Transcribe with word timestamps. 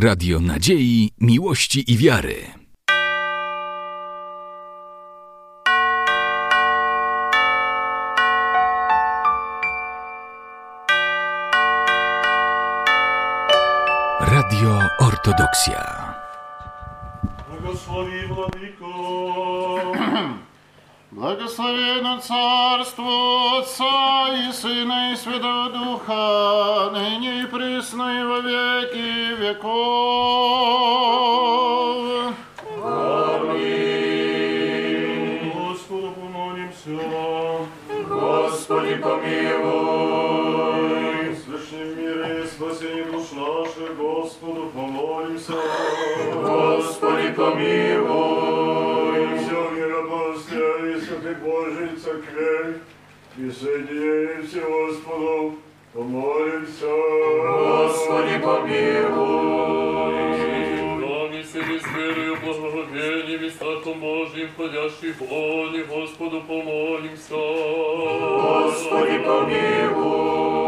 Radio 0.00 0.40
Nadziei, 0.40 1.10
Miłości 1.20 1.92
i 1.92 1.96
Wiary. 1.96 2.34
Radio 14.20 14.80
Ortodoksja. 14.98 16.14
Błogosławi 17.48 18.26
Władimir. 18.26 18.77
Благословено 21.10 22.20
Царство 22.20 23.60
Отца 23.60 24.28
и 24.28 24.52
Сына 24.52 25.12
и 25.12 25.16
Святого 25.16 25.70
Духа, 25.70 26.90
ныне 26.92 27.44
и 27.44 27.46
присно 27.46 28.20
и 28.20 28.24
во 28.24 28.40
веки 28.40 29.34
веков. 29.40 29.78
Аминь. 32.84 33.88
Господу 35.54 36.12
помолимся. 36.12 36.90
Господи 38.06 38.94
помилуй, 38.96 40.28
в 41.32 41.72
мире 41.96 42.42
и 42.42 42.46
спасение 42.46 43.04
душ 43.06 43.32
наших, 43.32 43.96
Господу 43.96 44.70
помолимся. 44.74 45.54
Господи 46.34 47.28
помилуй, 47.32 48.27
Церкви, 52.38 52.80
и 53.36 53.50
соединяемся 53.50 54.60
Господу, 54.60 55.58
помолимся. 55.92 56.86
Господи 56.86 58.38
помилуй, 58.38 59.88
Нами 61.00 61.42
себе 61.42 61.80
с 61.80 61.86
верою, 61.96 62.36
благоговением 62.44 63.44
и 63.44 63.50
страхом 63.50 64.00
Божьим, 64.00 64.48
входящий 64.54 65.12
в 65.12 65.22
они, 65.22 65.82
Господу 65.82 66.40
помолимся. 66.42 67.34
Господи 68.64 69.18
помилуй, 69.18 70.67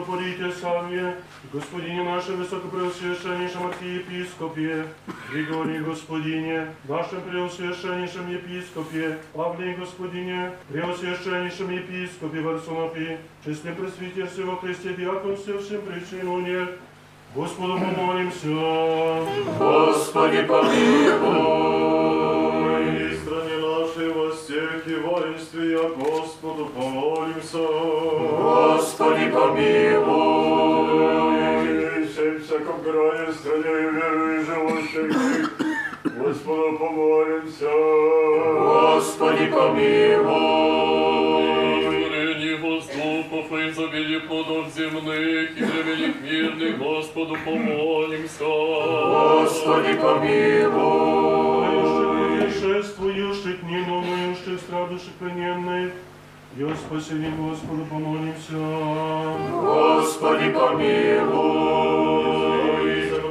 Боготворите 0.00 0.50
сам 0.52 0.94
я, 0.94 1.14
Господине 1.52 2.02
наше 2.02 2.32
Высокопреосвященнейшем 2.32 3.66
архиепископе, 3.66 4.86
Григорий 5.30 5.80
Господине, 5.80 6.68
нашем 6.88 7.20
Преосвященнейшем 7.20 8.30
епископе, 8.30 9.18
Павле 9.34 9.74
Господине, 9.74 10.52
Преосвященнейшем 10.68 11.70
епископе 11.70 12.40
Варсунафи, 12.40 13.18
честным 13.44 13.76
пресвитер 13.76 14.28
всего 14.28 14.56
Христе, 14.56 14.94
диакон 14.94 15.36
все 15.36 15.58
всем 15.58 15.82
причину 15.82 16.40
не. 16.40 16.66
Господу 17.34 17.78
помолимся. 17.78 18.48
Господи 19.58 20.42
помилуй. 20.42 22.49
нашей 24.59 24.59
во 24.59 24.73
всех 24.75 24.87
и 24.87 24.95
воинстве, 24.95 25.71
я 25.71 25.83
Господу 25.89 26.65
помолимся. 26.67 27.57
Господи 28.77 29.31
помилуй, 29.31 30.05
И 31.65 32.05
всем 32.07 32.39
всяком 32.41 32.81
крае, 32.83 33.33
стране 33.33 33.73
и 33.79 33.91
веру 33.91 34.25
и 34.31 34.45
живущих, 34.45 35.07
Господу 36.03 36.77
помолимся. 36.77 37.71
Господи 38.63 39.45
помилуй, 39.47 40.25
Творение 41.83 42.55
воздухов 42.57 43.51
и 43.51 43.69
изобилие 43.69 44.19
плодов 44.21 44.65
земных 44.75 45.57
и 45.57 45.63
временных 45.63 46.15
мирных, 46.21 46.77
Господу 46.77 47.37
помолимся. 47.45 48.45
Господи 48.45 49.93
помилуй, 49.93 51.58
Моющих 52.60 52.94
путешествующих, 52.94 53.62
ненумающих, 53.62 54.60
страдущих 54.60 55.12
плененных, 55.18 55.92
и 56.56 56.62
о 56.62 56.74
спасении 56.74 57.30
Господу 57.30 57.86
помолимся. 57.86 58.58
Господи 59.50 60.50
помилуй, 60.50 61.20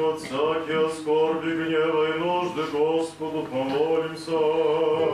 От 0.09 0.20
всякие 0.20 0.90
скорби, 0.90 1.52
гнева 1.52 2.16
и 2.16 2.20
нужды 2.20 2.64
Господу 2.72 3.46
помолимся. 3.52 4.40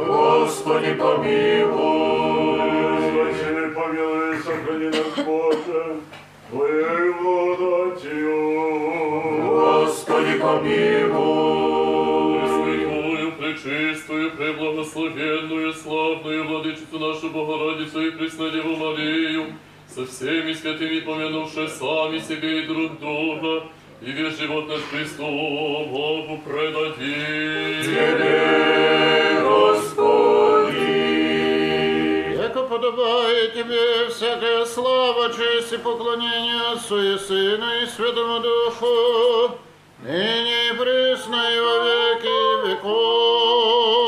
Господи 0.07 0.93
помилуй, 0.93 2.25
Спаси, 3.11 3.73
помилуй, 3.75 4.37
сохрани 4.37 4.87
нас, 4.87 5.15
Боже, 5.25 5.83
Твоей 6.49 7.13
благодатью. 7.21 8.37
Господи 9.47 10.33
помилуй, 10.39 11.74
пречистую, 13.94 14.32
преблагословенную, 14.32 15.72
славную 15.72 16.46
владычицу 16.46 16.98
нашу 16.98 17.30
Богородицу 17.30 18.06
и 18.06 18.10
Преснодеву 18.10 18.76
Марию, 18.76 19.54
со 19.86 20.04
всеми 20.06 20.52
святыми 20.52 21.00
помянувши 21.00 21.68
сами 21.68 22.18
себе 22.18 22.62
и 22.62 22.66
друг 22.66 22.98
друга, 22.98 23.64
и 24.00 24.10
весь 24.10 24.38
живот 24.38 24.68
наш 24.68 24.80
Христу 24.90 25.24
Богу 25.24 26.40
предадим. 26.44 27.82
Тебе, 27.84 29.40
Господи, 29.42 30.80
Яко 32.36 32.62
подобает 32.62 33.54
Тебе 33.54 34.08
всякая 34.08 34.64
слава, 34.64 35.32
честь 35.32 35.72
и 35.72 35.78
поклонение 35.78 36.72
Отцу 36.72 37.00
и 37.00 37.18
Сыну 37.18 37.66
и 37.82 37.86
Святому 37.86 38.40
Духу, 38.40 39.58
ныне 40.03 40.69
и 40.69 40.73
присно 40.73 41.35
и 41.35 41.59
во 41.59 41.75
веки 41.85 42.67
веков. 42.67 44.04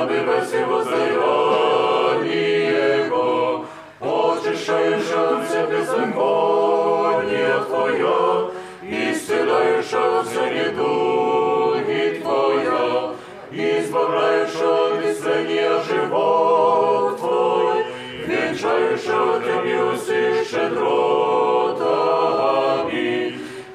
нами 0.00 0.20
весі 0.20 0.64
воздаємо, 0.70 1.94
очищаєш 4.00 5.02
все 5.44 5.66
беззаконня 5.66 7.58
Твоя, 7.68 8.46
і 8.82 9.14
сідаєш 9.14 9.86
все 9.86 10.50
недуги 10.54 12.20
Твоя, 12.22 13.10
і 13.52 13.80
збавляєш 13.82 14.54
мислення 15.04 15.80
живот 15.90 17.16
Твой, 17.18 17.84
вінчаєш 18.28 19.04
тобі 19.44 19.74
усі 19.94 20.44
щедротами, 20.48 20.92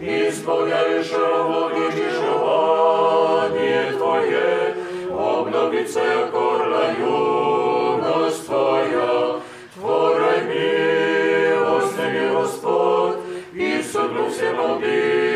і 0.02 0.32
сповняєш 0.32 1.12
влади 1.14 1.92
обновится 5.56 6.30
корна 6.32 6.94
юность 7.00 8.46
Твоя, 8.46 9.40
Творай 9.74 10.44
милостыми, 10.46 12.34
Господь, 12.34 13.18
и 13.54 13.82
суду 13.82 14.30
всем 14.30 14.60
обидимым. 14.60 15.30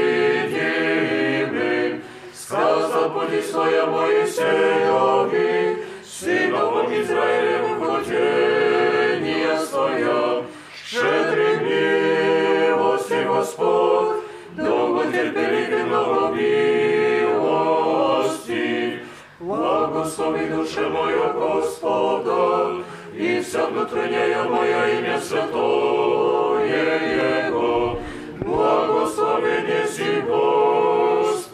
Сказал 2.33 3.09
пути 3.11 3.41
своя 3.41 3.85
Моисееве, 3.85 5.77
сыновом 6.03 6.93
Израилем 7.01 7.79
хотения 7.81 9.59
своя, 9.59 10.43
щедрый 10.85 11.57
милости 11.61 13.23
Господь, 13.25 14.23
долго 14.57 15.05
много 15.05 16.35
милости. 16.35 16.88
Благослови 19.49 20.45
душе 20.45 20.87
моя 20.89 21.33
Господа, 21.33 22.83
и 23.15 23.41
вся 23.41 23.65
внутренняя 23.65 24.43
моя 24.43 24.99
имя 24.99 25.19
святое 25.19 26.67
Его. 27.47 27.97
Благослови 28.41 29.63
неси 29.67 30.21
Господи. 30.21 31.49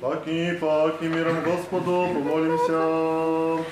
Паки, 0.00 0.58
паки, 0.60 1.04
миром 1.04 1.36
Господу 1.44 2.08
помолимся. 2.12 3.62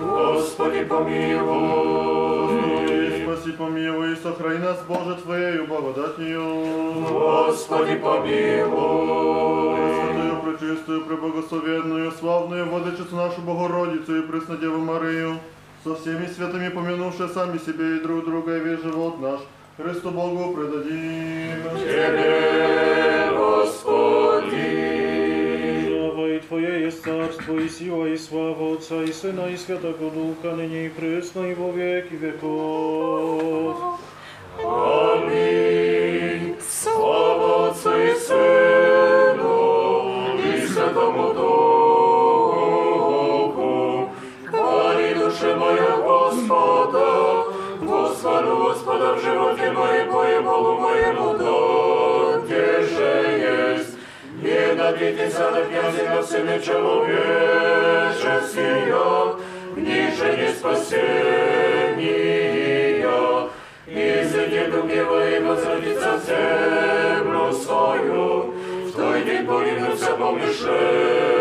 Господи 0.00 0.84
помилуй, 0.84 2.69
Спаси, 3.50 3.56
помилуй, 3.56 4.16
сохрани 4.16 4.58
нас, 4.58 4.78
Боже, 4.88 5.16
Твоею 5.16 5.66
благодатью. 5.66 6.42
Господи 7.08 7.96
помилуй, 7.96 9.76
Святую 9.76 10.42
пречистую, 10.42 11.04
преблагословенную, 11.04 12.12
славную 12.12 12.66
Владычицу 12.66 13.16
нашу 13.16 13.40
Богородицу 13.40 14.18
и 14.18 14.22
Преснодеву 14.22 14.78
Марию, 14.78 15.38
со 15.84 15.94
всеми 15.94 16.26
святыми 16.26 16.68
помянувши 16.68 17.28
сами 17.28 17.58
себе 17.58 17.96
и 17.96 18.00
друг 18.00 18.24
друга, 18.24 18.56
и 18.56 18.60
весь 18.60 18.82
живот 18.82 19.20
наш, 19.20 19.40
Христу 19.76 20.10
Богу 20.10 20.54
предадим. 20.54 21.60
Слава 23.82 24.99
и 26.39 26.39
Твое 26.39 26.85
есть 26.85 27.03
царство, 27.03 27.57
и 27.57 27.67
сила, 27.67 28.05
и 28.05 28.17
слава 28.17 28.75
Отца, 28.75 29.03
и 29.03 29.11
Сына, 29.11 29.47
и 29.47 29.57
Святого 29.57 30.09
Духа, 30.11 30.55
ныне 30.55 30.85
и 30.85 30.89
пресно, 30.89 31.41
и 31.51 31.53
во 31.53 31.71
веки 31.71 32.15
веков. 32.15 33.99
Амінь. 34.63 36.55
Слава 36.69 37.57
Отцу 37.57 38.01
і 38.01 38.15
Сину, 38.15 39.53
і 40.55 40.61
Святому 40.67 41.33
Духу. 41.33 42.59
Хвали 44.45 45.13
душе 45.13 45.55
моя 45.55 45.95
Господа, 45.95 47.43
Господу 47.81 48.55
Господа 48.55 49.13
в 49.13 49.19
животе 49.19 49.71
моем, 49.71 50.11
моем, 50.11 50.43
Богу 50.43 50.81
моему, 50.81 51.33
где 52.43 52.81
же 52.81 53.27
есть. 53.38 53.38
Не 54.49 54.73
надейтеся 54.73 55.51
на 55.51 55.61
князя, 55.63 56.03
на 56.09 56.23
Сына 56.23 56.59
человече 56.59 58.41
сия, 58.51 59.35
ниже 59.75 60.37
не 60.37 60.49
спасения. 60.53 61.85
Изыди 63.87 64.65
дугива 64.71 65.29
и 65.29 65.39
возвратится 65.39 66.17
в 66.17 66.25
землю 66.25 67.53
свою, 67.53 68.53
в 68.87 68.91
той 68.93 69.23
день 69.23 69.45
поринуться 69.45 70.11
помышления 70.11 71.38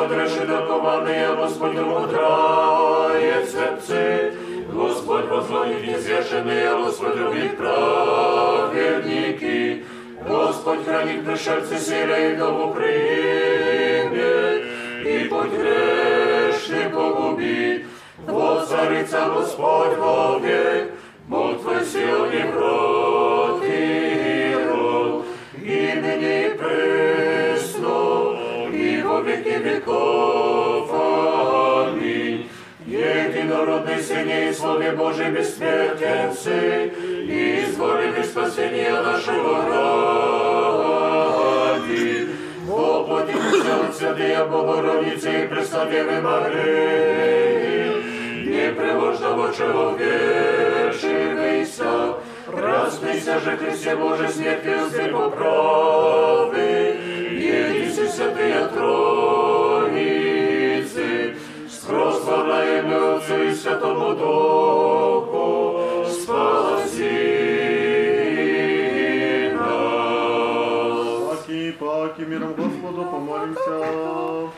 Господь 0.00 0.12
реши 0.12 0.46
до 0.46 0.66
команди, 0.66 1.26
Господь 1.38 1.78
умудрає 1.78 3.46
серці, 3.46 4.32
Господь 4.74 5.28
возлоїть 5.30 5.88
і 5.88 6.00
з'яшений, 6.00 6.66
Господь 6.68 7.16
любить 7.16 7.56
праведники. 7.56 8.80
Господь 10.26 10.84
хранит 10.84 11.24
пришельцы 11.24 11.78
силе 11.78 12.32
и 12.32 12.36
дому 12.36 12.74
примет, 12.74 14.64
и 15.06 15.28
путь 15.28 15.52
грешный 15.52 16.90
погубит. 16.90 17.86
Вот 18.26 18.68
царица 18.68 19.30
Господь 19.34 19.96
вовек, 19.96 20.92
твой 21.26 21.84
сил 21.84 22.26
не 22.26 22.44
против, 22.52 23.70
и 25.56 26.00
ныне 26.00 26.46
и 26.46 26.50
пресно, 26.58 27.96
и 28.72 29.02
во 29.02 29.20
веки 29.20 29.58
веков. 29.62 30.49
Аминь. 32.89 32.89
Единородный 32.89 34.01
Сыне 34.01 34.49
и 34.49 34.53
Слове 34.53 34.91
Божий 34.91 35.31
бессмертен 35.31 36.33
Сын, 36.33 36.91
и 36.99 37.65
избавили 37.65 38.23
спасения 38.23 39.01
нашего 39.01 39.63
ради. 41.79 42.27
Воплотился 42.67 43.75
от 43.87 43.95
Святые 43.95 44.43
Богородицы 44.45 45.43
и 45.43 45.47
Преснодевы 45.47 46.21
Марии, 46.21 48.03
непреложного 48.45 49.53
человечивейся, 49.53 52.15
Распнися 52.47 53.39
же 53.39 53.57
Христе 53.57 53.95
Боже 53.95 54.29
смертью 54.29 54.87
сверху 54.91 55.31
правы, 55.31 56.95
едиси 57.31 58.07
святые 58.07 58.67
Троицы, 58.67 59.48
и 63.50 63.54
Святому 63.54 64.14
Духу, 64.14 65.80
спаси 66.08 67.10
нас. 69.54 71.06
Паки, 71.28 71.72
паки, 71.72 72.20
миром 72.22 72.54
Господу 72.54 73.04
помолимся. 73.10 74.50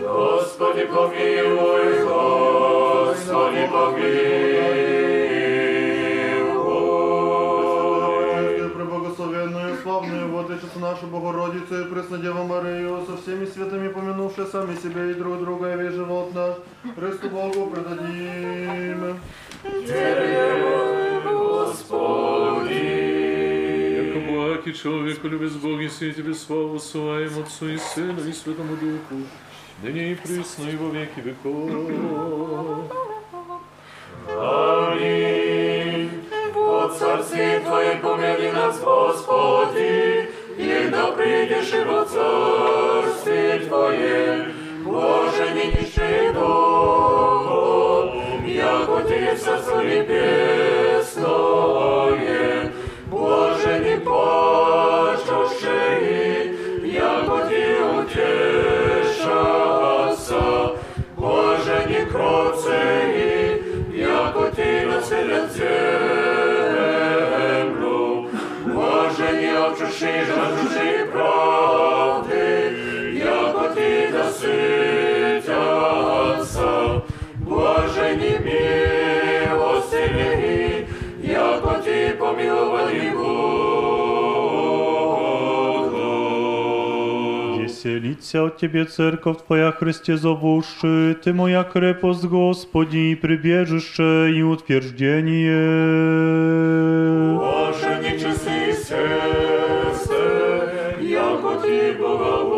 Господи 0.00 0.84
помилуй, 0.86 2.04
Господи 2.04 3.68
помилуй. 3.72 5.05
Нашу 10.78 11.06
Богородицу 11.06 11.80
и 11.80 11.84
Преснодеву 11.90 12.44
Марию, 12.44 13.04
со 13.06 13.16
всеми 13.16 13.46
святыми 13.46 13.88
помянувши 13.88 14.46
сами 14.46 14.76
себе 14.76 15.10
и 15.10 15.14
друг 15.14 15.40
друга, 15.40 15.72
и 15.72 15.76
весь 15.76 15.94
живот 15.94 16.34
наш, 16.34 16.56
Христу 16.94 17.28
Богу 17.30 17.70
предадим. 17.70 19.18
Яко 23.96 24.18
благ 24.28 24.66
и 24.66 24.74
человеку 24.74 25.28
любит 25.28 25.52
Бог, 25.52 25.80
и 25.80 25.88
все 25.88 26.12
тебе 26.12 26.34
славу 26.34 26.78
ссылаем 26.78 27.38
Отцу 27.40 27.68
и 27.68 27.78
Сыну 27.78 28.24
и 28.26 28.32
Святому 28.32 28.76
Духу, 28.76 29.22
ныне 29.82 30.12
и 30.12 30.14
пресно, 30.14 30.68
и 30.68 30.76
во 30.76 30.90
веки 30.90 31.20
веков. 31.20 31.70
Аминь. 34.28 36.10
Во 36.54 36.88
царстве 36.88 37.60
Твоем 37.60 38.00
помяни 38.00 38.50
нас, 38.50 38.80
Господи, 38.80 40.30
и 40.58 40.88
да 40.90 41.12
придешь 41.12 41.72
во 41.86 42.04
царствие 42.04 43.58
Твое, 43.60 44.46
Боже, 44.84 45.50
не 45.54 45.72
тиши 45.72 46.32
дом, 46.32 48.10
яко 48.46 49.02
Тебе 49.08 49.34
в 49.34 49.38
царство 49.40 49.80
небесное. 49.80 50.36
блажени 69.35 69.49
обчущие, 69.55 70.25
жаждущие 70.25 71.05
правды, 71.07 72.73
яко 73.17 73.73
Ти 73.75 74.09
насытятся, 74.13 75.51
блажени 77.37 78.37
милостивые, 78.45 80.87
яко 81.23 81.73
Ти 81.83 81.97
помиловали 82.19 83.09
будут. 83.11 83.31
Веселится 87.61 88.37
от 88.45 88.53
Тебе 88.57 88.85
церковь 88.85 89.37
Твоя, 89.45 89.71
Христе 89.71 90.17
зовущий, 90.17 91.13
Ты 91.15 91.33
моя 91.33 91.63
крепость, 91.63 92.25
Господи, 92.25 92.97
и 92.97 93.15
прибежище 93.15 94.31
и 94.31 94.41
утверждение. 94.41 97.37
Блажени 97.37 98.17
часы 98.95 98.95
сердце, 98.95 100.19
яко 101.01 101.55
Ти 101.55 101.95
благоузрав. 101.99 102.51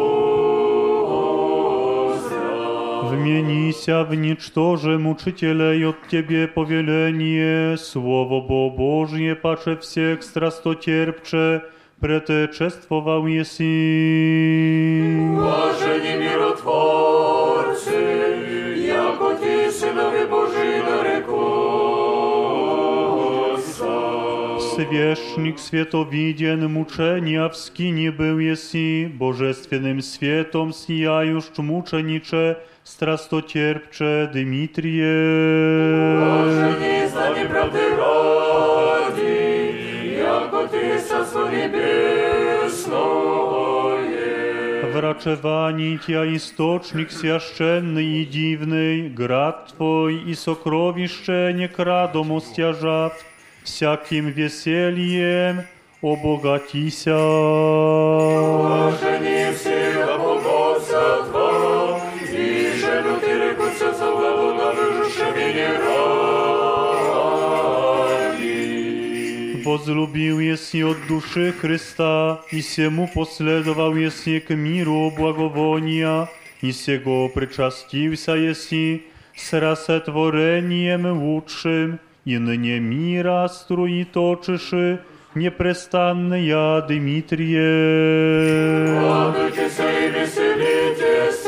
Вменися 3.11 4.03
в 4.03 4.13
ничтоже 4.13 4.97
мучителя, 4.97 5.73
и 5.73 5.83
от 5.85 5.95
Тебе 6.09 6.47
повеление, 6.47 7.77
Слово 7.77 8.41
Бо 8.41 8.69
Божье, 8.69 9.35
паче 9.35 9.75
всех 9.75 10.23
страстотерпче, 10.23 11.61
preteczestwował 11.99 13.27
jesi. 13.27 13.73
Блажені 15.35 16.17
миротворці, 16.19 17.99
ті 24.87 24.87
синові 24.87 24.87
Божі 24.87 25.13
нарекуться. 25.13 25.13
свящник 25.15 25.59
святовиден, 25.59 26.71
мучения 26.71 27.47
в 27.49 27.55
скине 27.55 28.11
был 28.11 28.39
еси, 28.39 29.05
божественным 29.05 30.01
светом 30.01 30.73
сияющ 30.73 31.57
мучениче, 31.57 32.57
страстотерпче 32.83 34.29
Дмитрие. 34.33 36.19
Боже, 36.19 37.07
знание 37.09 37.45
правды 37.45 37.95
ради, 37.95 39.33
яко 40.17 40.67
Ты 40.67 40.99
Царство 40.99 41.49
Небесное. 41.49 43.13
Wraczewani 44.93 45.97
Tja 45.97 46.23
istочник 46.25 47.11
священный 47.11 48.21
и 48.21 48.25
дивный, 48.25 49.09
град 49.09 49.73
Твой 49.75 50.21
и 50.31 50.35
сокровище 50.35 51.51
не 51.53 51.67
крадом 51.67 52.31
остяжав, 52.31 53.13
всяким 53.67 54.31
весельем 54.31 55.63
обогатися. 56.01 57.15
Боже, 58.71 59.19
не 59.19 59.53
сила 59.53 60.17
богослова, 60.17 62.01
и 62.21 62.73
жену 62.79 63.19
Ты 63.21 63.31
рекутся 63.39 63.93
за 63.93 64.05
главу 64.05 64.53
на 64.53 64.71
выжившем 64.71 65.33
ради. 65.35 66.03
Возлюбил 69.65 70.39
еси 70.39 70.83
от 70.83 70.97
души 71.07 71.53
Христа, 71.53 72.41
и 72.51 72.61
сему 72.61 73.09
последовал 73.13 73.95
еси 73.95 74.39
к 74.39 74.53
миру 74.55 75.11
благовония, 75.17 76.27
и 76.61 76.71
сего 76.71 77.29
причастился 77.29 78.33
еси 78.33 79.03
с 79.35 79.53
расотворением 79.53 81.05
лучшим, 81.05 81.99
и 82.27 82.37
ныне 82.37 82.79
мира 82.79 83.47
струи 83.51 84.05
точиши, 84.05 84.99
непрестанная 85.35 86.81
Дмитрие. 86.81 87.63
Радуйтесь 88.99 89.79
и 89.79 90.09
веселитесь, 90.09 91.45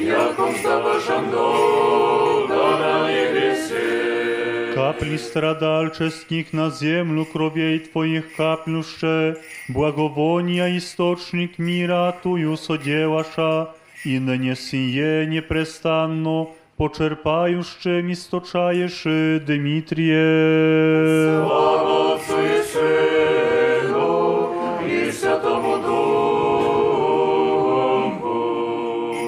яко 0.00 0.52
за 0.62 0.78
вашем 0.80 1.30
долга 1.30 2.78
на 2.80 3.08
небесе. 3.10 4.72
Капли 4.74 5.16
страдальческих 5.16 6.52
на 6.52 6.70
землю 6.70 7.24
кровей 7.24 7.78
Твоих 7.78 8.34
каплюще, 8.34 9.36
благовония 9.68 10.76
источник 10.76 11.58
мира 11.58 12.14
Тую 12.22 12.56
соделаша, 12.56 13.74
и 14.04 14.18
ныне 14.18 14.54
сие 14.56 15.26
непрестанно 15.26 16.48
почерпающим 16.80 18.12
источаешь 18.12 19.02
Дмитрие. 19.46 21.44
Слава 21.46 22.14
Отцу 22.14 22.38
и 22.40 22.62
Сыну 22.72 24.52
и 24.86 25.10
Святому 25.10 25.78
Духу. 25.78 26.16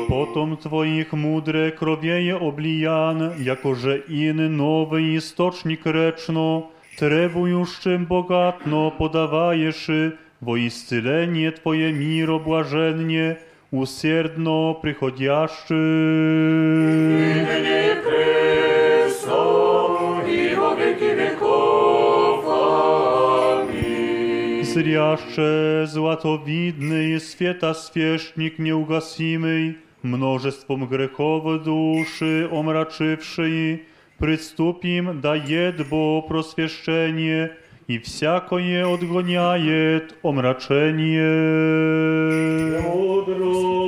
Потом 0.08 0.56
Твоих 0.56 1.12
мудре 1.12 1.70
кровеje 1.70 2.40
oblijan, 2.40 3.30
jakoże 3.42 3.98
inny 4.08 4.48
nowy 4.48 5.02
istочник 5.02 5.86
reczno, 5.86 6.62
trebujuszczym 6.98 8.06
bogatno 8.06 8.90
podawajesz, 8.90 9.90
wo 10.42 10.56
iscylenie 10.56 11.52
Twoje 11.52 11.92
miro 11.92 12.38
błażennie, 12.38 13.36
userdno 13.72 14.74
przychodziaszczy. 14.82 15.74
Ныне 17.46 17.92
и 17.92 17.96
пресно, 18.02 19.42
и 20.26 20.54
во 20.54 20.74
веки 20.74 21.14
веков. 21.14 22.44
Аминь. 23.58 24.64
Zriaszcze 24.64 25.84
złatowidny 25.86 27.08
jest 27.08 27.32
świata 27.32 27.74
świecznik 27.74 28.58
nieugasimy, 28.58 29.74
mnożestwom 30.02 30.86
grzechów 30.86 31.64
duszy 31.64 32.48
omraczywszy, 32.52 33.78
przystupim 34.20 35.20
daje 35.20 35.72
bo 35.90 36.22
proswieszczenie 37.82 37.82
i 37.88 38.00
wsiakoje 38.00 38.88
odgoniaje 38.88 40.00
omraczenie. 40.22 41.22
Мудрость, 42.82 43.81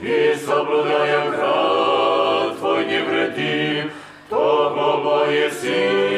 и 0.02 0.36
соблюдая 0.46 1.30
град 1.32 2.58
Твой 2.60 2.86
невредим, 2.86 3.92
того 4.30 4.98
мои 4.98 5.50
силы. 5.50 6.13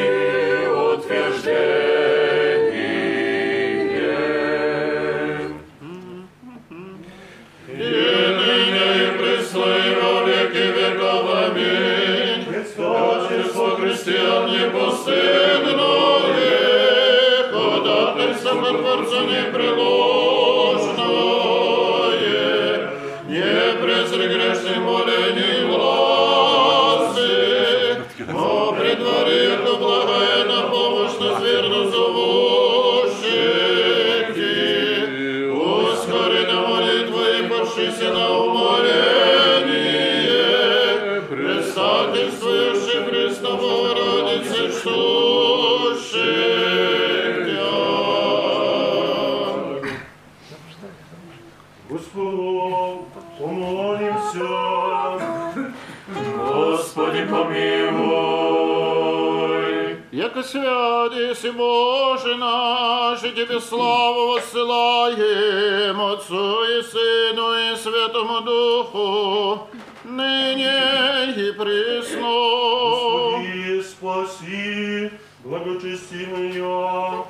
Владыси 61.05 61.51
Боже 61.51 62.35
наш, 62.35 63.23
и 63.23 63.31
Тебе 63.31 63.59
славу 63.59 64.33
воссылаем, 64.33 66.01
Отцу 66.01 66.63
и 66.63 66.81
Сыну 66.81 67.53
и 67.53 67.75
Святому 67.75 68.41
Духу, 68.41 69.67
ныне 70.03 71.31
и 71.37 71.51
пресно. 71.51 72.21
Господи, 72.21 73.81
спаси, 73.83 75.11
благочестивый 75.43 76.51
я. 76.57 77.23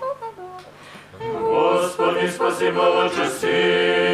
Господи, 1.41 2.27
спаси, 2.27 2.71
благочестивый 2.71 4.04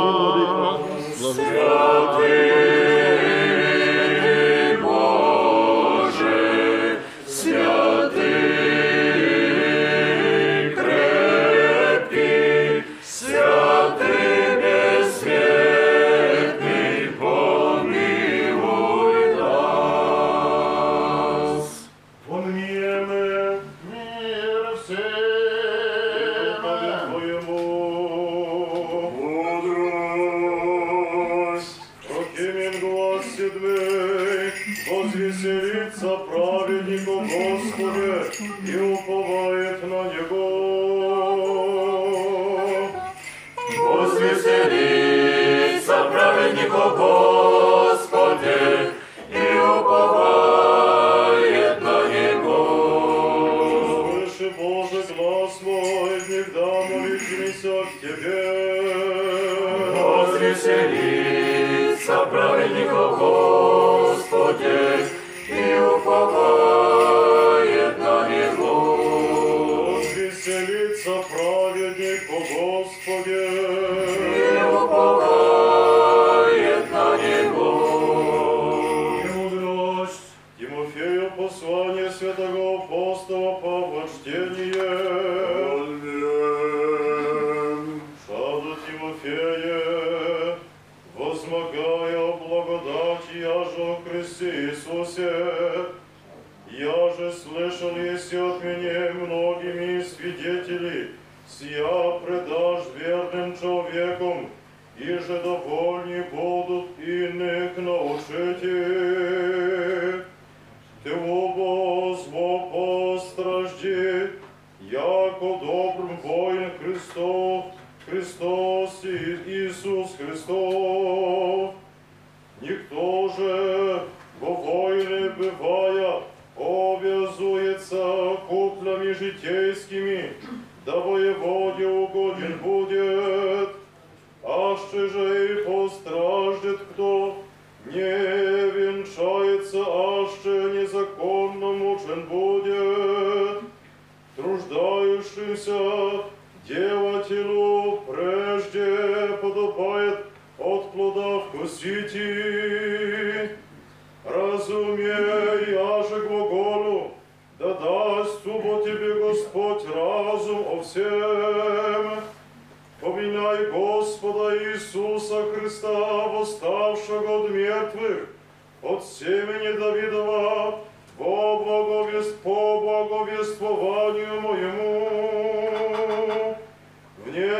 Glory, 0.00 0.44
Lord 1.20 1.36
glory. 1.36 2.69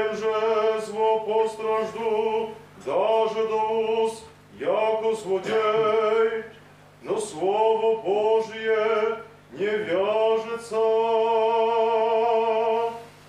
В 0.01 0.03
нем 0.03 0.17
же 0.17 0.81
зло 0.87 1.21
постражду, 1.21 2.51
даже 2.87 3.49
до 3.49 4.05
уз, 4.05 4.25
яко 4.59 5.15
злодей, 5.15 6.45
но 7.03 7.21
Слово 7.21 8.01
Божие 8.01 9.19
не 9.53 9.67
вяжется. 9.67 10.77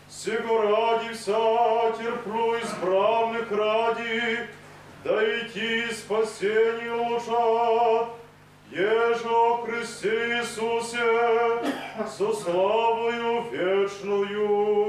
Сего 0.07 0.61
ради 0.61 1.13
вся 1.13 1.91
терплю 1.97 2.55
избранных 2.55 3.51
ради, 3.51 4.47
да 5.03 5.39
идти 5.39 5.91
спасению 5.93 7.19
еже 8.71 9.29
о 9.29 9.65
Христе 9.65 10.39
Иисусе 10.39 10.99
со 12.07 12.31
славою 12.33 13.43
вечную. 13.51 14.80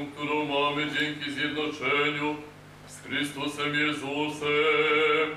Łaską, 0.00 0.12
którą 0.16 0.44
mamy 0.44 0.86
dzięki 0.90 1.30
zjednoczeniu 1.30 2.36
z 2.86 3.00
Chrystusem 3.02 3.74
Jezusem. 3.74 5.36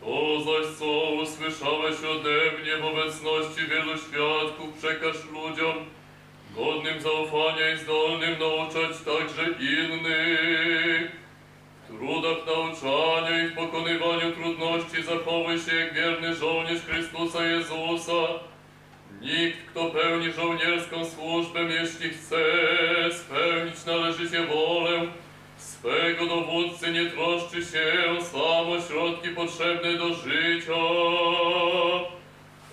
To 0.00 0.40
zaś, 0.40 0.76
co 0.78 1.10
usłyszałeś 1.22 1.96
ode 2.04 2.60
mnie 2.62 2.76
w 2.76 2.84
obecności 2.84 3.66
wielu 3.66 3.98
świadków, 3.98 4.78
przekaż 4.78 5.16
ludziom, 5.32 5.76
godnym 6.56 7.00
zaufania 7.00 7.74
i 7.74 7.78
zdolnym 7.78 8.38
nauczać 8.38 8.96
także 9.04 9.44
innych. 9.60 11.12
W 11.82 11.96
trudach 11.96 12.46
nauczania 12.46 13.44
i 13.44 13.48
w 13.48 13.54
pokonywaniu 13.54 14.32
trudności 14.32 15.02
zachowuj 15.02 15.58
się 15.58 15.76
jak 15.76 15.94
wierny 15.94 16.34
żołnierz 16.34 16.82
Chrystusa 16.82 17.44
Jezusa. 17.44 18.48
Nikt, 19.20 19.58
kto 19.70 19.90
pełni 19.90 20.32
żołnierską 20.32 21.04
służbę, 21.04 21.60
jeśli 21.60 22.10
chce 22.10 22.36
spełnić 23.12 23.86
należycie 23.86 24.46
wolę 24.46 25.06
swego 25.56 26.26
dowódcy, 26.26 26.90
nie 26.90 27.06
troszczy 27.06 27.62
się 27.62 27.92
sam 28.32 28.68
o 28.68 28.80
środki 28.88 29.28
potrzebne 29.28 29.92
do 29.92 30.14
życia. 30.14 30.72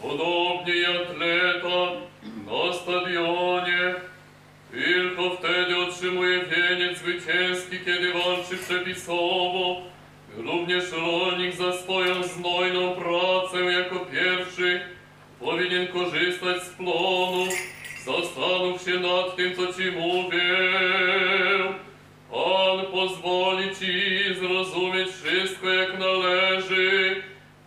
Podobnie 0.01 0.75
jak 0.75 1.01
atleta 1.01 1.91
na 2.45 2.73
stadionie, 2.73 3.95
tylko 4.71 5.29
wtedy 5.29 5.77
otrzymuje 5.77 6.39
wieniec 6.45 6.97
zwycięski, 6.97 7.79
kiedy 7.86 8.13
walczy 8.13 8.58
przepisowo. 8.58 9.81
Również 10.38 10.91
rolnik 10.91 11.55
za 11.55 11.73
swoją 11.73 12.23
znojną 12.23 12.95
pracę 12.95 13.63
jako 13.63 13.99
pierwszy 13.99 14.94
powinien 15.39 15.88
korzystać 15.88 16.63
z 16.63 16.69
plonu. 16.69 17.45
Zastanów 18.06 18.82
się 18.82 19.00
nad 19.00 19.36
tym, 19.36 19.56
co 19.56 19.74
ci 19.74 19.91
mówię. 19.91 20.41
Pan 22.32 22.86
pozwoli 22.91 23.76
ci 23.76 24.34
zrozumieć 24.39 25.10
wszystko 25.10 25.69
jak 25.69 26.00
należy. 26.00 27.15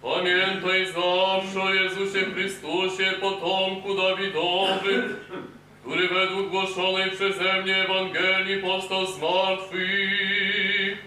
Pamiętaj 0.02 0.86
zawsze 0.86 1.62
o 1.62 1.74
Jezusie 1.74 2.24
Chrystusie, 2.34 3.12
potomku 3.20 3.94
Dawidowym, 3.94 5.16
który 5.82 6.08
według 6.08 6.50
głoszonej 6.50 7.10
przeze 7.10 7.62
mnie 7.62 7.76
Ewangelii 7.76 8.62
powstał 8.62 9.06
z 9.06 9.20
martwych. 9.20 10.98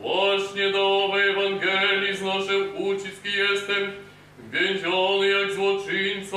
Właśnie 0.00 0.70
do 0.70 1.04
owej 1.04 1.30
Ewangelii 1.30 2.16
znoszę 2.16 2.58
ucisk 2.58 3.26
i 3.26 3.32
jestem 3.32 4.05
więziony 4.50 5.28
jak 5.28 5.52
złoczyńca. 5.52 6.36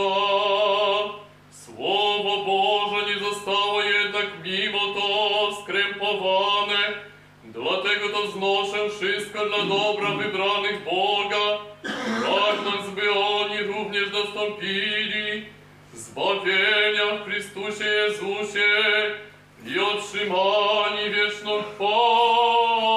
Słowo 1.51 2.45
Boże 2.45 3.05
nie 3.13 3.19
zostało 3.19 3.81
jednak 3.83 4.25
mimo 4.43 4.79
to 4.79 5.55
skrępowane, 5.61 6.77
dlatego 7.43 8.09
to 8.09 8.27
znoszę 8.31 8.89
wszystko 8.89 9.45
dla 9.45 9.57
dobra 9.57 10.09
wybranych 10.09 10.83
Boga, 10.83 11.57
pragnąc 12.21 12.89
by 12.95 13.11
oni 13.11 13.63
również 13.63 14.09
dostąpili 14.09 15.45
zbawienia 15.93 17.05
w 17.15 17.23
Chrystusie 17.25 17.85
Jezusie 17.85 18.69
i 19.65 19.79
otrzymani 19.79 21.09
wieczną 21.09 21.63
chwałę. 21.63 22.89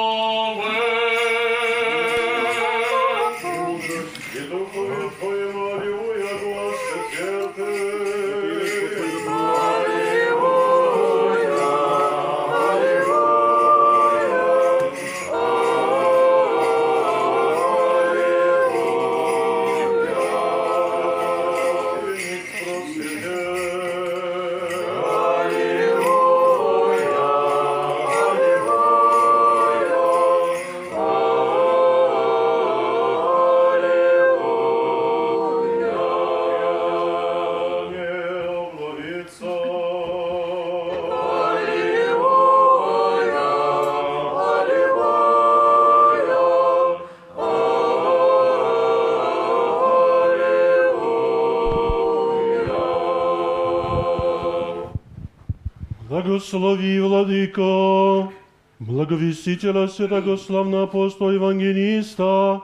Благослови, 56.53 57.01
Владыко, 57.01 58.31
благовестителя 58.79 59.89
святого 59.89 60.37
славного 60.37 60.83
апостола 60.83 61.31
Евангелиста 61.31 62.61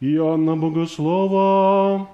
Иоанна 0.00 0.56
Богослова, 0.56 2.08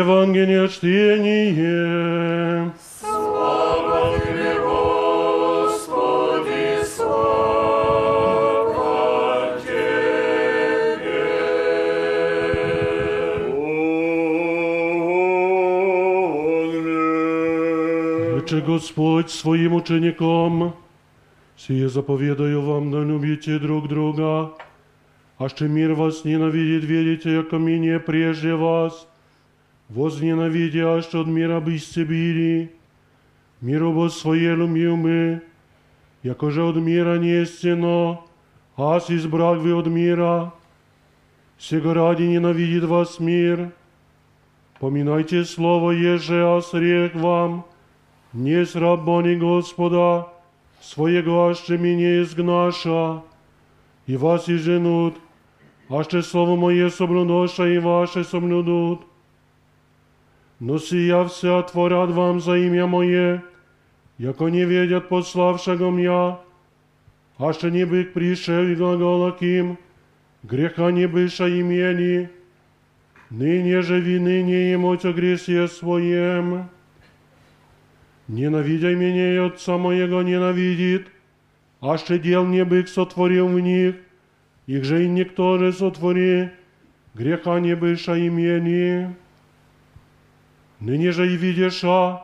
Евангелие 0.00 0.66
чтение. 0.68 2.72
Слава 3.00 4.18
Тебе, 4.18 4.54
Господи, 4.64 6.64
слава 6.96 8.00
Тебе. 9.60 11.20
Rzeczy 18.34 18.60
Господь 18.62 19.30
swoim 19.30 19.72
uczynnikom, 19.74 20.72
Сие 21.58 21.88
заповедаю 21.90 22.62
вам, 22.62 22.90
да 22.90 23.04
любите 23.04 23.58
друг 23.58 23.86
друга. 23.88 24.52
А 25.36 25.48
что 25.50 25.68
мир 25.68 25.92
вас 25.92 26.24
ненавидит, 26.24 26.84
видите, 26.84 27.34
яко 27.34 27.58
менее 27.58 28.00
прежде 28.00 28.54
вас. 28.54 29.06
Возненавидя, 29.89 30.95
а 30.95 31.01
что 31.01 31.21
от 31.21 31.27
мира 31.27 31.59
бысте 31.59 32.03
били. 32.03 32.71
Миру 33.61 33.91
во 33.91 34.09
свое 34.09 34.55
любил 34.55 34.95
мы, 34.95 35.41
яко 36.23 36.51
же 36.51 36.63
от 36.63 36.75
мира 36.75 37.17
не 37.17 37.41
истино, 37.41 38.21
аз 38.75 39.09
избрал 39.09 39.55
вы 39.55 39.73
от 39.73 39.87
мира. 39.87 40.53
Сего 41.57 41.93
ради 41.93 42.23
ненавидит 42.23 42.83
вас 42.83 43.19
мир. 43.19 43.71
Поминайте 44.79 45.45
слово, 45.45 45.91
еже 45.91 46.43
осрек 46.57 47.15
вам, 47.15 47.65
не 48.33 48.65
с 48.65 48.75
рабони 48.75 49.35
Господа, 49.35 50.27
своего 50.81 51.47
аще 51.47 51.77
меня 51.77 52.21
изгнаша, 52.21 53.23
и 54.05 54.17
вас 54.17 54.49
и 54.49 54.57
женут, 54.57 55.15
аще 55.89 56.21
слово 56.21 56.57
мое 56.57 56.89
соблюдоша 56.89 57.67
и 57.67 57.77
ваше 57.77 58.25
соблюдут. 58.25 59.01
Но 60.59 60.77
сия 60.77 61.25
вся 61.25 61.63
творят 61.63 62.11
вам 62.11 62.39
за 62.39 62.57
имя 62.57 62.87
мое, 62.87 63.43
яко 64.17 64.47
не 64.47 64.63
ведят 64.63 65.09
пославшего 65.09 65.91
меня, 65.91 66.39
аще 67.37 67.71
не 67.71 67.85
бык 67.85 68.13
пришел 68.13 68.63
и 68.63 68.75
глагола 68.75 69.31
ким, 69.33 69.77
греха 70.43 70.91
не 70.91 71.07
быша 71.07 71.47
имени, 71.47 72.29
ныне 73.29 73.81
же 73.81 73.99
вины 73.99 74.43
не 74.43 74.73
имуть 74.73 75.03
о 75.03 75.11
гресе 75.11 75.67
своем. 75.67 76.69
Ненавидя 78.27 78.95
меня 78.95 79.33
и 79.35 79.37
Отца 79.37 79.77
моего 79.77 80.21
ненавидит, 80.23 81.07
аще 81.81 82.17
дел 82.17 82.45
не 82.45 82.63
бык 82.63 82.87
сотворил 82.87 83.49
в 83.49 83.59
них, 83.59 83.95
их 84.67 84.83
же 84.85 85.03
и 85.03 85.09
никто 85.09 85.59
же 85.59 85.73
сотвори, 85.73 86.49
греха 87.13 87.59
не 87.59 87.75
быша 87.75 88.15
имени. 88.15 89.15
Ныне 90.79 91.11
же 91.11 91.31
и 91.33 91.37
видеша, 91.37 92.21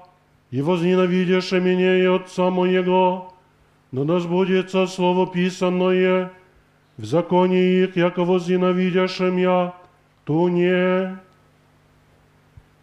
и 0.51 0.61
возненавидеша 0.61 1.59
меня 1.59 1.97
и 1.97 2.05
Отца 2.05 2.49
моего, 2.49 3.33
но 3.91 4.03
да 4.03 4.19
сбудется 4.19 4.87
слово 4.87 5.27
писанное 5.27 6.31
в 6.97 7.05
законе 7.05 7.83
их, 7.83 7.95
яко 7.95 8.23
возненавидеша 8.23 9.27
я, 9.27 9.73
то 10.25 10.49
не. 10.49 11.17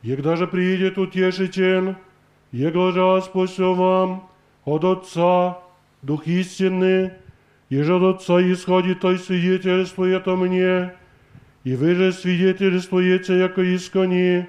Егда 0.02 0.36
же 0.36 0.46
приидет 0.46 0.98
утешитель, 0.98 1.94
Его 2.50 2.90
же 2.92 3.22
спасу 3.22 3.74
вам 3.74 4.28
от 4.64 4.84
Отца, 4.84 5.58
Дух 6.02 6.26
истины, 6.26 7.12
еже 7.68 7.96
от 7.96 8.16
Отца 8.16 8.40
исходит, 8.40 9.00
той 9.00 9.18
свидетельствует 9.18 10.26
о 10.26 10.36
мне, 10.36 10.94
и 11.64 11.74
вы 11.74 11.94
же 11.94 12.12
свидетельствуете, 12.12 13.38
яко 13.38 13.62
искони, 13.74 14.46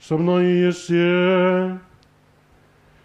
со 0.00 0.16
мною 0.16 0.66
есте. 0.68 1.78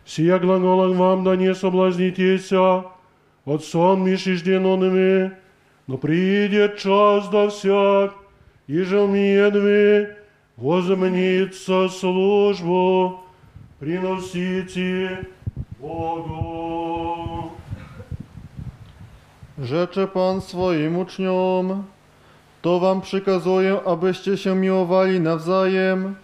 Сия 0.05 0.39
глаголах 0.39 0.95
вам 0.95 1.23
да 1.23 1.35
не 1.35 1.53
соблазнитеся, 1.55 2.85
от 3.45 3.63
сон 3.63 4.03
мишижденонными, 4.03 5.31
но 5.87 5.97
приидет 5.97 6.77
час 6.77 7.27
да 7.29 7.49
всяк, 7.49 8.13
и 8.67 8.81
же 8.81 9.07
медве 9.07 10.17
возменится 10.57 11.89
службу, 11.89 13.21
приносите 13.79 15.27
Богу. 15.79 17.51
Rzecze 19.57 20.07
Pan 20.07 20.41
swoim 20.41 20.97
uczniom, 20.97 21.83
to 22.61 22.79
wam 22.79 23.01
przykazuję, 23.01 23.79
abyście 23.85 24.37
się 24.37 24.55
miłowali 24.55 25.19
nawzajem. 25.19 26.15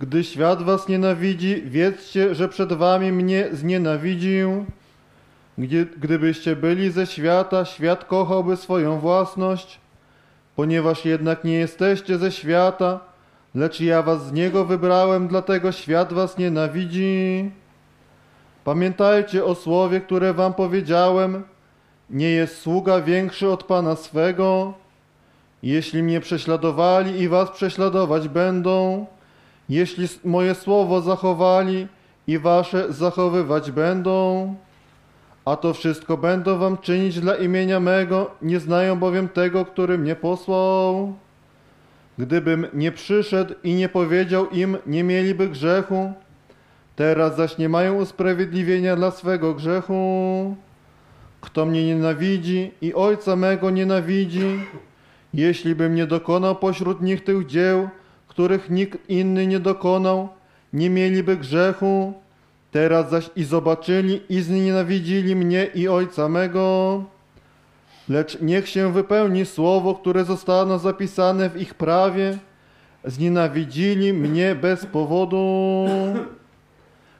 Gdy 0.00 0.24
świat 0.24 0.62
was 0.62 0.88
nienawidzi, 0.88 1.62
wiedzcie, 1.62 2.34
że 2.34 2.48
przed 2.48 2.72
wami 2.72 3.12
mnie 3.12 3.48
znienawidził. 3.52 4.64
Gdzie, 5.58 5.86
gdybyście 5.86 6.56
byli 6.56 6.90
ze 6.90 7.06
świata, 7.06 7.64
świat 7.64 8.04
kochałby 8.04 8.56
swoją 8.56 8.98
własność. 9.00 9.80
Ponieważ 10.56 11.04
jednak 11.04 11.44
nie 11.44 11.58
jesteście 11.58 12.18
ze 12.18 12.32
świata, 12.32 13.00
lecz 13.54 13.80
ja 13.80 14.02
was 14.02 14.26
z 14.26 14.32
niego 14.32 14.64
wybrałem, 14.64 15.28
dlatego 15.28 15.72
świat 15.72 16.12
was 16.12 16.38
nienawidzi. 16.38 17.50
Pamiętajcie 18.64 19.44
o 19.44 19.54
słowie, 19.54 20.00
które 20.00 20.34
wam 20.34 20.54
powiedziałem. 20.54 21.42
Nie 22.10 22.30
jest 22.30 22.60
sługa 22.60 23.00
większy 23.00 23.48
od 23.48 23.64
Pana 23.64 23.96
swego. 23.96 24.74
Jeśli 25.62 26.02
mnie 26.02 26.20
prześladowali 26.20 27.20
i 27.20 27.28
was 27.28 27.50
prześladować 27.50 28.28
będą, 28.28 29.06
jeśli 29.68 30.08
moje 30.24 30.54
słowo 30.54 31.00
zachowali 31.00 31.88
i 32.26 32.38
wasze 32.38 32.92
zachowywać 32.92 33.70
będą, 33.70 34.54
a 35.44 35.56
to 35.56 35.74
wszystko 35.74 36.16
będą 36.16 36.58
wam 36.58 36.78
czynić 36.78 37.20
dla 37.20 37.34
imienia 37.34 37.80
mego, 37.80 38.30
nie 38.42 38.60
znają 38.60 38.98
bowiem 38.98 39.28
tego, 39.28 39.64
który 39.64 39.98
mnie 39.98 40.16
posłał. 40.16 41.14
Gdybym 42.18 42.66
nie 42.74 42.92
przyszedł 42.92 43.54
i 43.64 43.74
nie 43.74 43.88
powiedział 43.88 44.50
im, 44.50 44.76
nie 44.86 45.04
mieliby 45.04 45.48
grzechu, 45.48 46.12
teraz 46.96 47.36
zaś 47.36 47.58
nie 47.58 47.68
mają 47.68 47.94
usprawiedliwienia 47.94 48.96
dla 48.96 49.10
swego 49.10 49.54
grzechu. 49.54 50.56
Kto 51.40 51.66
mnie 51.66 51.86
nienawidzi 51.86 52.72
i 52.82 52.94
ojca 52.94 53.36
mego 53.36 53.70
nienawidzi, 53.70 54.60
jeśli 55.34 55.74
bym 55.74 55.94
nie 55.94 56.06
dokonał 56.06 56.56
pośród 56.56 57.02
nich 57.02 57.24
tych 57.24 57.46
dzieł, 57.46 57.88
których 58.36 58.70
nikt 58.70 59.10
inny 59.10 59.46
nie 59.46 59.60
dokonał, 59.60 60.28
nie 60.72 60.90
mieliby 60.90 61.36
grzechu. 61.36 62.12
Teraz 62.70 63.10
zaś 63.10 63.30
i 63.36 63.44
zobaczyli 63.44 64.20
i 64.28 64.40
znienawidzili 64.40 65.36
mnie 65.36 65.64
i 65.74 65.88
ojca 65.88 66.28
mego. 66.28 67.04
Lecz 68.08 68.40
niech 68.40 68.68
się 68.68 68.92
wypełni 68.92 69.46
słowo, 69.46 69.94
które 69.94 70.24
zostało 70.24 70.78
zapisane 70.78 71.50
w 71.50 71.60
ich 71.60 71.74
prawie. 71.74 72.38
Znienawidzili 73.04 74.12
mnie 74.12 74.54
bez 74.54 74.86
powodu. 74.86 75.86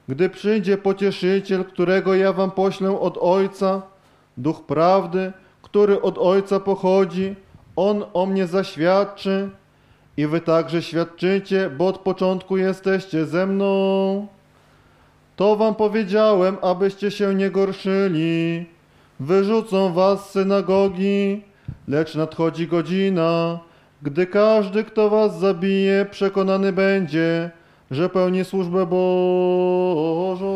Gdy 0.09 0.29
przyjdzie 0.29 0.79
pocieszyciel, 0.79 1.65
którego 1.65 2.15
ja 2.15 2.33
wam 2.33 2.51
poślę 2.51 3.01
od 3.01 3.19
Ojca, 3.21 3.83
duch 4.37 4.67
prawdy, 4.67 5.33
który 5.63 6.03
od 6.03 6.19
Ojca 6.19 6.61
pochodzi, 6.61 7.35
on 7.77 8.05
o 8.15 8.27
mnie 8.27 8.47
zaświadczy 8.47 9.51
i 10.17 10.27
wy 10.27 10.41
także 10.41 10.83
świadczycie, 10.83 11.71
bo 11.71 11.87
od 11.87 11.99
początku 11.99 12.57
jesteście 12.57 13.27
ze 13.27 13.47
mną. 13.47 14.27
To 15.37 15.57
wam 15.57 15.75
powiedziałem, 15.75 16.57
abyście 16.63 17.11
się 17.11 17.35
nie 17.35 17.51
gorszyli. 17.51 18.67
Wyrzucą 19.21 19.93
was 19.93 20.29
z 20.29 20.31
synagogi, 20.31 21.43
lecz 21.89 22.15
nadchodzi 22.15 22.69
godzina, 22.69 23.59
gdy 24.03 24.27
każdy, 24.27 24.85
kto 24.85 25.11
was 25.11 25.39
zabije, 25.39 26.07
przekonany 26.11 26.73
będzie, 26.73 27.51
że 27.91 28.09
pełni 28.09 28.45
służbę 28.45 28.87
Bożą. 28.87 30.47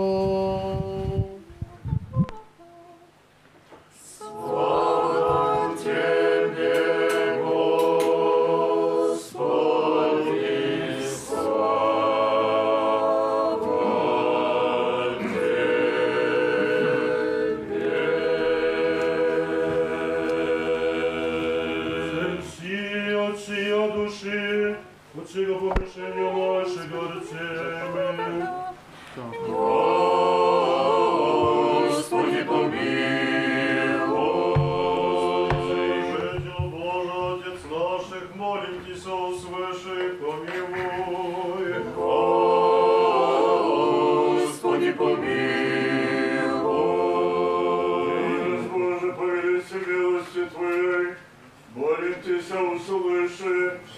Od 25.18 25.32
czego 25.32 25.54
poproszenia 25.54 26.32
naszego 26.32 27.02
rdzenia. 27.02 28.70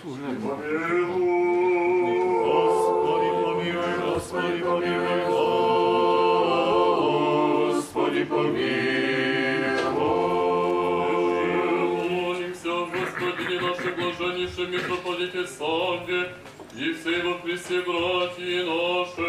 Помилуй, 0.03 0.35
Господи, 2.43 3.31
помилуй, 3.41 3.95
Господи, 4.03 4.59
помилуй, 4.59 5.21
Господи, 7.71 8.23
помилуй. 8.25 8.83
Молимся, 12.11 12.73
Господи, 12.91 13.55
наши 13.61 13.89
блаженнейшие 13.95 14.67
митрополите 14.67 15.47
Савве, 15.47 16.21
и 16.75 16.95
помилуй, 16.95 17.23
во 17.23 17.35
Христе 17.39 17.81
братья 17.83 18.65
наши. 18.65 19.29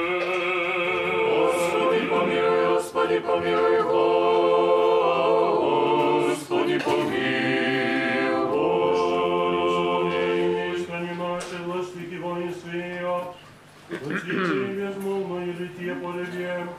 Господи, 1.30 2.02
помилуй, 2.10 2.66
Господи, 2.74 3.20
помилуй, 3.20 3.82
Господи, 3.84 4.83
Отсвете 13.94 14.66
безмолвное 14.74 15.54
житие 15.54 15.94
полюбем, 15.96 16.70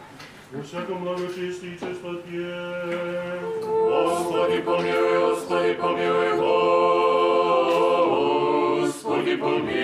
во 0.52 0.62
всяком 0.62 1.04
благочестии 1.04 1.74
и 1.74 1.78
чистоте. 1.78 3.40
Господи, 3.62 4.58
помилуй, 4.62 5.18
Господи, 5.30 5.72
помилуй, 5.74 6.30
Господи, 8.80 9.36
помилуй. 9.36 9.74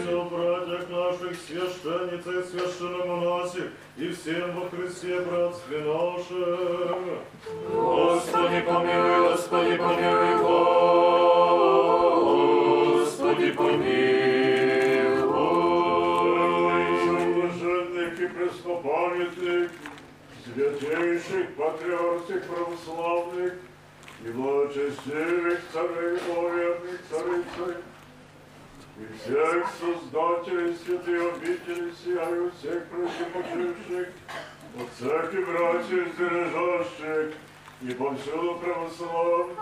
Все 0.00 0.18
братьях 0.30 0.84
наших, 0.88 1.34
священниц 1.46 2.24
и 2.26 2.28
священномонасих, 2.50 3.68
и 3.96 4.08
всем 4.10 4.48
во 4.54 4.62
Христе 4.70 5.20
братстве 5.20 5.78
нашем. 5.80 7.00
Господи, 7.72 8.60
помилуй, 8.60 9.18
Господи, 9.28 9.76
помилуй, 9.76 10.34
Господи, 10.38 11.21
святейших 20.54 21.54
патриархих 21.54 22.42
православных 22.44 23.52
и 24.24 24.28
благочестивых 24.30 25.60
царей 25.72 26.18
верных 26.28 27.00
царицей, 27.10 27.76
и 28.98 29.04
всех 29.18 29.66
создателей 29.80 30.76
святой 30.84 31.32
обители 31.32 31.92
сия 32.04 32.28
и 32.28 32.50
всех 32.58 32.80
преждепочивших, 32.88 34.08
от 34.78 34.88
всех 34.96 35.34
и 35.34 35.44
братьев 35.44 36.08
здержащих, 36.14 37.34
и 37.82 37.90
повсюду 37.94 38.60
православных. 38.62 39.56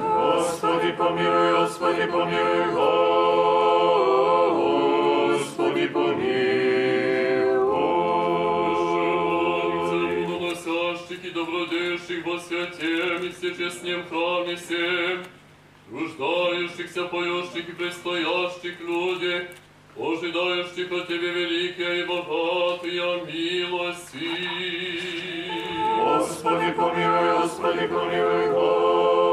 Господи, 0.00 0.92
помилуй, 0.92 1.52
Господи, 1.52 2.06
помилуй, 2.06 2.64
Господи, 5.32 5.86
помилуй. 5.86 6.53
Добродейших 12.14 12.26
во 12.26 12.38
святем 12.38 13.24
и 13.24 13.30
всечестнем 13.30 14.04
храме 14.08 14.56
всем, 14.56 15.24
труждающихся, 15.88 17.04
поющих 17.04 17.68
и 17.68 17.72
предстоящих 17.72 18.80
люди, 18.80 19.48
ожидающих 19.96 20.92
от 20.92 21.08
Тебе 21.08 21.30
великие 21.30 22.02
и 22.02 22.06
богатые 22.06 23.24
милости. 23.26 24.30
Господи, 25.98 26.72
помилуй, 26.72 27.42
Господи, 27.42 27.86
помилуй, 27.86 28.50
Господи, 28.50 29.23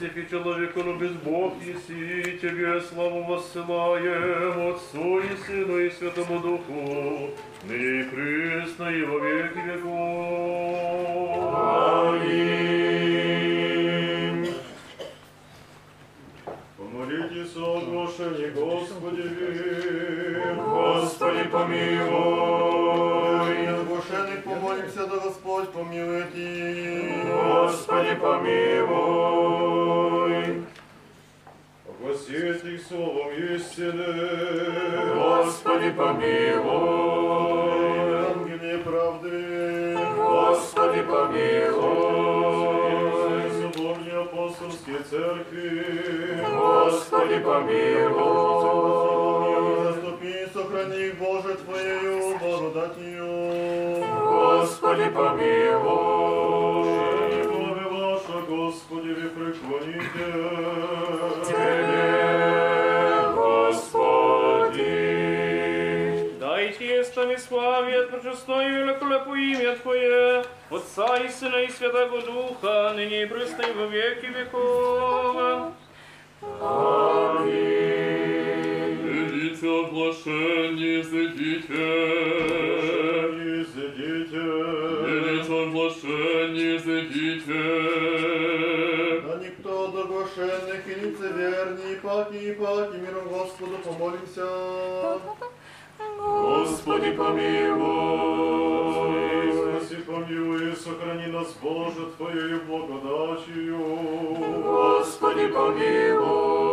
милостив 0.00 0.16
и 0.16 0.28
человеколюбец 0.30 1.12
Бог 1.24 1.52
еси, 1.62 2.38
Тебе 2.40 2.80
славу 2.80 3.24
воссылаем, 3.24 4.70
Отцу 4.70 5.18
и 5.18 5.36
Сыну 5.46 5.78
и 5.78 5.90
Святому 5.90 6.40
Духу, 6.40 7.30
ныне 7.64 8.00
и 8.00 8.04
присно 8.04 8.88
и 8.88 9.02
во 9.02 9.18
веки 9.18 9.58
веков. 9.66 9.94
Аминь. 12.14 12.56
Помолитесь 16.76 17.56
о 17.56 17.78
оглашении 17.78 18.50
Господи. 18.50 19.24
Господи, 20.56 21.44
помилуй. 21.52 22.86
Оглашенных 23.68 24.40
помолимся, 24.44 25.06
да 25.06 25.16
Господь 25.16 25.68
помилует 25.70 26.34
их. 26.34 27.26
Господи, 27.26 28.14
помилуй. 28.14 29.39
Огласить 32.31 32.63
их 32.63 32.81
словом 32.87 33.31
истины. 33.33 34.05
Господи, 35.15 35.91
помилуй. 35.91 36.61
Евангелие 38.07 38.77
правды. 38.77 39.97
Господи, 40.15 41.01
помилуй. 41.01 41.91
Соборные 43.61 44.21
апостольские 44.21 44.99
церкви. 45.09 46.39
Господи, 46.55 47.39
помилуй. 47.39 48.23
Заступи 49.83 50.29
и 50.29 50.47
сохрани 50.53 51.07
их, 51.07 51.15
Боже, 51.19 51.55
Твоею 51.55 52.39
благодатью. 52.39 53.27
Господи, 54.23 55.09
помилуй. 55.09 56.41
Господи, 58.71 59.13
ви 59.13 59.29
преклоните. 59.29 60.80
Славе, 67.41 68.03
пречестное 68.07 68.69
и 68.69 68.71
великолепо 68.71 69.35
имя 69.35 69.75
Твое, 69.75 70.43
Отца 70.69 71.17
и 71.17 71.29
Сына 71.29 71.57
и 71.57 71.69
Святого 71.69 72.21
Духа, 72.21 72.93
ныне 72.95 73.23
и 73.23 73.25
присно 73.25 73.61
и 73.63 73.73
во 73.73 73.85
веки 73.87 74.27
веков. 74.27 75.73
Идите 79.13 79.67
оглашение, 79.67 81.03
зайдите. 81.03 81.87
И 83.37 83.65
сидите. 83.73 84.43
Идите 85.13 85.53
оглашение, 85.63 86.79
зайдите. 86.79 87.61
Да 89.27 89.33
никто 89.43 89.71
от 89.85 89.95
оглашенных 90.05 90.87
и 90.87 90.93
лицеверней, 90.95 91.95
паки 92.01 92.37
и 92.37 92.53
паки, 92.53 92.97
миром 92.97 93.27
Господу 93.27 93.77
помолимся. 93.83 94.47
Господи, 96.31 97.11
помилуй. 97.11 98.31
Спаси, 99.53 99.95
помилуй, 100.03 100.75
сохрани 100.75 101.27
нас, 101.27 101.53
Боже, 101.61 102.05
Твоею 102.17 102.61
благодатью. 102.65 103.77
Господи, 104.63 105.47
помилуй. 105.47 106.71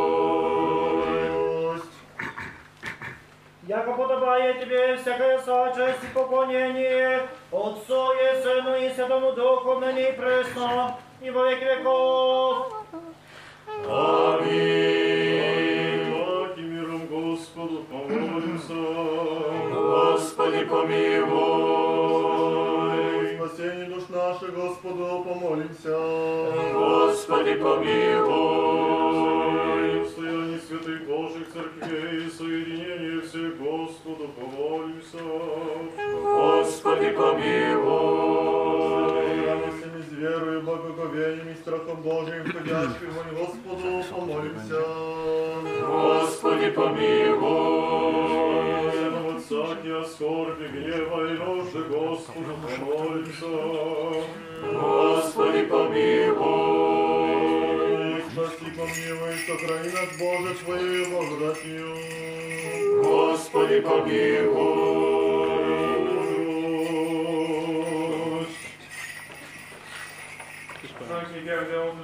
Яко 3.68 3.92
подобает 3.92 4.60
Тебе 4.60 4.96
всякая 4.96 5.38
сочесть 5.40 6.02
и 6.02 6.14
поклонение, 6.14 7.28
Отцу 7.52 8.12
и 8.12 8.42
Сыну 8.42 8.74
и 8.76 8.88
Святому 8.94 9.32
Духу, 9.32 9.78
ныне 9.78 10.08
и 10.08 10.12
присно, 10.12 10.96
и 11.20 11.30
во 11.30 11.50
веки 11.50 11.64
веков. 11.64 12.72
Аминь. 13.86 15.07
Господи, 20.58 20.70
помилуй. 20.70 21.38
Спасение 23.36 23.86
душ 23.86 24.08
наших, 24.08 24.54
Господу 24.54 25.24
помолимся. 25.24 25.96
Господи, 26.74 27.54
помилуй. 27.54 28.58
Стояние 30.08 30.58
святых 30.58 31.06
Божьих 31.06 31.46
церквей 31.52 32.30
соединение 32.30 33.20
всех 33.20 33.56
Господу 33.58 34.28
помолимся. 34.36 35.18
Господи, 36.22 37.10
помилуй. 37.10 38.38
Радостями 39.46 40.02
с 40.02 40.12
верою, 40.12 40.62
благоговением 40.62 41.48
и 41.50 41.54
страхом 41.54 42.02
Божиим, 42.02 42.44
входящим 42.44 43.10
в 43.10 43.34
Господу 43.38 44.04
помолимся. 44.10 44.82
Господи, 45.86 46.70
помилуй. 46.70 48.08
Всякие 49.64 50.04
скорби, 50.04 50.68
гнева 50.68 51.26
и 51.26 51.36
нужды 51.36 51.82
Господу 51.82 52.56
помолимся. 52.62 53.46
Господи, 54.72 55.62
помилуй. 55.64 56.28
Спаси, 58.30 58.70
помилуй, 58.76 59.34
сохрани 59.46 59.90
нас, 59.90 60.10
Боже, 60.20 60.54
Твоею 60.64 61.04
благодатью. 61.10 61.88
Господи, 63.02 63.80
помилуй. 63.80 65.07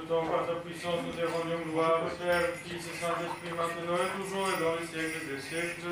temps 0.07 0.25
par 0.25 0.45
ta 0.45 0.53
puissance, 0.63 0.99
nous 1.05 1.13
te 1.13 1.25
rendons 1.25 1.63
gloire, 1.71 2.01
Père, 2.19 2.49
Fils 2.63 2.85
et 2.85 2.97
Saint-Esprit, 2.99 3.53
maintenant 3.57 3.97
et 3.97 4.11
toujours 4.21 4.47
et 4.49 4.57
dans 4.61 4.75
les 4.79 4.87
siècles 4.87 5.25
des 5.29 5.41
siècles. 5.41 5.89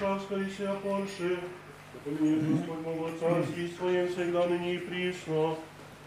Варшавского 0.00 0.38
и 0.38 0.50
сия 0.50 0.74
Польши, 0.82 1.38
помилует 2.04 2.50
Господь 2.50 2.78
Бог 2.78 3.10
Царский 3.20 3.72
своим 3.76 4.08
всегда 4.08 4.46
ныне 4.46 4.74
и 4.74 4.78
присно, 4.78 5.56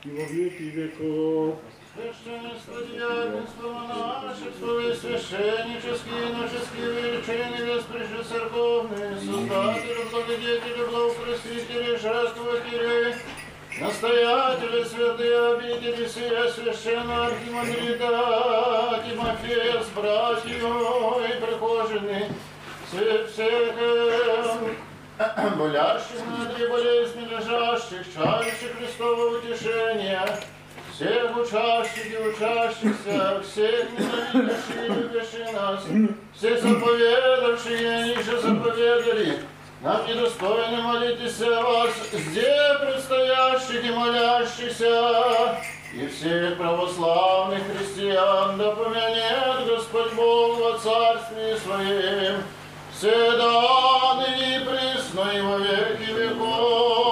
и 0.03 0.09
во 0.09 0.23
веки 0.25 0.63
веков. 0.63 1.55
Священство, 1.95 2.83
диаконство, 2.83 3.71
монашество 3.71 4.79
и 4.79 4.93
священнические, 4.93 6.29
иноческие 6.29 6.89
величины, 6.93 7.65
веспрежи 7.65 8.23
церковные, 8.23 9.17
создатели, 9.17 10.03
благодетели, 10.11 10.85
благопросвители, 10.89 11.97
жертвователи, 11.97 13.15
настоятели, 13.79 14.83
святые 14.83 15.53
обители, 15.53 16.07
сия 16.07 16.47
священного 16.51 17.27
архимандрита, 17.27 19.03
Тимофея 19.09 19.81
с 19.81 19.89
братьями 19.95 21.27
и 21.29 21.41
прихожими, 21.41 22.29
э, 25.19 25.49
болящих 25.57 26.19
на 26.25 26.45
три 26.53 26.67
болезни 26.67 27.25
лежащих, 27.25 28.13
чающих 28.13 28.77
Христового 28.77 29.37
утешения, 29.37 30.25
всех 30.93 31.35
учащих 31.35 32.13
и 32.13 32.17
учащихся, 32.17 33.41
всех 33.43 33.85
ненавидящих 33.91 34.77
и 34.83 34.87
любящих 34.87 35.53
нас, 35.53 35.83
всех 36.35 36.61
заповедавших, 36.61 37.79
они 37.79 38.15
же 38.15 38.39
заповедали, 38.39 39.39
нам 39.81 40.07
недостойно 40.07 40.81
молитесь 40.81 41.41
о 41.41 41.61
вас, 41.61 41.91
где 42.11 42.77
предстоящих 42.79 43.85
и 43.85 43.91
молящихся, 43.91 45.57
и 45.93 46.07
всех 46.07 46.57
православных 46.57 47.61
христиан, 47.63 48.57
да 48.57 48.71
помянет 48.71 49.67
Господь 49.67 50.13
Бог 50.13 50.59
во 50.59 50.77
Царстве 50.79 51.57
Своем, 51.57 52.41
всегда 52.97 54.15
ныне 54.15 54.57
и 54.57 54.59
присно 54.65 55.29
и 55.29 55.41
во 55.41 55.57
веки 55.59 56.11
веков. 56.11 57.06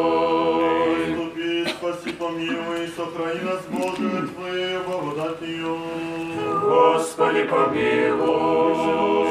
Заступи, 1.06 1.66
спаси, 1.68 2.12
помилуй, 2.12 2.88
сохрани 2.96 3.40
нас, 3.40 3.62
Боже, 3.70 4.28
Твоей 4.28 4.78
благодатью. 4.78 5.78
Господи 6.62 7.44
помилуй. 7.44 8.74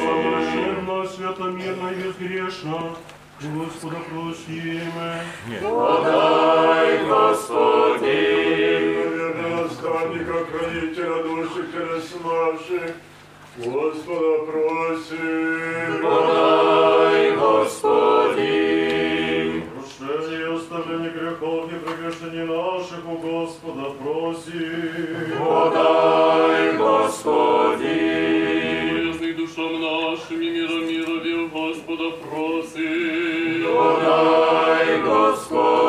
Совершенно, 0.02 1.08
свято-мирно 1.08 1.90
и 1.90 1.96
безгрешно, 2.04 2.96
Господа 3.42 3.98
просим. 4.10 4.92
Подай, 5.62 7.06
Господи. 7.06 8.20
Верный 9.16 9.50
наставника, 9.64 10.38
хранителя 10.46 11.24
души 11.24 11.64
наших, 12.24 12.96
Господа 13.58 14.46
просим. 14.46 16.02
Подай, 16.02 17.36
Господи. 17.36 18.50
Прощение 19.76 20.40
и 20.40 20.56
оставление 20.56 21.12
грехов 21.12 21.72
и 21.72 21.76
прегрешений 21.76 22.46
наших 22.46 23.04
у 23.06 23.18
Господа 23.18 23.90
просим. 24.02 25.38
Подай, 25.40 26.78
Господи. 26.78 27.98
Полезный 28.92 29.34
душам 29.34 29.82
нашим 29.82 30.42
и 30.42 30.50
миром 30.50 30.84
мирови 30.88 31.34
у 31.36 31.48
Господа 31.50 32.12
просим. 32.18 33.66
Подай, 33.76 35.02
Господи. 35.02 35.89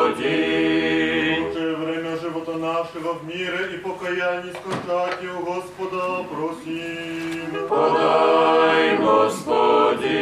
живота 3.00 3.00
нашего 3.00 3.14
в 3.14 3.24
мире 3.26 3.74
и 3.74 3.78
покаянии 3.78 4.52
скорчати 4.52 5.26
у 5.26 5.40
Господа 5.44 6.24
просим. 6.24 7.68
Подай, 7.68 8.96
Господи. 8.98 10.16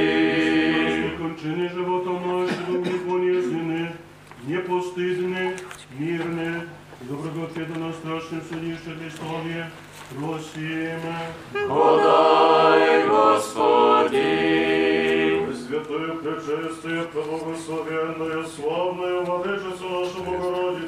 кончины 1.19 1.69
живота 1.71 2.11
нашего 2.11 2.77
не 2.79 2.99
болезненны, 3.11 3.93
не 4.47 4.59
постыдны, 4.59 5.57
мирны, 5.99 6.63
доброгодно 7.01 7.87
на 7.87 7.93
страшном 7.93 8.43
судище 8.43 8.91
Христове, 8.99 9.71
просим. 10.17 11.01
Подай, 11.69 13.09
Господи. 13.09 14.65
Святое, 15.67 16.11
пречестие, 16.13 17.03
преблагословенное, 17.05 18.45
славное, 18.45 19.21
владычицу 19.23 19.89
нашу 19.89 20.23
Богородицу 20.23 20.88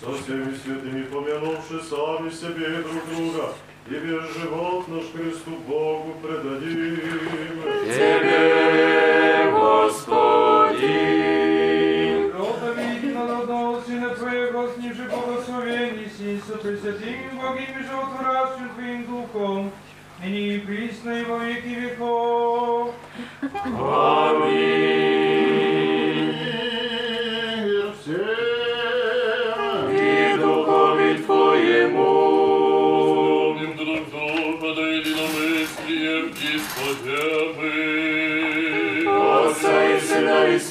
со 0.00 0.12
всеми 0.14 0.54
святыми 0.54 1.02
помянувши 1.02 1.80
сами 1.82 2.30
себе 2.30 2.66
и 2.66 2.82
друг 2.82 3.04
друга, 3.10 3.52
и 3.86 3.94
весь 3.94 4.32
живот 4.34 4.88
наш 4.88 5.04
Христу 5.12 5.50
Богу 5.68 6.14
предадим. 6.22 6.96
Тебе, 7.84 9.50
Господи. 9.52 11.00
Рода 12.32 12.72
видно 12.80 13.28
родного 13.28 13.80
Сына 13.82 14.10
Твоего, 14.14 14.68
снижи 14.68 15.04
благословений 15.04 16.08
си, 16.16 16.40
со 16.46 16.56
пресвятым 16.56 17.36
Богим 17.36 17.78
и 17.78 17.82
животворящим 17.82 18.68
Твоим 18.74 19.04
Духом, 19.04 19.70
ныне 20.22 20.56
и 20.56 20.58
присно 20.60 21.10
и 21.10 21.24
во 21.24 21.38
веки 21.44 21.68
веков. 21.68 22.94
Аминь. 23.64 24.89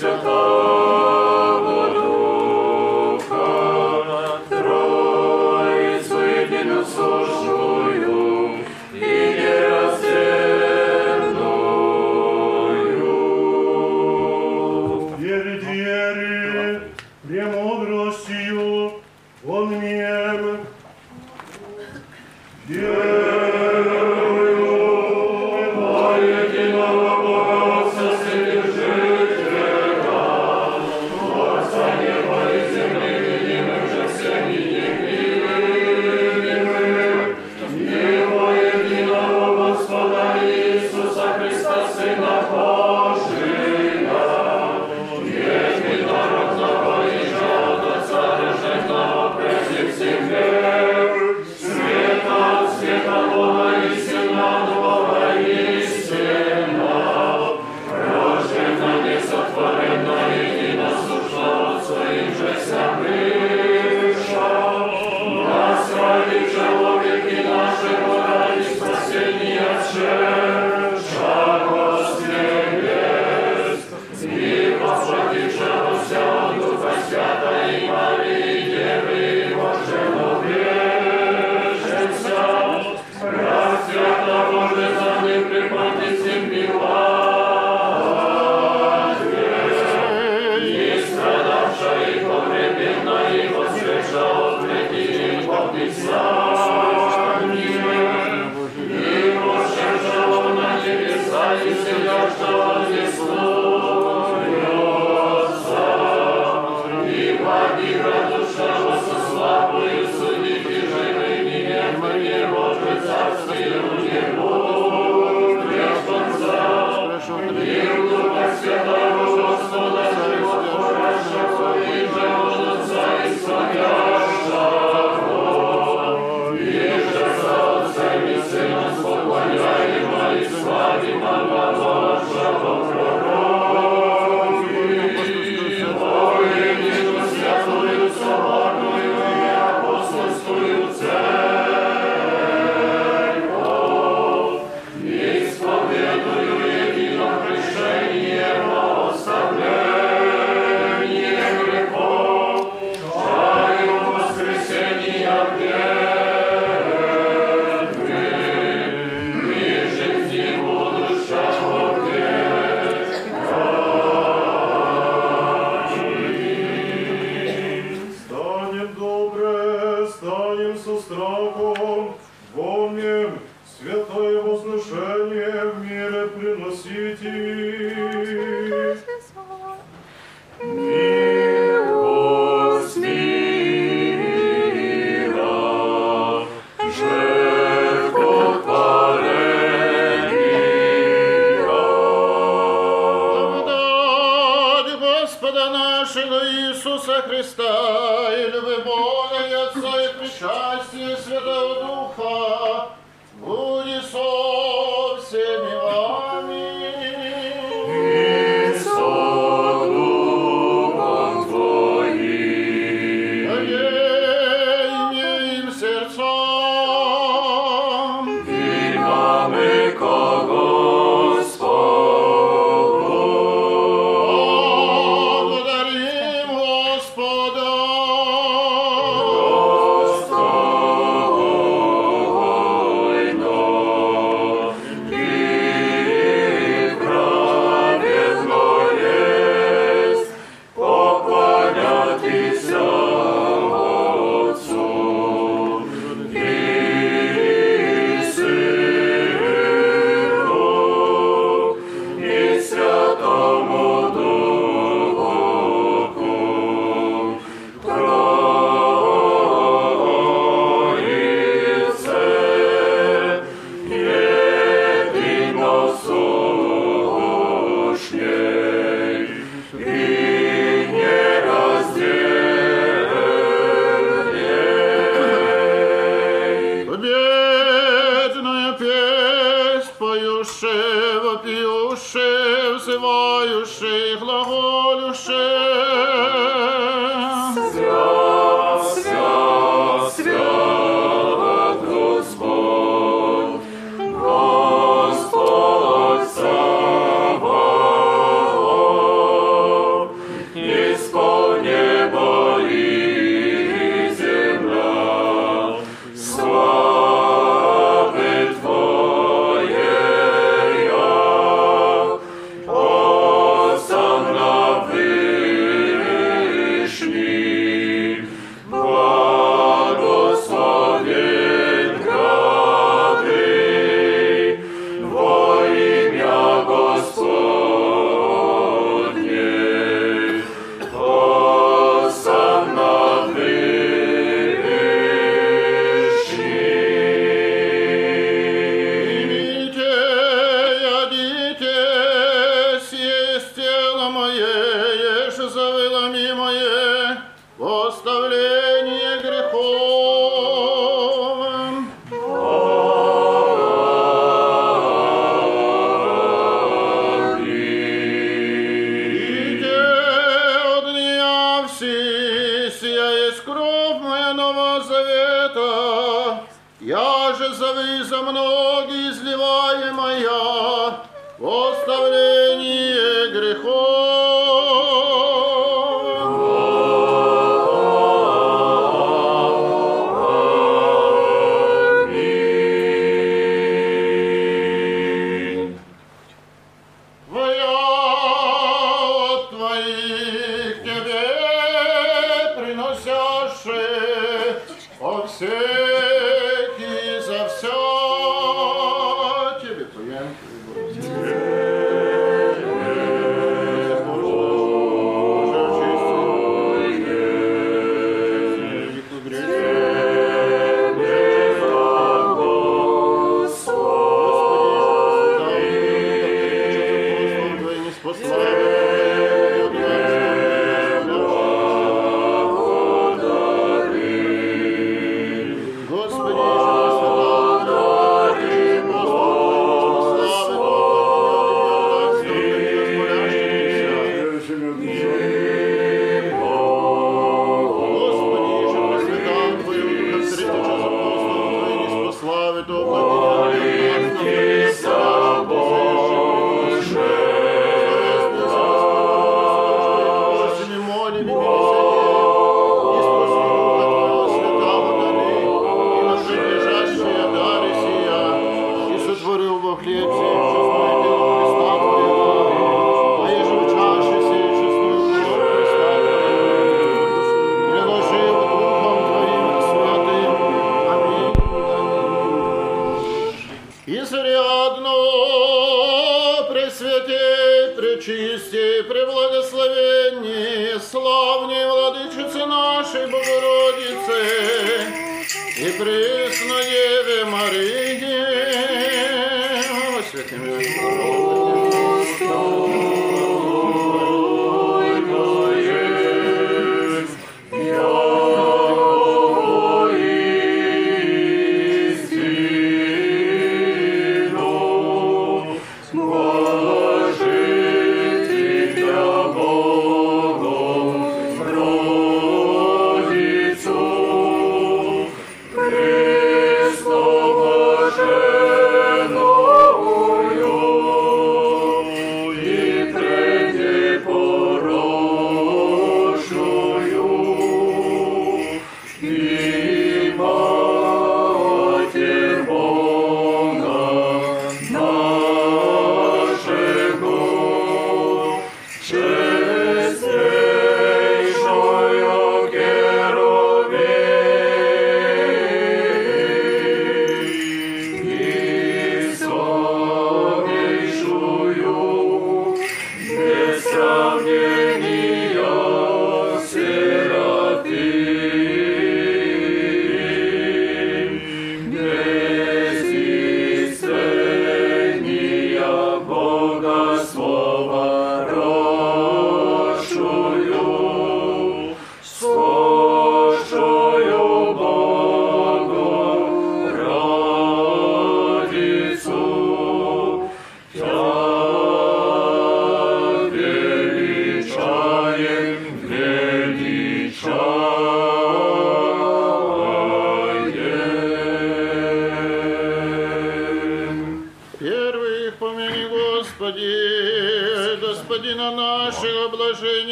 Israel. 0.02 1.28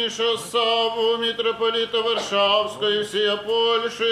Блаженнейшего 0.08 0.36
Саву, 0.36 1.16
митрополита 1.18 2.02
Варшавской 2.02 3.04
всея 3.04 3.36
Польши, 3.36 4.04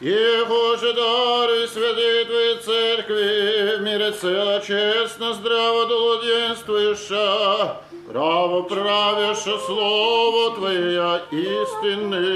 Его 0.00 0.76
же 0.76 0.92
дары 0.92 1.66
святые 1.66 2.24
Твоей 2.26 2.58
Церкви, 2.58 3.76
в 3.78 3.82
мире 3.82 4.12
цело, 4.12 4.60
честно, 4.60 5.34
здраво, 5.34 5.86
долоденствующа, 5.86 7.78
право 8.10 8.62
правяше 8.62 9.58
Слово 9.66 10.54
Твое 10.54 11.20
истинный. 11.32 12.28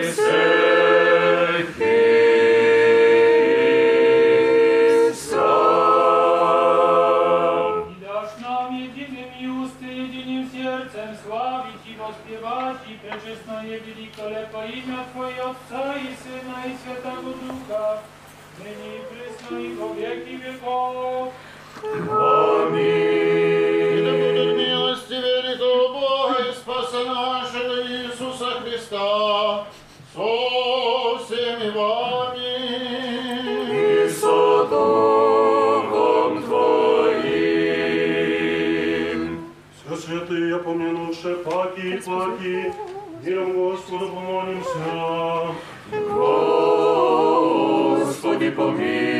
И 0.00 0.77
великолепо 14.28 14.64
имя 14.66 15.04
Твое 15.12 15.40
Отца 15.42 15.96
и 15.96 16.14
Сына 16.22 16.56
и 16.66 16.76
Святого 16.82 17.32
Духа, 17.32 18.02
ныне 18.58 18.88
и 18.96 19.00
пресно 19.08 19.56
и 19.58 19.74
во 19.74 19.88
веки 19.94 20.34
веков. 20.36 21.32
И 21.82 21.86
да 24.04 24.12
будут 24.12 24.50
милости 24.56 25.14
великого 25.14 25.88
Бога 25.94 26.36
и 26.48 26.52
Спаса 26.52 27.04
нашего 27.04 27.76
Иисуса 27.86 28.50
Христа. 28.60 29.66
Со 30.14 30.24
всеми 31.24 31.68
вами. 31.70 32.50
И 34.04 34.08
со 34.10 34.64
Духом 34.64 36.32
Все 39.74 39.96
святые, 39.96 40.56
помянувши 40.58 41.32
паки 41.36 41.80
и 41.80 42.00
плаки, 42.00 42.72
миром 43.27 43.53
Господу 43.53 44.07
помолимся. 44.09 45.55
Господи, 47.99 48.49
помилуй. 48.51 49.13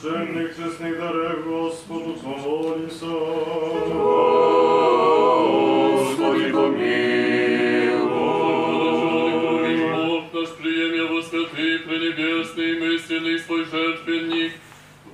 Священных 0.00 0.56
честных 0.56 0.98
дарах 0.98 1.44
Господу 1.44 2.14
помолимся. 2.14 3.06
Господи, 5.96 6.52
помилуй. 6.52 7.18
Бог 10.06 10.24
наш 10.32 10.50
приемя 10.56 11.04
во 11.12 11.22
святый, 11.22 11.78
пренебесный, 11.80 12.70
мысленный 12.80 13.38
свой 13.38 13.64
жертвенник, 13.64 14.52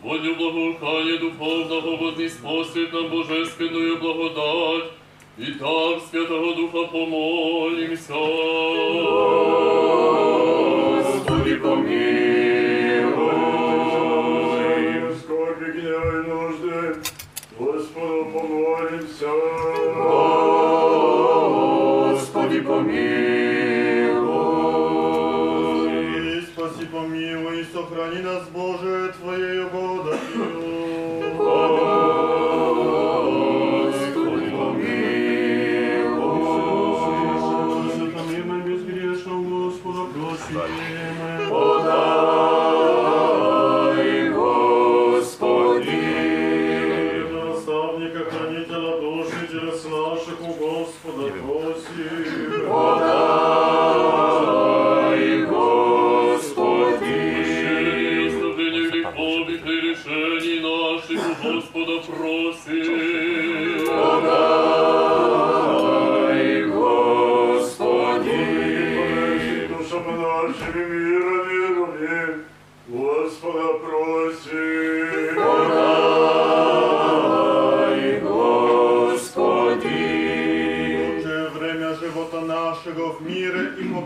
волю 0.03 0.35
благоухания 0.37 1.19
духовного 1.19 1.97
вознеспосвет 1.97 2.93
нам 2.93 3.09
божественную 3.09 3.99
благодать, 3.99 4.93
и 5.40 5.54
так 5.54 6.02
Святого 6.12 6.54
Духа 6.54 6.84
помолимся. 6.92 8.14
Господи, 10.98 11.56
помилуй. 11.56 11.96
Скорби, 15.20 15.72
гнева 15.72 16.12
и 16.20 16.28
нужды, 16.28 16.96
Господу 17.58 18.26
помолимся. 18.34 19.32
Господи, 22.12 22.60
помилуй. 22.62 23.29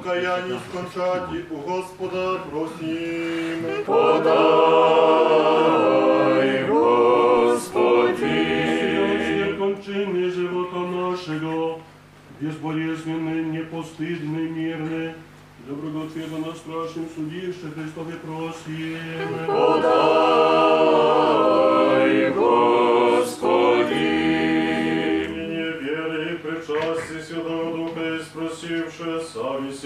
покаянні 0.04 0.60
скончаті 0.70 1.38
у 1.52 1.56
Господа 1.56 2.40
просім. 2.52 3.64
Подай, 3.86 4.34
Господи, 6.70 8.26
кончини 9.60 10.30
живота 10.30 10.80
нашого, 10.80 11.80
безболезненне, 12.42 13.36
непостидне, 13.42 14.40
мирне, 14.40 15.14
доброго 15.70 16.06
на 16.48 16.56
страшнім 16.56 17.06
судівши 17.16 17.68
Христові 17.76 18.14
просім. 18.26 18.98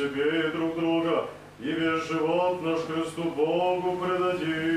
себе 0.07 0.47
и 0.47 0.51
друг 0.51 0.75
друга, 0.75 1.25
и 1.59 1.65
весь 1.65 2.07
живот 2.07 2.61
наш 2.63 2.79
Христу 2.81 3.23
Богу 3.23 3.97
предадим. 3.97 4.76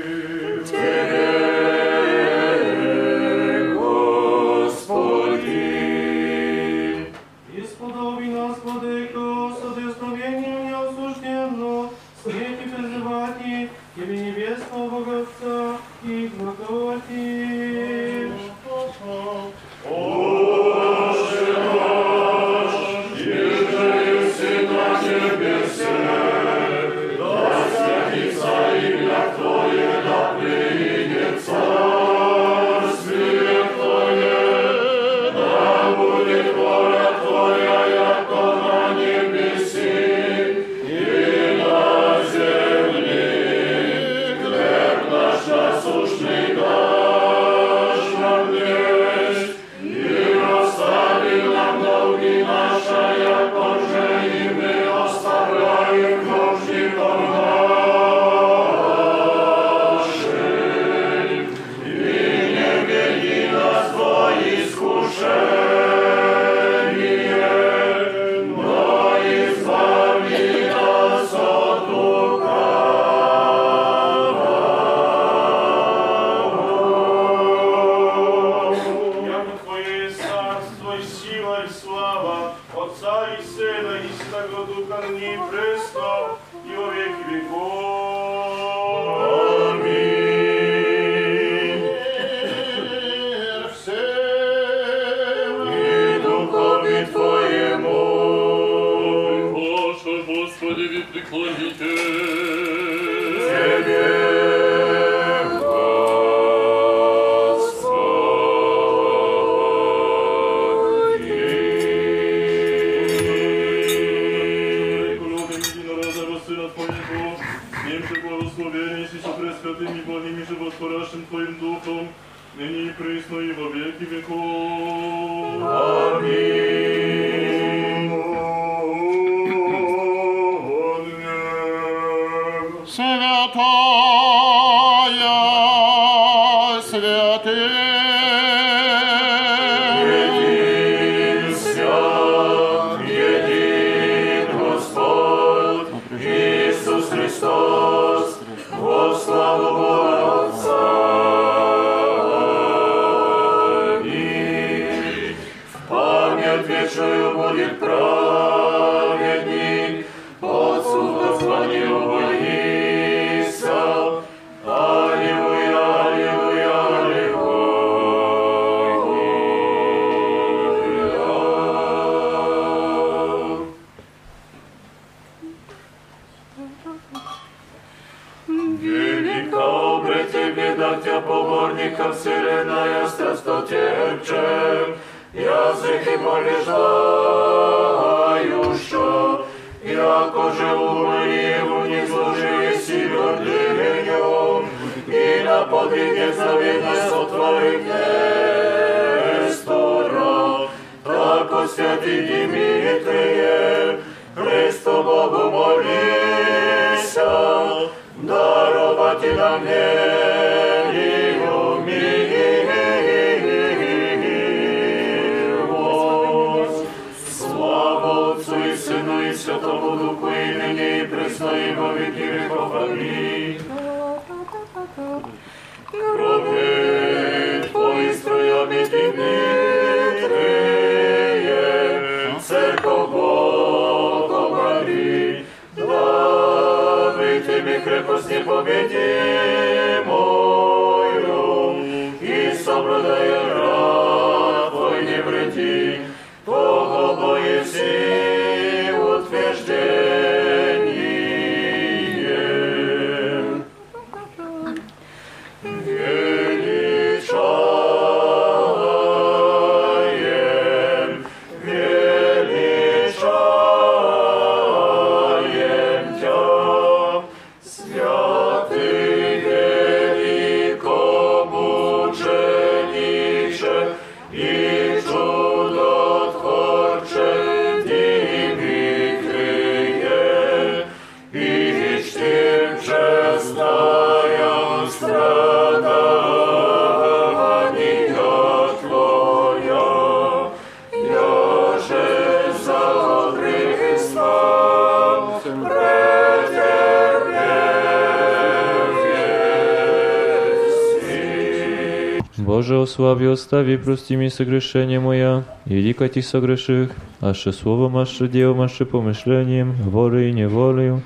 Ослави, 303.01 303.27
остави, 303.27 303.77
прости 303.77 304.17
ми 304.17 304.29
согрешения 304.29 304.99
моя, 304.99 305.43
и 305.67 305.81
ликати 305.81 306.21
согреших, 306.21 306.89
аще 307.21 307.51
словом, 307.51 307.97
аще 307.97 308.27
делом, 308.27 308.61
аще 308.61 308.85
помышлением, 308.85 309.73
волей 309.73 310.29
и 310.29 310.33
неволею, 310.33 311.01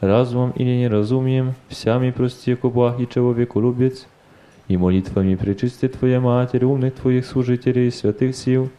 разумом 0.00 0.52
или 0.52 0.76
неразумием, 0.78 1.54
всями 1.68 2.12
прости, 2.12 2.50
яко 2.50 2.68
благ 2.68 3.00
и 3.00 3.08
человеколюбец, 3.08 4.06
и 4.68 4.76
молитвами 4.76 5.34
пречисти 5.34 5.88
Твоя 5.88 6.20
Матерь, 6.20 6.64
умных 6.64 6.94
Твоих 6.94 7.26
служителей 7.26 7.88
и 7.88 7.90
святых 7.90 8.36
сил, 8.36 8.70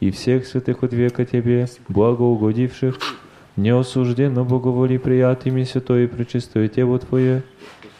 и 0.00 0.10
всех 0.10 0.46
святых 0.46 0.82
от 0.82 0.92
века 0.92 1.24
Тебе, 1.24 1.66
благоугодивших, 1.88 2.98
неосужденно 3.56 4.42
Боговоли 4.42 4.98
приятыми 4.98 5.62
святое 5.62 6.04
и 6.04 6.06
пречистое 6.08 6.66
Тело 6.66 6.98
Твое, 6.98 7.44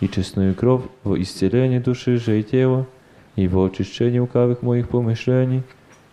и 0.00 0.08
честную 0.08 0.56
кровь 0.56 0.82
во 1.04 1.16
исцелении 1.16 1.78
души 1.78 2.16
же 2.16 2.40
и 2.40 2.42
тела, 2.42 2.86
и 3.35 3.47
во 3.47 3.65
очищении 3.65 4.19
лукавых 4.19 4.61
моих 4.61 4.89
помышлений, 4.89 5.63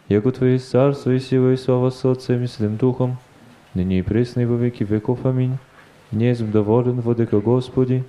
яко 0.09 0.31
Твое 0.33 0.59
царство 0.59 1.11
и 1.11 1.19
сила 1.19 1.53
и 1.53 1.57
слава 1.57 1.91
с 1.91 2.05
Отцем 2.05 2.43
и 2.43 2.47
Святым 2.47 2.77
Духом, 2.77 3.19
ныне 3.75 3.99
и 3.99 4.03
пресно 4.03 4.41
и 4.41 4.45
во 4.45 4.57
веки 4.57 4.85
веков. 4.85 5.27
Аминь. 5.27 5.59
Незм 6.11 6.51
доволен, 6.51 7.01
Владыка 7.01 7.41
Господи, 7.41 8.05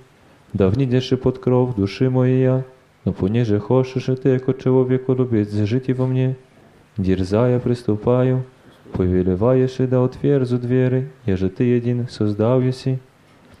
да 0.52 0.68
внидеше 0.68 1.16
под 1.16 1.38
кров 1.38 1.74
души 1.76 2.08
моей, 2.08 2.62
но 3.04 3.12
понеже 3.12 3.60
хочешь 3.60 4.08
и 4.08 4.16
Ты, 4.16 4.30
яко 4.30 4.54
человеколюбец, 4.54 5.52
жить 5.52 5.90
во 5.90 6.06
мне, 6.06 6.36
дерзая 6.96 7.60
приступаю, 7.60 8.44
повелеваешь 8.92 9.80
и 9.80 9.86
да 9.86 10.02
отверзу 10.04 10.58
двери, 10.58 11.10
еже 11.26 11.50
Ты 11.50 11.64
един 11.64 12.08
создал 12.08 12.60
еси, 12.60 12.98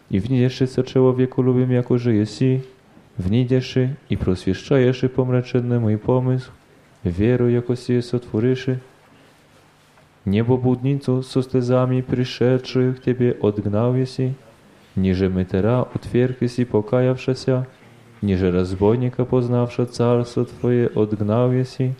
и 0.08 0.18
внидешься 0.18 0.66
человеколюбим, 0.84 1.70
яко 1.70 1.98
же 1.98 2.12
еси, 2.12 2.64
внидеши 3.16 3.96
и 4.08 4.16
просвещаешь 4.16 5.00
помраченному 5.10 5.90
и 5.90 5.96
помысл, 5.96 6.50
веру, 7.04 7.48
яко 7.48 7.76
сие 7.76 8.02
сотвориши, 8.02 8.80
Небобудницу 10.26 11.22
со 11.22 11.42
слезами 11.42 12.02
пришедшую 12.02 12.94
к 12.94 13.00
Тебе 13.00 13.32
отгнал 13.40 13.94
еси, 13.94 14.34
ниже 14.94 15.30
метера 15.30 15.88
отверг 15.94 16.42
еси 16.42 16.66
покаявшася, 16.66 17.66
ниже 18.20 18.52
разбойника 18.52 19.24
познавша 19.24 19.86
царство 19.86 20.44
Твое 20.44 20.88
отгнал 20.88 21.52
еси, 21.52 21.94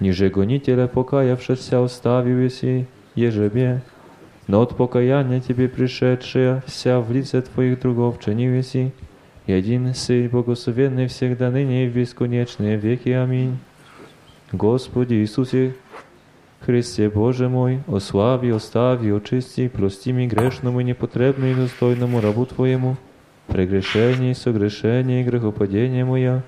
ниже 0.00 0.28
гонителя 0.28 0.88
покаявшася 0.88 1.84
оставил 1.84 2.40
еси, 2.40 2.88
ежебе, 3.14 3.82
но 4.48 4.62
от 4.62 4.76
покаяния 4.76 5.40
Тебе 5.40 5.68
пришедшая 5.68 6.64
вся 6.66 7.00
в 7.00 7.12
лице 7.12 7.42
Твоих 7.42 7.80
другов 7.80 8.18
чинил 8.18 8.54
еси, 8.54 8.92
и 9.47 9.53
один 9.53 9.93
Сын 9.95 10.27
благословенный 10.27 11.07
всегда 11.07 11.49
ныне 11.49 11.85
и 11.85 11.89
в 11.89 11.95
бесконечные 11.95 12.77
веки. 12.77 13.09
Аминь. 13.09 13.57
Господи 14.51 15.15
Иисусе 15.15 15.73
Христе 16.59 17.09
Боже 17.09 17.47
мой, 17.47 17.79
ослави, 17.87 18.49
остави, 18.49 19.11
очисти, 19.11 19.69
прости 19.69 20.13
ми 20.13 20.27
грешному 20.27 20.81
непотребному 20.81 21.51
и 21.51 21.55
достойному 21.55 22.19
рабу 22.19 22.45
Твоему, 22.45 22.97
прегрешение, 23.47 24.35
согрешение 24.35 25.21
и 25.21 25.23
грехопадение 25.23 26.03
моя, 26.03 26.43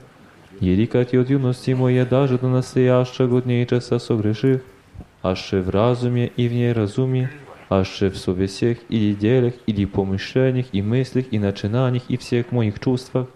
Ерикать 0.59 1.13
от 1.13 1.29
юности 1.29 1.71
моя 1.71 2.05
даже 2.05 2.37
до 2.37 2.49
настоящего 2.49 3.41
дня 3.41 3.63
и 3.63 3.67
часа 3.67 3.97
согреших, 3.97 4.61
аще 5.23 5.61
в 5.61 5.69
разуме 5.69 6.27
и 6.35 6.49
в 6.49 6.53
неразуме, 6.53 7.31
аще 7.69 8.09
в 8.09 8.17
совестях 8.17 8.77
или 8.89 9.13
делах, 9.13 9.53
или 9.67 9.85
помышлениях 9.85 10.67
и 10.71 10.81
мыслях, 10.81 11.25
и 11.31 11.39
начинаниях, 11.39 12.03
и 12.07 12.17
всех 12.17 12.51
моих 12.51 12.79
чувствах, 12.79 13.27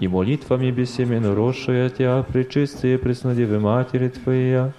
и 0.00 0.08
молитвами 0.08 0.70
бессеменно 0.70 1.34
росшая 1.34 1.90
Тя, 1.90 2.22
пречистые 2.22 2.98
преснодевы 2.98 3.60
Матери 3.60 4.08
Твоя, 4.08 4.72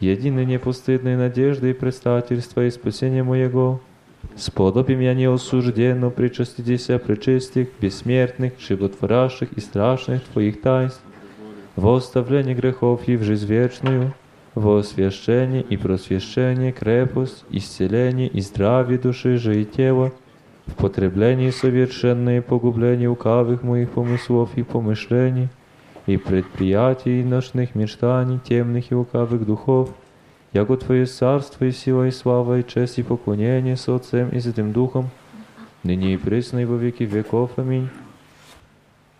единой 0.00 0.44
непостыдной 0.44 1.16
надежды 1.16 1.70
и 1.70 1.74
предстательства 1.74 2.66
и 2.66 2.70
спасения 2.70 3.22
моего, 3.22 3.80
сподобим 4.34 5.00
я 5.00 5.14
неосужденно 5.14 6.10
причаститеся 6.10 6.98
пречистых, 6.98 7.68
бессмертных, 7.80 8.54
животворящих 8.58 9.52
и 9.52 9.60
страшных 9.60 10.24
Твоих 10.24 10.60
таинств, 10.60 11.00
во 11.76 11.96
оставление 11.96 12.54
грехов 12.54 13.06
и 13.06 13.16
в 13.16 13.22
жизнь 13.22 13.46
вечную, 13.46 14.12
во 14.56 14.78
освящение 14.78 15.60
и 15.60 15.76
просвящение, 15.76 16.72
крепость, 16.72 17.44
исцеление 17.50 18.26
и 18.26 18.40
здравие 18.40 18.98
души 18.98 19.36
же 19.36 19.60
и 19.60 19.66
тела, 19.66 20.12
в 20.64 20.74
потреблении 20.74 21.50
совершенное 21.50 22.40
погубление 22.40 23.10
лукавых 23.10 23.62
моих 23.62 23.90
помыслов 23.90 24.56
и 24.56 24.62
помышлений, 24.62 25.48
и 26.06 26.16
предприятий 26.16 27.22
ночных 27.22 27.74
мечтаний, 27.74 28.38
темных 28.38 28.90
и 28.90 28.94
лукавых 28.94 29.44
духов, 29.44 29.90
яко 30.54 30.78
Твое 30.78 31.04
царство 31.04 31.66
и 31.66 31.70
сила 31.70 32.08
и 32.08 32.10
слава 32.10 32.60
и 32.60 32.66
честь 32.66 32.98
и 32.98 33.02
поклонение 33.02 33.76
с 33.76 33.86
Отцем 33.90 34.30
и 34.30 34.40
Святым 34.40 34.72
Духом, 34.72 35.10
ныне 35.82 36.14
и 36.14 36.16
пресно 36.16 36.60
и 36.60 36.64
во 36.64 36.76
веки 36.76 37.02
веков. 37.02 37.50
Аминь. 37.56 37.90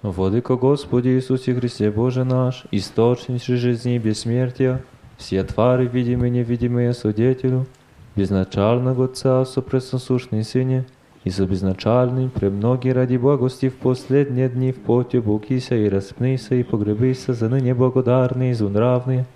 Владыка 0.00 0.56
Господи 0.56 1.08
Иисусе 1.08 1.54
Христе 1.54 1.90
Боже 1.90 2.24
наш, 2.24 2.64
источник 2.70 3.42
жизни 3.42 3.96
и 3.96 3.98
бессмертия, 3.98 4.82
все 5.16 5.42
твари, 5.44 5.86
видимые 5.86 6.30
и 6.30 6.34
невидимые, 6.34 6.92
свидетелю, 6.92 7.66
безначального 8.14 9.06
Отца, 9.06 9.44
сопресносущный 9.44 10.44
Сыне, 10.44 10.84
и 11.26 11.30
за 11.30 11.44
безначальным, 11.44 12.30
премноги 12.30 12.88
ради 12.88 13.16
благости 13.16 13.68
в 13.68 13.74
последние 13.74 14.48
дни 14.48 14.70
в 14.70 14.76
поте 14.76 15.20
букися 15.20 15.74
и 15.74 15.88
распнися 15.88 16.54
и 16.54 16.62
погребися 16.62 17.34
за 17.34 17.48
ныне 17.48 17.74
благодарные 17.74 18.52
и 18.52 18.54
зунравные, 18.54 19.26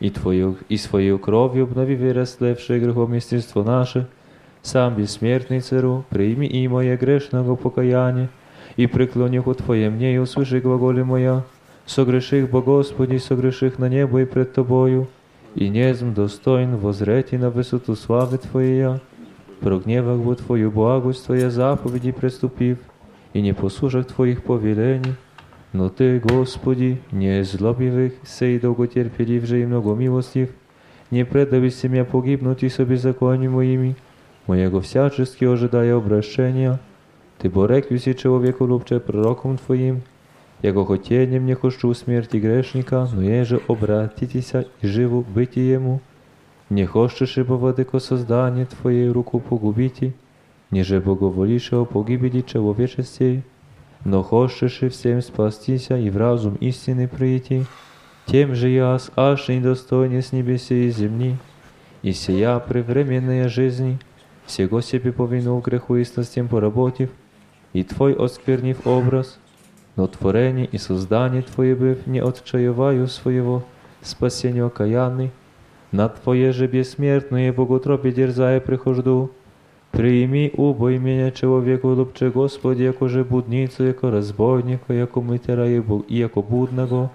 и 0.00 0.08
Твою, 0.08 0.56
и 0.70 0.78
свою 0.78 1.18
кровью 1.18 1.64
обнови 1.64 1.96
вырослевшее 1.96 2.80
грехоместенство 2.80 3.62
наше, 3.62 4.06
сам 4.62 4.94
бессмертный 4.94 5.60
цару, 5.60 6.06
прими 6.08 6.46
и 6.46 6.66
мое 6.66 6.96
грешного 6.96 7.56
покаяние, 7.56 8.30
и 8.76 8.86
преклони 8.86 9.40
у 9.40 9.54
Твое 9.54 9.90
мне, 9.90 10.14
и 10.14 10.18
услыши 10.18 10.60
глаголи 10.60 11.02
моя, 11.02 11.44
согреших 11.87 12.49
Бо 12.49 12.61
Господи, 12.61 13.17
согреших 13.17 13.79
на 13.79 13.89
небо 13.89 14.21
и 14.21 14.25
пред 14.25 14.53
Тобою, 14.53 15.07
и 15.55 15.69
незм 15.69 16.13
достоин 16.13 16.77
возрети 16.77 17.35
на 17.35 17.49
высоту 17.49 17.95
славы 17.95 18.37
Твоей, 18.37 18.99
прогневах 19.59 20.19
бы 20.19 20.35
Твою 20.35 20.71
благость, 20.71 21.25
Твоя 21.25 21.49
заповеди 21.49 22.11
приступив, 22.11 22.77
и 23.33 23.41
не 23.41 23.53
послушах 23.53 24.07
Твоих 24.07 24.43
повелений, 24.43 25.15
но 25.73 25.89
Ты, 25.89 26.19
Господи, 26.19 27.01
не 27.11 27.43
злобивых, 27.43 28.13
сей 28.25 28.59
долготерпелив 28.59 29.45
же 29.45 29.61
и 29.61 29.65
многомилостив, 29.65 30.49
не 31.11 31.25
предавися 31.25 31.89
меня 31.89 32.05
погибнуть 32.05 32.63
и 32.63 32.69
со 32.69 32.85
беззаконию 32.85 33.51
моими, 33.51 33.95
моего 34.47 34.81
всячески 34.81 35.45
ожидая 35.45 35.95
обращения, 35.95 36.79
Ты 37.39 37.49
бореквиси 37.49 38.13
человеку 38.13 38.65
лупче 38.65 38.99
пророком 38.99 39.57
Твоим, 39.57 40.01
Якого 40.62 40.86
хотєнням 40.86 41.46
не 41.46 41.54
хочу 41.54 41.88
у 41.88 41.94
смерті 41.94 42.40
грешника, 42.40 43.08
но 43.14 43.22
еже 43.22 43.60
обратитися 43.66 44.64
і 44.82 44.86
живу 44.86 45.24
биті 45.34 45.66
йому. 45.66 46.00
Не 46.70 46.86
хочеш, 46.86 47.38
бо 47.38 47.56
владико 47.56 48.00
создання 48.00 48.64
Твоєю 48.64 49.12
руку 49.12 49.40
погубіті, 49.40 50.12
ніже 50.70 51.00
боговоліше 51.00 51.76
о 51.76 51.86
погибелі 51.86 52.42
человечестей, 52.42 53.42
но 54.04 54.22
хочеш 54.22 54.82
всім 54.82 55.22
спастися 55.22 55.96
і 55.96 56.10
в 56.10 56.16
разум 56.16 56.56
істини 56.60 57.08
прийти, 57.08 57.66
тем 58.26 58.54
же 58.54 58.70
я 58.70 58.94
с 58.94 59.12
аж 59.14 59.48
недостойне 59.48 60.18
с 60.18 60.32
небеси 60.32 60.86
и 60.86 60.90
земли, 60.90 61.36
и 62.04 62.12
сия 62.12 62.58
превременная 62.58 63.48
жизни, 63.48 63.98
всего 64.46 64.82
себе 64.82 65.12
повинул 65.12 65.60
греху 65.60 65.96
и 65.96 66.04
сластям 66.04 66.48
поработив, 66.48 67.08
и 67.74 67.82
Твой 67.82 68.14
осквернив 68.14 68.76
образ– 68.84 69.38
но 69.97 70.07
творение 70.07 70.65
и 70.65 70.77
создание 70.77 71.41
Твое 71.41 71.75
быв 71.75 72.07
не 72.07 72.19
отчаиваю 72.19 73.07
своего 73.07 73.63
спасения 74.01 74.63
окаянный, 74.63 75.31
на 75.91 76.09
Твое 76.09 76.51
же 76.51 76.67
бессмертное 76.67 77.53
боготропе 77.53 78.11
дерзая 78.11 78.59
прихожду, 78.59 79.31
Прийми 79.93 80.51
убой 80.57 80.97
меня 80.97 81.29
человеку 81.29 81.89
лупче 81.89 82.31
Господи, 82.31 82.81
яко 82.81 83.07
же 83.07 83.23
будницу, 83.23 83.83
яко 83.83 84.09
разбойника, 84.09 84.91
яко 84.91 85.21
мытера 85.21 85.69
и 85.69 85.83
яко 86.07 86.41
будного, 86.41 87.11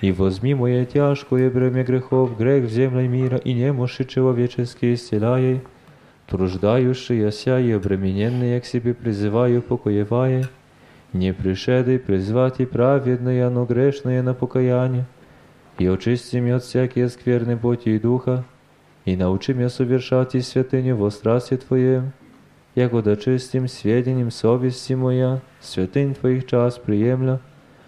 и 0.00 0.10
возьми 0.10 0.54
мое 0.54 0.86
тяжкое 0.86 1.50
бремя 1.50 1.84
грехов, 1.84 2.34
грех 2.38 2.64
в 2.64 2.70
земле 2.70 3.06
мира, 3.08 3.36
и 3.36 3.52
немощи 3.52 4.04
человеческие 4.04 4.94
исцеляй, 4.94 5.60
труждающаяся 6.26 7.60
и 7.60 7.72
обремененные 7.72 8.58
к 8.62 8.64
себе 8.64 8.94
призываю 8.94 9.60
покоевая, 9.60 10.48
Не 11.13 11.31
пришедой 11.33 11.99
призвать 11.99 12.59
и 12.59 12.65
праведное, 12.65 13.49
но 13.49 13.65
грешное 13.65 14.21
на 14.23 14.33
покаяние, 14.33 15.05
и 15.77 15.87
очисти 15.87 16.37
меня 16.37 16.57
от 16.57 16.63
всякие 16.63 17.07
скверны 17.09 17.55
боти 17.55 17.89
и 17.89 17.99
духа, 17.99 18.43
и 19.05 19.15
научи 19.15 19.53
меня 19.53 19.69
совершать 19.69 20.35
и 20.35 20.41
святыню 20.41 20.95
во 20.95 21.11
страсти 21.11 21.57
Твое, 21.57 22.11
яко 22.75 23.01
да 23.01 23.15
чистим 23.15 23.67
сведением 23.67 24.31
совести 24.31 24.93
моя, 24.93 25.41
святынь 25.61 26.15
Твоих 26.15 26.47
час 26.47 26.77
приемля, 26.77 27.39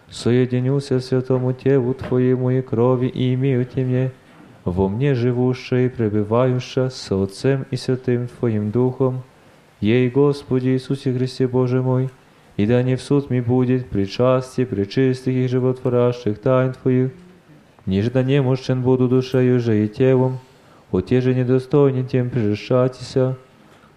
соединюся 0.10 1.00
святому 1.00 1.54
телу 1.54 1.94
Твоему 1.94 2.52
и 2.52 2.62
крови, 2.62 3.08
и 3.08 3.34
имею 3.34 3.66
Тебе 3.66 4.12
во 4.66 4.88
мне 4.88 5.14
живущее 5.14 5.86
и 5.86 5.90
пребывающее 5.90 6.90
со 6.90 7.22
Отцем 7.24 7.66
и 7.72 7.76
Святым 7.76 8.28
Твоим 8.28 8.72
Духом, 8.72 9.24
ей, 9.80 10.10
Господи 10.10 10.70
Иисусе 10.70 11.14
Христе 11.14 11.48
Боже 11.48 11.84
мой, 11.84 12.10
и 12.58 12.66
да 12.66 12.84
не 12.84 12.96
в 12.96 13.02
суд 13.02 13.30
ми 13.30 13.42
будет 13.42 13.90
причастие 13.90 14.66
пречистых 14.66 15.34
и 15.34 15.48
животворящих 15.48 16.40
тайн 16.40 16.74
Твоих, 16.74 17.12
ниже 17.86 18.12
да 18.12 18.24
немощен 18.24 18.82
буду 18.82 19.08
душею 19.08 19.60
же 19.60 19.86
и 19.86 19.88
телом, 19.88 20.40
оте 20.92 21.22
же 21.22 21.36
недостойни 21.36 22.04
тем 22.04 22.30
прижишатися, 22.30 23.36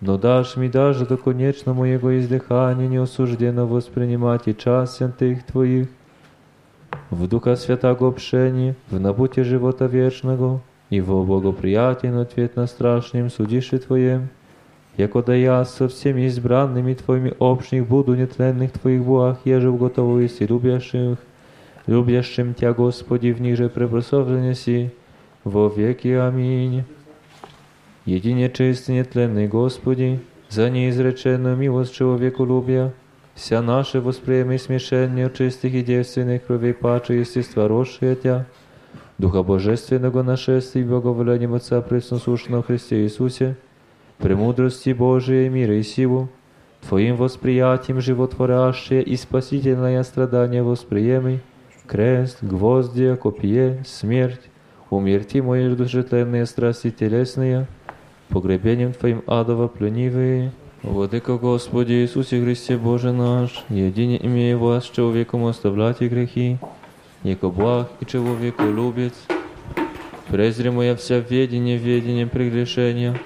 но 0.01 0.19
дашь 0.19 0.57
ми 0.57 0.69
даже 0.69 1.07
до 1.07 1.17
конечно 1.17 1.75
моего 1.75 2.19
издыхания 2.19 2.89
неосужденно 2.89 3.67
воспринимать 3.67 4.47
и 4.47 4.57
час 4.57 4.97
святых 4.97 5.45
Твоих, 5.45 5.89
в 7.11 7.27
Духа 7.27 7.57
Святаго 7.57 8.07
общении, 8.07 8.75
в 8.91 9.01
набуте 9.01 9.45
живота 9.45 9.87
вечного 9.87 10.61
и 10.91 11.01
во 11.01 11.23
благоприятен 11.23 12.17
ответ 12.17 12.57
на 12.57 12.67
страшным 12.67 13.31
судище 13.31 13.79
Твоем, 13.79 14.29
яко 14.98 15.22
да 15.24 15.36
я 15.36 15.66
со 15.66 15.88
всеми 15.88 16.22
избранными 16.28 16.94
Твоими 16.94 17.34
общих 17.40 17.88
буду 17.88 18.16
нетленных 18.16 18.72
Твоих 18.72 19.04
Богах, 19.04 19.38
еже 19.46 19.72
в 19.72 19.78
готовности 19.78 20.44
любящих, 20.44 21.18
любящим 21.88 22.54
Тя, 22.54 22.74
Господи, 22.74 23.32
в 23.32 23.42
них 23.42 23.58
же 23.58 23.70
препросовлення 23.70 24.56
си, 24.56 24.92
во 25.44 25.68
веки. 25.68 26.08
Аминь. 26.08 26.84
Едине 28.06 28.50
чистый 28.50 28.96
нетленный 28.96 29.48
Господи, 29.48 30.20
за 30.50 30.70
неизреченную 30.70 31.56
милость 31.56 31.94
человеколюбия, 31.94 32.94
вся 33.34 33.62
наше 33.62 34.02
восприемы 34.02 34.56
и 34.56 34.58
смешение 34.58 35.32
чистых 35.36 35.74
и 35.74 35.82
девственных 35.82 36.46
кровей 36.46 36.74
паче 36.74 37.20
естества 37.20 37.68
росшие 37.68 38.16
Тя, 38.16 38.46
Духа 39.18 39.44
Божественного 39.44 40.24
нашествия 40.24 40.82
и 40.82 40.86
благоволением 40.86 41.54
Отца 41.54 41.82
Пресносушного 41.82 42.64
Христе 42.64 43.04
Иисусе, 43.04 43.56
премудрости 44.19 44.91
Божией, 44.91 45.49
мира 45.49 45.75
и 45.77 45.83
силу, 45.83 46.29
Твоим 46.87 47.17
восприятием 47.17 48.01
животворящее 48.01 49.03
и 49.03 49.17
спасительное 49.17 50.03
страдание 50.05 50.63
восприемый, 50.63 51.41
крест, 51.87 52.39
гвоздья, 52.41 53.17
копье, 53.17 53.83
смерть, 53.87 54.43
умерти 54.91 55.39
мои 55.39 55.75
душетленные 55.75 56.47
страсти 56.47 56.91
телесные, 56.91 57.67
погребением 58.29 58.93
Твоим 58.93 59.23
адово 59.27 59.69
пленивые. 59.69 60.53
Владыка 60.83 61.37
Господи 61.37 61.95
Иисусе 61.95 62.41
Христе 62.43 62.77
Боже 62.77 63.13
наш, 63.13 63.65
едине 63.69 64.25
имея 64.25 64.57
вас 64.57 64.85
человеком 64.85 65.45
оставлять 65.47 66.01
и 66.01 66.09
грехи, 66.09 66.59
яко 67.25 67.49
благ 67.49 67.91
и 68.01 68.07
человеку 68.07 68.63
любит, 68.63 69.15
презри 70.29 70.71
моя 70.71 70.95
вся 70.95 71.19
ведение, 71.19 71.77
ведение 71.77 72.29
прегрешения, 72.29 73.19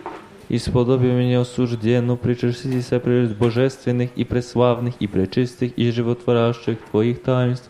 и 0.52 0.58
сподоби 0.58 1.08
меня 1.08 1.42
осужденно 1.42 2.16
причастися 2.16 3.00
пред 3.00 3.38
божественных 3.38 4.10
и 4.16 4.24
преславных 4.24 4.96
и 5.00 5.08
пречистых 5.08 5.78
и 5.78 5.92
животворящих 5.92 6.78
Твоих 6.92 7.22
таинств, 7.22 7.70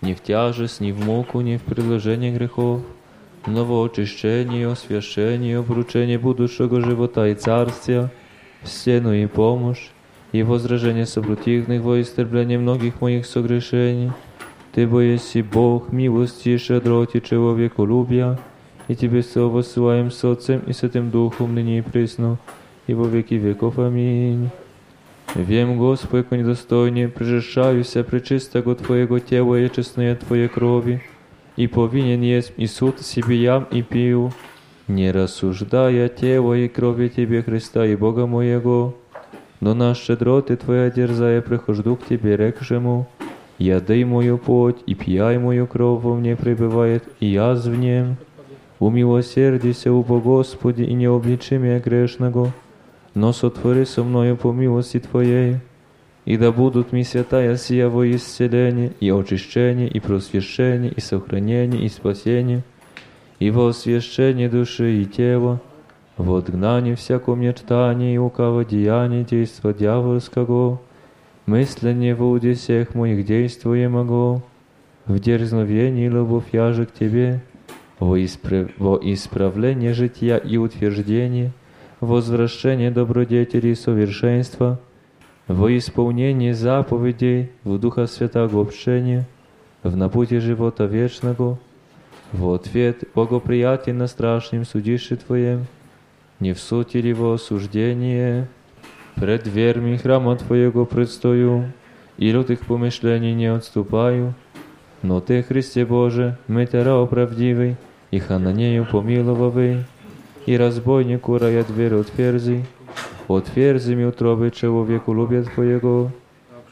не 0.00 0.14
в 0.14 0.22
тяжесть, 0.22 0.80
ни 0.80 0.92
в 0.92 1.04
муку, 1.04 1.40
ни 1.40 1.56
в 1.56 1.62
предложение 1.62 2.32
грехов, 2.32 2.82
но 3.46 3.64
в 3.64 3.84
очищение, 3.84 4.70
освящение, 4.70 5.58
обручение 5.58 6.18
будущего 6.18 6.80
живота 6.80 7.28
и 7.28 7.34
царствия, 7.34 8.10
в 8.62 8.68
стену 8.68 9.12
и 9.12 9.26
помощь, 9.26 9.90
и 10.32 10.42
возражение 10.42 11.06
сопротивных 11.06 11.82
во 11.82 12.00
истребление 12.00 12.58
многих 12.58 13.00
моих 13.00 13.24
согрешений. 13.24 14.10
Ты 14.72 14.86
боеси 14.88 15.42
Бог, 15.42 15.92
милости 15.92 16.48
и 16.48 16.58
щедроти 16.58 17.20
человеколюбия, 17.20 18.38
и 18.89 18.95
Тебе 18.95 19.23
слово 19.23 19.61
посылаем 19.61 20.11
с 20.11 20.21
Отцем 20.25 20.61
и 20.67 20.73
Святым 20.73 21.11
Духом, 21.11 21.55
ныне 21.55 21.77
и 21.77 21.81
пресно, 21.81 22.37
и 22.87 22.93
во 22.93 23.07
веки 23.07 23.35
веков. 23.35 23.79
Аминь. 23.79 24.49
Wiem, 25.35 25.77
Господи, 25.77 26.17
jako 26.17 26.35
недостойnie, 26.35 27.07
прижешаюся 27.07 28.03
пречистого 28.03 28.75
Твоего 28.75 29.19
тела 29.19 29.55
и 29.59 29.69
честное 29.69 30.15
Твоей 30.15 30.47
крови, 30.47 31.03
и 31.55 31.67
повинен 31.67 32.21
есть 32.21 32.51
и 32.57 32.65
суд 32.65 32.99
себе 33.01 33.35
ям 33.35 33.67
и 33.69 33.83
пил, 33.83 34.33
не 34.87 35.11
рассуждая 35.11 36.09
тело 36.09 36.55
и 36.55 36.67
крови 36.67 37.09
Тебе, 37.09 37.43
Христа 37.43 37.85
и 37.85 37.95
Бога 37.95 38.25
моего, 38.25 38.95
но 39.61 39.75
на 39.75 39.93
щедроты 39.93 40.55
Твоя 40.55 40.89
дерзая 40.89 41.41
прихожду 41.41 41.95
к 41.95 42.07
Тебе, 42.07 42.35
рекшему, 42.35 43.07
ядай 43.59 44.03
мою 44.05 44.39
плоть 44.39 44.77
и 44.87 44.95
пьяй 44.95 45.37
мою 45.37 45.67
кровь 45.67 46.01
во 46.01 46.15
мне 46.15 46.35
пребывает, 46.35 47.03
и 47.19 47.27
я 47.27 47.53
в 47.53 47.77
нем. 47.77 48.17
Умилосердися, 48.79 49.91
убо 49.91 50.19
Господи, 50.19 50.83
и 50.83 50.93
не 50.93 51.07
обличи 51.07 51.57
меня 51.57 51.79
грешного, 51.79 52.53
но 53.13 53.33
сотвори 53.33 53.85
со 53.85 54.03
мною 54.03 54.37
по 54.37 54.53
милости 54.53 54.99
Твоей, 54.99 55.57
и 56.25 56.37
да 56.37 56.51
будут 56.51 56.93
ми 56.93 57.03
святая 57.03 57.57
сия 57.57 57.89
во 57.89 58.05
исцеление, 58.09 58.91
и 59.01 59.09
очищение, 59.09 59.89
и 59.89 59.99
просвящение, 59.99 60.91
и 60.91 61.01
сохранение, 61.01 61.83
и 61.83 61.89
спасение, 61.89 62.63
и 63.39 63.51
во 63.51 63.67
освящение 63.67 64.47
души 64.47 65.01
и 65.01 65.05
тела, 65.05 65.59
в 66.17 66.33
отгнании 66.33 66.95
всякого 66.95 67.35
мечтания 67.35 68.13
и 68.13 68.17
лукавого 68.17 68.63
деяния 68.63 69.23
действа 69.23 69.73
дьявольского, 69.73 70.79
мысление 71.45 72.15
в 72.15 72.23
уде 72.23 72.53
всех 72.53 72.93
моих 72.93 73.25
действуемого, 73.25 74.41
в 75.05 75.19
дерзновении 75.19 76.07
любовь 76.07 76.45
я 76.51 76.71
же 76.71 76.85
к 76.85 76.93
Тебе, 76.93 77.41
во, 77.99 78.23
исправ... 78.23 78.69
во 78.77 78.99
исправление 79.01 79.93
жития 79.93 80.37
и 80.37 80.57
утверждение, 80.57 81.51
возвращение 81.99 82.91
добродетели 82.91 83.69
и 83.69 83.75
совершенства, 83.75 84.79
во 85.47 85.75
исполнение 85.75 86.53
заповедей 86.53 87.51
в 87.63 87.77
Духа 87.77 88.07
Святого 88.07 88.61
общения, 88.61 89.27
в 89.83 89.95
напуте 89.95 90.39
живота 90.39 90.85
вечного, 90.85 91.57
в 92.31 92.53
ответ 92.53 93.03
благоприятен 93.15 93.97
на 93.97 94.07
страшном 94.07 94.65
судище 94.65 95.15
Твоем, 95.15 95.65
не 96.39 96.53
в 96.53 96.59
суд 96.59 96.95
или 96.95 97.11
во 97.11 97.33
осуждение, 97.33 98.47
пред 99.15 99.43
дверьми 99.43 99.97
храма 99.97 100.37
Твоего 100.37 100.85
предстою, 100.85 101.73
и 102.17 102.31
лютых 102.31 102.65
помышлений 102.65 103.33
не 103.33 103.47
отступаю, 103.47 104.35
но 105.01 105.19
Ты, 105.21 105.41
Христе 105.41 105.85
Боже, 105.85 106.37
мытера 106.47 107.01
оправдивый, 107.01 107.77
и 108.10 108.18
Хананею 108.18 108.86
помиловавый, 108.86 109.84
и 110.46 110.56
разбойнику 110.56 111.38
рая 111.38 111.64
дверь 111.64 111.94
отверзи, 111.94 112.64
отверзи 113.28 113.94
ми 113.94 114.04
утробы 114.04 114.50
человеку 114.50 115.12
любят 115.14 115.52
Твоего, 115.52 116.10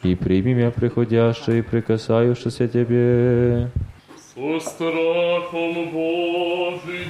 и 0.03 0.15
прими 0.15 0.55
меня 0.55 0.71
приходящее 0.71 1.59
и 1.61 1.63
прикасающееся 1.63 2.69
Тебе. 2.69 3.71
Со 4.17 4.61
страхом 4.61 5.91
Божиим 5.91 7.01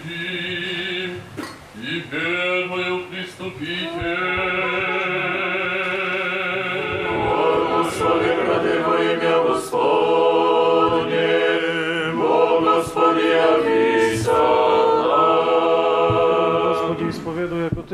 и 1.76 2.02
первою 2.10 3.02
приступите. 3.10 4.95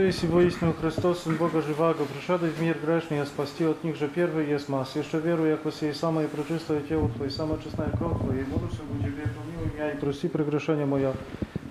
Ты, 0.03 0.11
си 0.13 0.27
воистину 0.27 0.73
Христос, 0.73 1.23
Сын 1.23 1.37
Бога 1.37 1.63
живаго, 1.63 2.05
пришедший 2.05 2.51
в 2.51 2.61
мир 2.61 2.77
грешный, 2.83 3.23
а 3.23 3.27
спасти 3.27 3.65
от 3.65 3.85
них 3.85 3.97
же 3.97 4.09
первый 4.09 4.45
есть 4.47 4.69
мас. 4.69 4.97
Еще 4.97 5.21
верую, 5.21 5.51
яко 5.51 5.71
сей 5.71 5.95
самое 5.95 6.27
пречистое 6.27 6.81
тело 6.81 7.09
Твое, 7.11 7.31
самая 7.31 7.59
честная 7.59 7.91
кровь 7.97 8.19
Твоя, 8.19 8.43
и 8.43 8.45
молюся 8.45 8.83
у 8.83 8.99
Тебе, 8.99 9.23
помилуй 9.23 9.73
меня 9.75 9.93
и 9.93 9.97
прости 9.97 10.27
прегрешения 10.27 10.85
моя. 10.85 11.13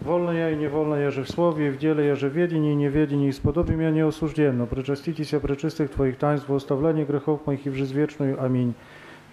Wolno 0.01 0.31
ja 0.31 0.51
i 0.51 0.57
niewolno 0.57 0.95
jeże 0.95 1.23
w 1.23 1.29
słowie, 1.29 1.67
i 1.67 1.71
w 1.71 1.77
dziele 1.77 2.03
jeże 2.03 2.29
w 2.29 2.33
wiedzie 2.33 2.57
i 2.57 2.75
niewiedzie, 2.75 3.27
i 3.27 3.33
spodobi 3.33 3.75
mnie 3.75 3.91
nieosłużdzienno. 3.91 4.67
Preczastite 4.67 5.25
się 5.25 5.39
preczystych 5.39 5.89
Twoich 5.89 6.17
taństw, 6.17 6.47
w 6.47 6.51
ostawienie 6.51 7.05
grzechów 7.05 7.45
moich 7.47 7.65
i 7.65 7.69
w 7.69 7.75
żyć 7.75 7.93
wieczną. 7.93 8.25
Amin. 8.39 8.73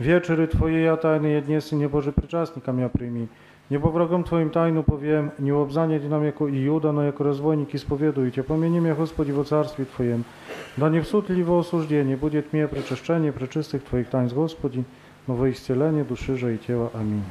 Wieczery 0.01 0.49
Twoje 0.49 0.81
ja 0.81 0.97
tajny 0.97 1.31
jedniesy, 1.31 1.77
nieboży 1.77 2.13
pryczastnika 2.13 2.73
mia 2.73 2.89
przyjmij. 2.89 3.29
Niebo 3.71 3.91
wrogom 3.91 4.25
Twoim 4.25 4.51
tajnu 4.51 4.83
powiem, 4.83 5.31
nie 5.39 5.55
obzanie 5.55 6.01
nam 6.01 6.25
jako 6.25 6.49
i 6.49 6.61
Juda, 6.61 6.93
no 6.93 7.03
jako 7.03 7.25
rozbojnik 7.25 7.75
i 7.75 7.79
spowiedujcie. 7.79 8.45
Pomieni 8.45 8.81
mnie, 8.81 8.95
Господи, 8.95 9.33
во 9.33 9.45
царстве 9.45 9.85
Twojem. 9.85 10.25
Да 10.79 10.89
не 10.91 11.01
в 11.01 11.07
суд 11.07 11.31
ли 11.31 11.43
во 11.43 11.59
осуждение, 11.59 12.17
будет 12.17 12.53
мне 12.53 12.69
пречeszczenie 12.69 13.33
пречистых 13.33 13.83
Twoich 13.83 14.09
taństw, 14.09 14.35
Господи, 14.35 14.85
но 15.29 15.35
во 15.35 15.51
исцеление 15.51 16.05
души 16.05 16.37
же 16.37 16.55
и 16.55 16.59
тела. 16.59 16.91
Аминь. 16.95 17.25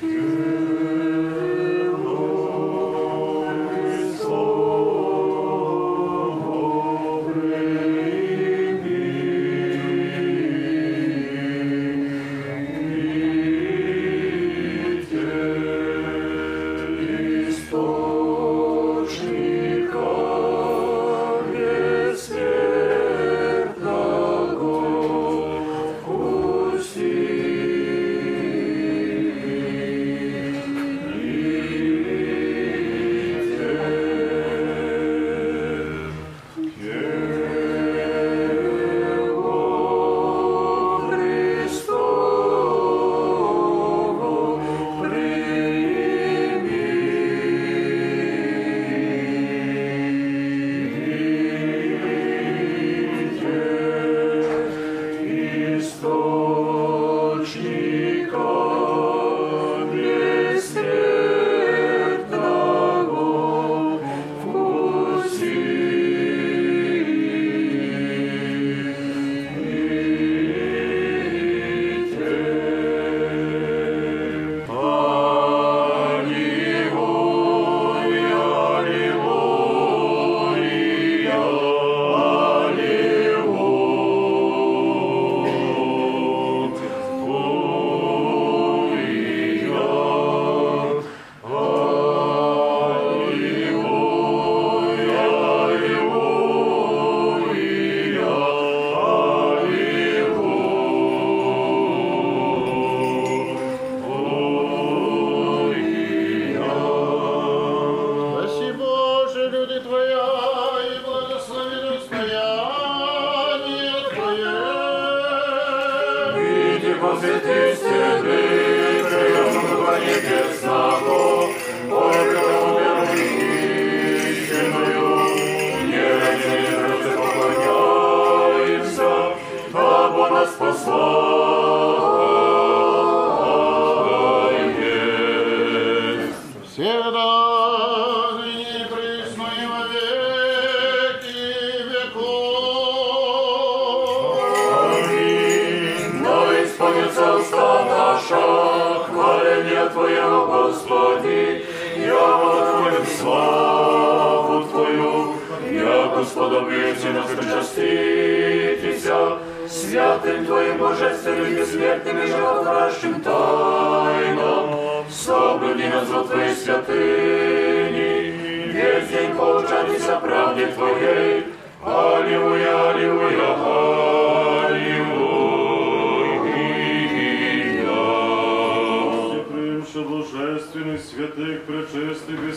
истины, 0.00 0.91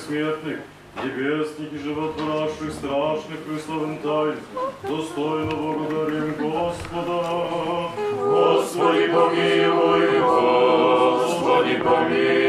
Бессмертных, 0.06 0.58
небесных 1.02 1.72
и 1.72 1.78
животворящих, 1.78 2.72
страшных 2.72 3.38
Христовым 3.48 3.98
тайн, 3.98 4.36
достойно 4.82 5.50
благодарим 5.50 6.32
Господа. 6.34 7.90
Господи, 8.18 9.06
помилуй, 9.08 10.20
Господи, 10.20 11.76
помилуй. 11.76 12.46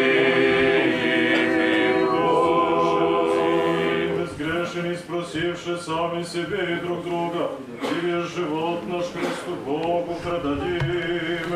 Безгрешен 4.18 4.92
и 4.92 4.96
спросивши 4.96 5.78
сами 5.78 6.24
себе 6.24 6.78
и 6.78 6.86
друг 6.86 7.04
друга, 7.04 7.52
Тебе 7.82 8.22
живот 8.24 8.88
наш 8.88 9.06
Христу 9.06 9.56
Богу 9.66 10.16
предадим. 10.24 11.52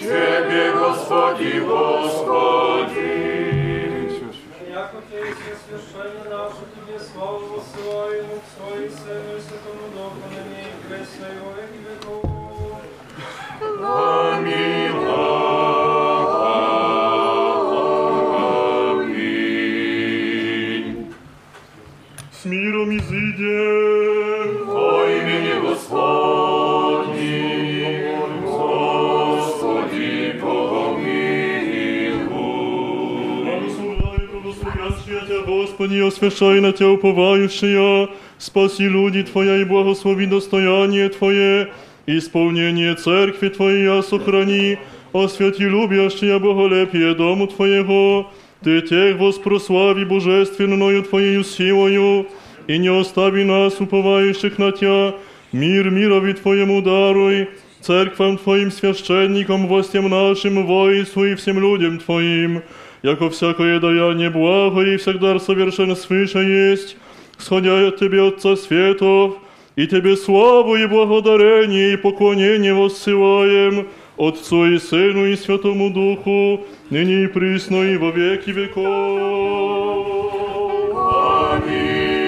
Тебе, 0.00 0.72
Господи, 0.72 1.60
Господи. 1.60 3.32
Яко 5.51 5.51
Ты 5.51 5.51
есть 5.51 5.61
священный 5.67 6.29
наше, 6.29 6.55
Тебе 6.73 6.97
славу 6.99 7.47
воссылаем, 7.47 8.25
Отцу 8.25 8.81
и 8.81 8.89
Сыну 8.89 9.37
и 9.37 9.41
Святому 9.41 9.89
Духу, 9.93 10.29
ныне 10.29 10.69
и 10.69 10.87
пресно 10.87 11.25
и 11.25 11.39
во 11.39 11.51
веки 11.51 11.79
веков. 11.83 12.30
Господи, 36.21 36.21
освящай 36.21 36.61
на 36.61 36.71
Тебя 36.71 36.91
уповающая, 36.91 38.09
спаси 38.37 38.87
люди 38.87 39.23
Твоя 39.23 39.57
и 39.57 39.63
благослови 39.63 40.27
достояние 40.27 41.09
Твое, 41.09 41.69
исполнение 42.05 42.95
церкви 42.95 43.49
Твоей 43.49 44.03
сохрани, 44.03 44.77
освяти 45.13 45.63
любящая 45.63 46.39
боголепие 46.39 47.15
дому 47.15 47.47
Твоего, 47.47 48.27
Ты 48.63 48.81
тех 48.81 49.17
воспрослави 49.17 50.05
божественною 50.05 51.03
Твоею 51.03 51.43
силою, 51.43 52.27
и 52.67 52.77
не 52.77 52.89
остави 52.89 53.43
нас, 53.43 53.79
уповающих 53.79 54.59
на 54.59 54.71
Тебя, 54.71 55.15
мир 55.51 55.89
мирови 55.89 56.33
Твоему 56.33 56.81
даруй, 56.81 57.49
церквам 57.81 58.37
Твоим 58.37 58.71
священникам, 58.71 59.67
властям 59.67 60.09
нашим, 60.09 60.65
воинству 60.65 61.25
и 61.25 61.35
всем 61.35 61.59
людям 61.59 61.99
Твоим, 61.99 62.61
яко 63.02 63.30
всякое 63.30 63.80
даяние 63.80 64.30
благо 64.30 64.80
и 64.82 64.96
всегда 64.96 65.38
совершенно 65.38 65.94
свыше 65.94 66.38
есть, 66.38 66.96
сходя 67.38 67.88
от 67.88 67.98
Тебе, 67.98 68.28
Отца 68.28 68.56
Светов, 68.56 69.36
и 69.76 69.86
Тебе 69.86 70.16
славу 70.16 70.76
и 70.76 70.86
благодарение 70.86 71.94
и 71.94 71.96
поклонение 71.96 72.74
воссылаем, 72.74 73.88
Отцу 74.16 74.66
и 74.66 74.78
Сыну 74.78 75.26
и 75.26 75.36
Святому 75.36 75.90
Духу, 75.90 76.64
ныне 76.90 77.24
и 77.24 77.26
присно 77.26 77.82
и 77.82 77.96
во 77.96 78.10
веки 78.10 78.50
веков. 78.50 80.06
Аминь. 81.54 82.22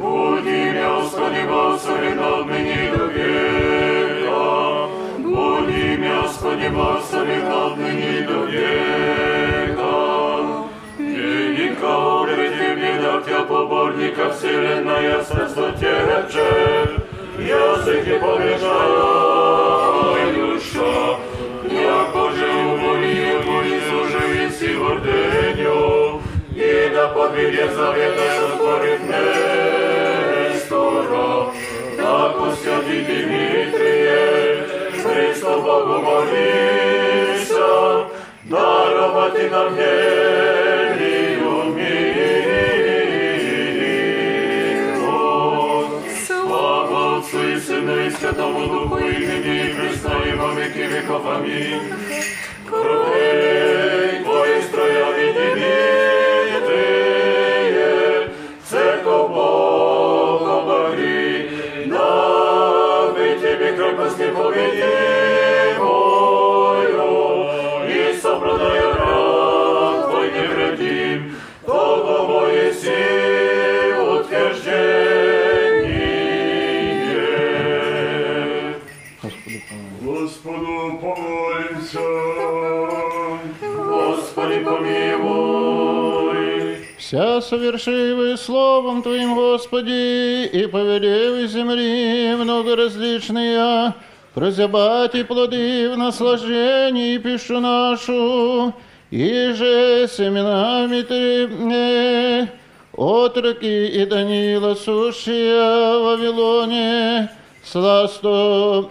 Буди, 0.00 0.72
Господи, 0.82 1.42
Господи, 1.46 2.14
над 2.14 2.46
ныне 2.46 2.92
до 2.96 3.04
века. 3.06 4.88
Буди, 5.18 5.96
Господи, 5.96 6.68
Господи, 6.68 7.17
Ornika 13.78 14.28
w 14.28 14.34
Syrenna 14.34 15.00
jasna 15.00 15.48
stocie 15.48 15.94
brzeż, 16.28 16.88
Język 17.38 18.06
nie 18.06 18.14
pomieszają. 18.14 19.27
Совершивы 87.58 88.36
словом 88.36 89.02
Твоим, 89.02 89.34
Господи, 89.34 90.46
и 90.46 90.66
повелевы 90.66 91.48
земли 91.48 92.36
много 92.36 92.76
различные, 92.76 93.94
прозябать 94.32 95.16
и 95.16 95.24
плоды 95.24 95.90
в 95.90 95.98
наслаждении 95.98 97.18
пищу 97.18 97.58
нашу, 97.58 98.72
и 99.10 99.52
же 99.54 100.08
семенами 100.08 101.02
Ты, 101.02 102.48
отроки 102.96 103.86
и 103.88 104.06
Данила 104.06 104.74
сущие 104.76 105.98
в 105.98 106.04
Вавилоне, 106.04 107.28
сластно, 107.64 108.88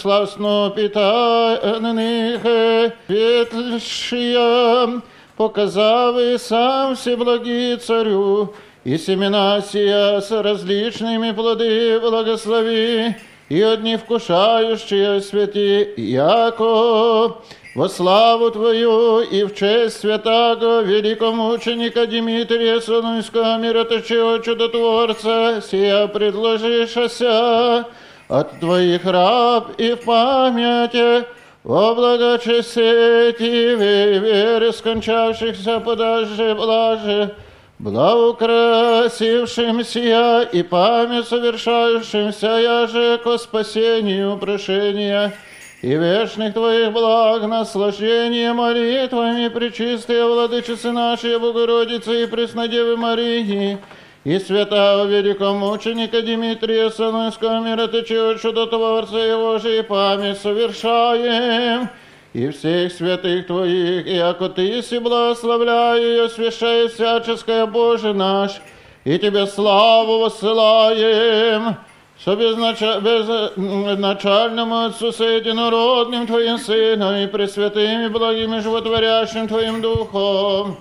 сластно 0.00 0.72
питаних, 0.76 2.44
э, 2.44 2.92
ветлшия, 3.08 5.02
показав 5.48 6.18
и 6.18 6.38
сам 6.38 6.94
всеблагий 6.96 7.76
царю, 7.76 8.54
и 8.84 8.96
семена 8.96 9.60
сия 9.60 10.20
с 10.20 10.30
различными 10.30 11.32
плоды 11.32 12.00
благослови, 12.00 13.14
и 13.50 13.60
одни 13.60 13.98
вкушающие 13.98 15.20
святи, 15.20 15.88
яко 15.98 17.36
во 17.74 17.88
славу 17.88 18.50
Твою 18.52 19.20
и 19.20 19.44
в 19.44 19.54
честь 19.54 20.00
святаго 20.00 20.80
великомученика 20.80 22.06
Дмитрия 22.06 22.80
Солунского 22.80 23.58
мироточего 23.58 24.42
чудотворца, 24.42 25.60
сия 25.60 26.06
предложишася. 26.06 27.84
От 28.28 28.60
Твоих 28.60 29.04
раб 29.04 29.72
и 29.76 29.92
в 29.92 30.04
памяти 30.06 31.26
во 31.64 31.94
благочестии 31.94 33.74
вере 33.74 34.72
скончавшихся 34.72 35.80
подаже 35.80 36.54
блаже, 36.54 37.34
благоукрасившимся 37.78 40.42
и 40.42 40.62
память 40.62 41.26
совершающимся, 41.26 42.58
яже 42.58 43.18
ко 43.24 43.38
спасению 43.38 44.36
прошения 44.36 45.32
и 45.80 45.88
вечных 45.88 46.52
Твоих 46.52 46.92
благ, 46.92 47.44
наслаждение 47.44 48.52
молитвами 48.52 49.48
пречистые 49.48 50.26
владычицы 50.26 50.92
нашей 50.92 51.38
Богородицы 51.38 52.24
и 52.24 52.26
Преснодевы 52.26 52.98
Марии, 52.98 53.78
и 54.24 54.38
святого 54.38 55.04
великомученика 55.04 56.22
Дмитрия 56.22 56.90
Солунского 56.90 57.60
мироточего 57.60 58.38
чудотворца 58.38 59.18
его 59.18 59.58
же 59.58 59.78
и 59.78 59.82
память 59.82 60.38
совершаем, 60.38 61.90
и 62.32 62.48
всех 62.48 62.92
святых 62.92 63.46
Твоих, 63.46 64.06
и 64.06 64.14
яко 64.16 64.48
Ты 64.48 64.82
си 64.82 64.98
благословляю 64.98 66.16
и 66.16 66.18
освящай 66.20 66.88
всяческое 66.88 67.66
Боже 67.66 68.14
наш, 68.14 68.62
и 69.04 69.18
Тебе 69.18 69.46
славу 69.46 70.20
воссылаем, 70.20 71.76
со 72.24 72.34
безнача... 72.34 73.00
безначальному 73.00 74.86
Отцу 74.86 75.12
с 75.12 75.20
единородным 75.20 76.26
Твоим 76.26 76.56
Сыном 76.56 77.14
и 77.16 77.26
Пресвятым 77.26 78.06
и 78.06 78.08
благим 78.08 78.54
и 78.54 78.60
животворящим 78.60 79.48
Твоим 79.48 79.82
Духом, 79.82 80.78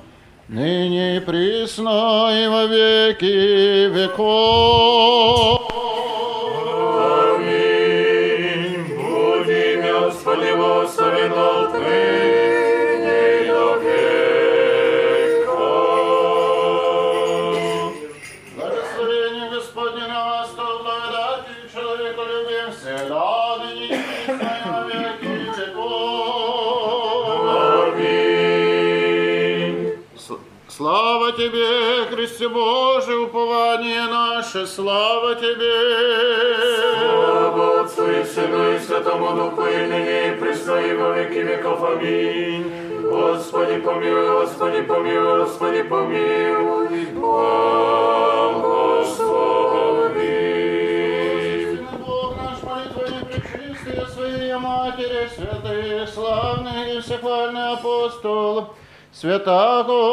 ныне 0.53 1.17
и 1.17 1.19
присно 1.19 2.29
и 2.31 2.47
во 2.47 2.65
веки 2.65 3.87
веков. 3.87 5.73
Наше, 34.53 34.67
слава 34.67 35.35
Тебе. 35.35 36.55
Слава 36.99 37.81
Отцу 37.81 38.11
и 38.11 38.23
Сыну 38.23 38.73
и 38.73 38.79
Святому 38.79 39.35
Духу, 39.35 39.65
и 39.65 39.85
ныне 39.87 40.27
и 40.29 40.35
присно 40.39 40.75
и 40.75 40.95
во 40.95 41.11
веки 41.13 41.39
веков. 41.39 41.83
Аминь. 41.83 42.71
Господи, 43.01 43.79
помилуй, 43.81 44.41
Господи, 44.41 44.81
помилуй, 44.81 45.39
Господи, 45.39 45.83
помилуй. 45.83 47.05
Благослови. 47.13 47.79
Бог 52.05 52.35
наш, 52.37 52.63
молитвами 52.63 53.19
пречистые 53.23 54.07
Своей 54.07 54.55
Матери, 54.57 55.29
святые, 55.35 56.07
славные 56.07 56.97
и 56.97 56.99
всехвальный 57.01 57.73
апостол, 57.73 58.73
святаго, 59.11 60.12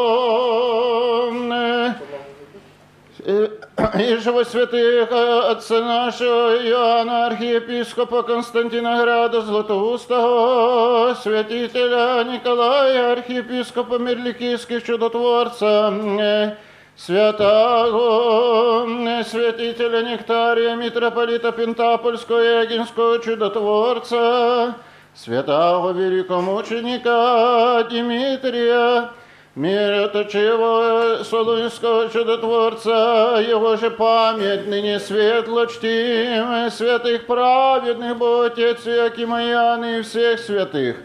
живо 4.31 4.45
святых 4.45 5.11
отца 5.11 5.81
нашего 5.81 6.57
Иоанна, 6.65 7.27
архиепископа 7.27 8.23
Константина 8.23 9.03
Града 9.03 9.43
Златоустого, 9.43 11.15
святителя 11.21 12.23
Николая, 12.23 13.13
архиепископа 13.13 13.99
Мерликийских 13.99 14.85
чудотворца, 14.85 15.93
э, 16.21 16.55
святого 16.97 18.87
э, 19.09 19.25
святителя 19.25 20.03
Нектария, 20.03 20.77
митрополита 20.77 21.51
Пентапольского 21.51 22.41
и 22.41 22.67
Эгинского 22.67 23.19
чудотворца, 23.19 24.77
святого 25.13 25.91
великомученика 25.91 27.85
Дмитрия, 27.91 29.11
мироточивого 29.56 31.24
Солунского 31.24 32.10
чудотворца, 32.10 33.44
его 33.48 33.78
же 33.78 33.90
память 33.90 34.68
ныне 34.68 35.00
светло 35.00 35.66
чтим, 35.66 36.70
святых 36.70 37.26
праведных, 37.26 38.18
Бог 38.18 38.48
Отец 38.48 38.86
Якимаян 38.86 39.84
и 39.84 40.02
всех 40.02 40.40
святых, 40.40 40.98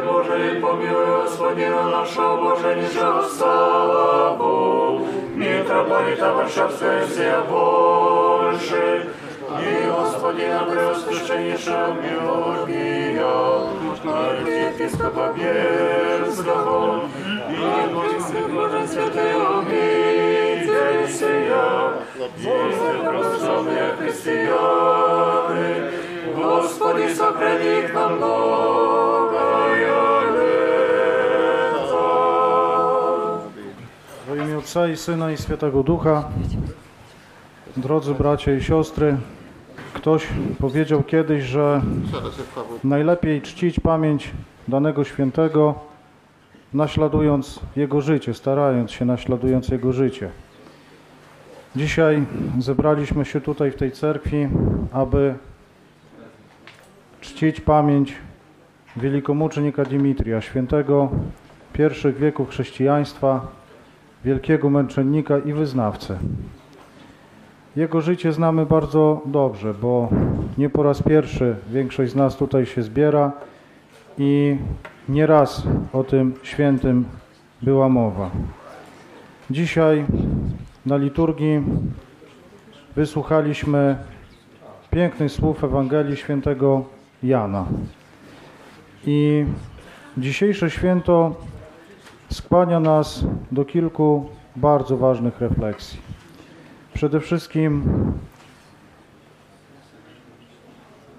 Боже, 0.00 0.30
Боже, 0.30 0.60
помилуй 0.60 1.22
Господина 1.22 1.82
нашего 1.90 2.36
Боже, 2.36 2.76
нижего 2.76 3.22
славу, 3.22 5.06
митрополита 5.34 6.32
Варшавская 6.34 7.06
все 7.06 7.40
больше, 7.48 9.08
и 9.60 9.86
Господина 9.90 10.60
Преосвященнейшего 10.70 11.94
Меоргия, 11.94 13.24
архиепископа 14.04 15.34
Бельского, 15.36 17.08
и 17.50 17.86
Божьих 17.92 18.50
Божий 18.50 18.86
Святого 18.86 19.62
Митесия, 19.62 21.08
Божьих 22.44 22.98
православные 23.04 23.88
христиане, 23.98 25.74
Господи, 26.36 27.06
сохрани 27.14 27.82
к 27.88 27.94
нам 27.94 28.18
Бог, 28.20 29.27
Ojca 34.68 34.88
i 34.88 34.96
Syna 34.96 35.32
i 35.32 35.36
Świętego 35.36 35.82
Ducha, 35.82 36.28
drodzy 37.76 38.14
bracia 38.14 38.54
i 38.54 38.62
siostry, 38.62 39.16
ktoś 39.92 40.26
powiedział 40.60 41.02
kiedyś, 41.02 41.44
że 41.44 41.82
najlepiej 42.84 43.42
czcić 43.42 43.80
pamięć 43.80 44.30
danego 44.68 45.04
świętego, 45.04 45.74
naśladując 46.74 47.60
jego 47.76 48.00
życie, 48.00 48.34
starając 48.34 48.90
się 48.90 49.04
naśladując 49.04 49.68
jego 49.68 49.92
życie. 49.92 50.30
Dzisiaj 51.76 52.26
zebraliśmy 52.58 53.24
się 53.24 53.40
tutaj 53.40 53.70
w 53.70 53.76
tej 53.76 53.92
cerkwi, 53.92 54.48
aby 54.92 55.34
czcić 57.20 57.60
pamięć 57.60 58.16
wielkomuczenika 58.96 59.84
Dimitria, 59.84 60.40
świętego 60.40 61.08
pierwszych 61.72 62.18
wieków 62.18 62.50
chrześcijaństwa, 62.50 63.57
wielkiego 64.24 64.70
męczennika 64.70 65.38
i 65.38 65.52
wyznawcę. 65.52 66.18
Jego 67.76 68.00
życie 68.00 68.32
znamy 68.32 68.66
bardzo 68.66 69.22
dobrze, 69.26 69.74
bo 69.74 70.08
nie 70.58 70.70
po 70.70 70.82
raz 70.82 71.02
pierwszy 71.02 71.56
większość 71.70 72.12
z 72.12 72.16
nas 72.16 72.36
tutaj 72.36 72.66
się 72.66 72.82
zbiera 72.82 73.32
i 74.18 74.56
nieraz 75.08 75.62
o 75.92 76.04
tym 76.04 76.34
świętym 76.42 77.04
była 77.62 77.88
mowa. 77.88 78.30
Dzisiaj 79.50 80.04
na 80.86 80.96
liturgii 80.96 81.62
wysłuchaliśmy 82.96 83.96
pięknych 84.90 85.32
słów 85.32 85.64
Ewangelii 85.64 86.16
świętego 86.16 86.84
Jana. 87.22 87.64
I 89.06 89.44
dzisiejsze 90.18 90.70
święto 90.70 91.34
skłania 92.30 92.80
nas 92.80 93.24
do 93.52 93.64
kilku 93.64 94.26
bardzo 94.56 94.96
ważnych 94.96 95.40
refleksji. 95.40 96.00
Przede 96.94 97.20
wszystkim 97.20 97.82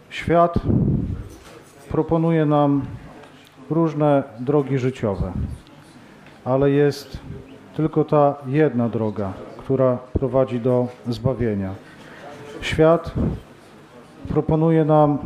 świat 0.10 0.54
proponuje 1.90 2.46
nam 2.46 2.82
różne 3.70 4.24
drogi 4.40 4.78
życiowe, 4.78 5.32
ale 6.46 6.70
jest 6.70 7.20
tylko 7.76 8.04
ta 8.04 8.36
jedna 8.48 8.90
droga, 8.90 9.34
która 9.58 9.98
prowadzi 9.98 10.60
do 10.60 10.88
zbawienia. 11.08 11.74
Świat 12.62 13.12
proponuje 14.28 14.86
nam 14.86 15.18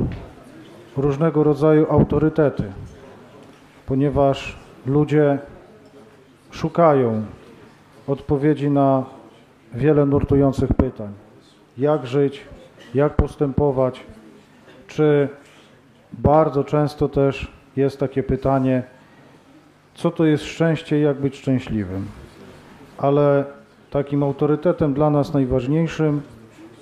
różnego 0.98 1.44
rodzaju 1.44 1.88
autorytety, 1.90 2.64
ponieważ 3.86 4.58
ludzie 4.86 5.40
szukają 6.54 7.26
odpowiedzi 8.08 8.70
na 8.70 9.04
wiele 9.74 10.06
nurtujących 10.06 10.74
pytań. 10.74 11.14
Jak 11.78 12.08
żyć, 12.08 12.42
jak 12.96 13.16
postępować, 13.16 14.04
czy 14.88 15.30
bardzo 16.14 16.64
często 16.64 17.10
też 17.10 17.52
jest 17.76 18.00
takie 18.00 18.24
pytanie, 18.24 18.84
co 19.94 20.12
to 20.12 20.26
jest 20.26 20.44
szczęście 20.44 21.00
i 21.00 21.02
jak 21.02 21.22
być 21.22 21.38
szczęśliwym. 21.38 22.08
Ale 22.98 23.46
takim 23.92 24.24
autorytetem 24.24 24.94
dla 24.94 25.10
nas 25.10 25.34
najważniejszym 25.34 26.22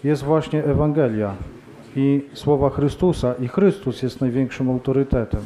jest 0.04 0.24
właśnie 0.24 0.64
Ewangelia 0.64 1.36
i 1.96 2.26
słowa 2.34 2.70
Chrystusa. 2.70 3.34
I 3.34 3.48
Chrystus 3.48 4.02
jest 4.02 4.22
największym 4.22 4.70
autorytetem. 4.70 5.42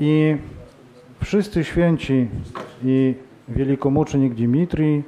I 0.00 0.36
wszyscy 1.22 1.64
święci 1.64 2.28
i 2.84 3.14
wielkomucznik 3.48 4.34
Dimitrii 4.34 5.02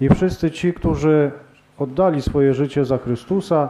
i 0.00 0.08
wszyscy 0.08 0.50
ci, 0.50 0.72
którzy 0.72 1.30
oddali 1.78 2.22
swoje 2.22 2.54
życie 2.54 2.84
za 2.84 2.98
Chrystusa, 2.98 3.68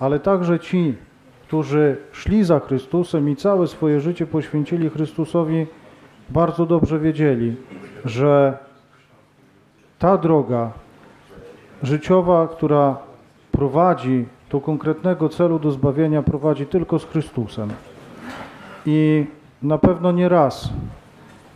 ale 0.00 0.20
także 0.20 0.60
ci, 0.60 0.94
którzy 1.48 1.96
szli 2.12 2.44
za 2.44 2.60
Chrystusem 2.60 3.30
i 3.30 3.36
całe 3.36 3.66
swoje 3.66 4.00
życie 4.00 4.26
poświęcili 4.26 4.90
Chrystusowi, 4.90 5.66
bardzo 6.30 6.66
dobrze 6.66 6.98
wiedzieli, 6.98 7.56
że 8.04 8.58
ta 9.98 10.18
droga 10.18 10.72
życiowa, 11.82 12.48
która 12.48 12.96
prowadzi 13.52 14.26
do 14.50 14.60
konkretnego 14.60 15.28
celu, 15.28 15.58
do 15.58 15.70
zbawienia, 15.70 16.22
prowadzi 16.22 16.66
tylko 16.66 16.98
z 16.98 17.04
Chrystusem. 17.04 17.68
I 18.86 19.26
na 19.62 19.78
pewno 19.78 20.12
nie 20.12 20.28
raz 20.28 20.72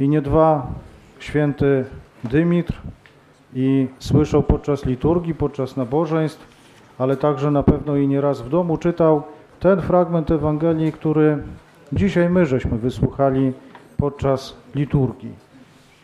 i 0.01 0.09
nie 0.09 0.23
dwa 0.23 0.67
święty 1.19 1.85
Dymitr 2.25 2.75
i 3.55 3.89
słyszał 3.99 4.43
podczas 4.43 4.85
liturgii, 4.85 5.35
podczas 5.35 5.77
nabożeństw, 5.77 6.47
ale 6.99 7.17
także 7.17 7.51
na 7.51 7.63
pewno 7.63 7.97
i 7.97 8.09
nie 8.09 8.21
raz 8.21 8.43
w 8.43 8.49
domu 8.49 8.77
czytał 8.77 9.23
ten 9.61 9.81
fragment 9.81 10.31
Ewangelii, 10.31 10.93
który 10.93 11.43
dzisiaj 11.93 12.31
my 12.31 12.47
żeśmy 12.47 12.79
wysłuchali 12.79 13.53
podczas 13.97 14.57
liturgii. 14.75 15.33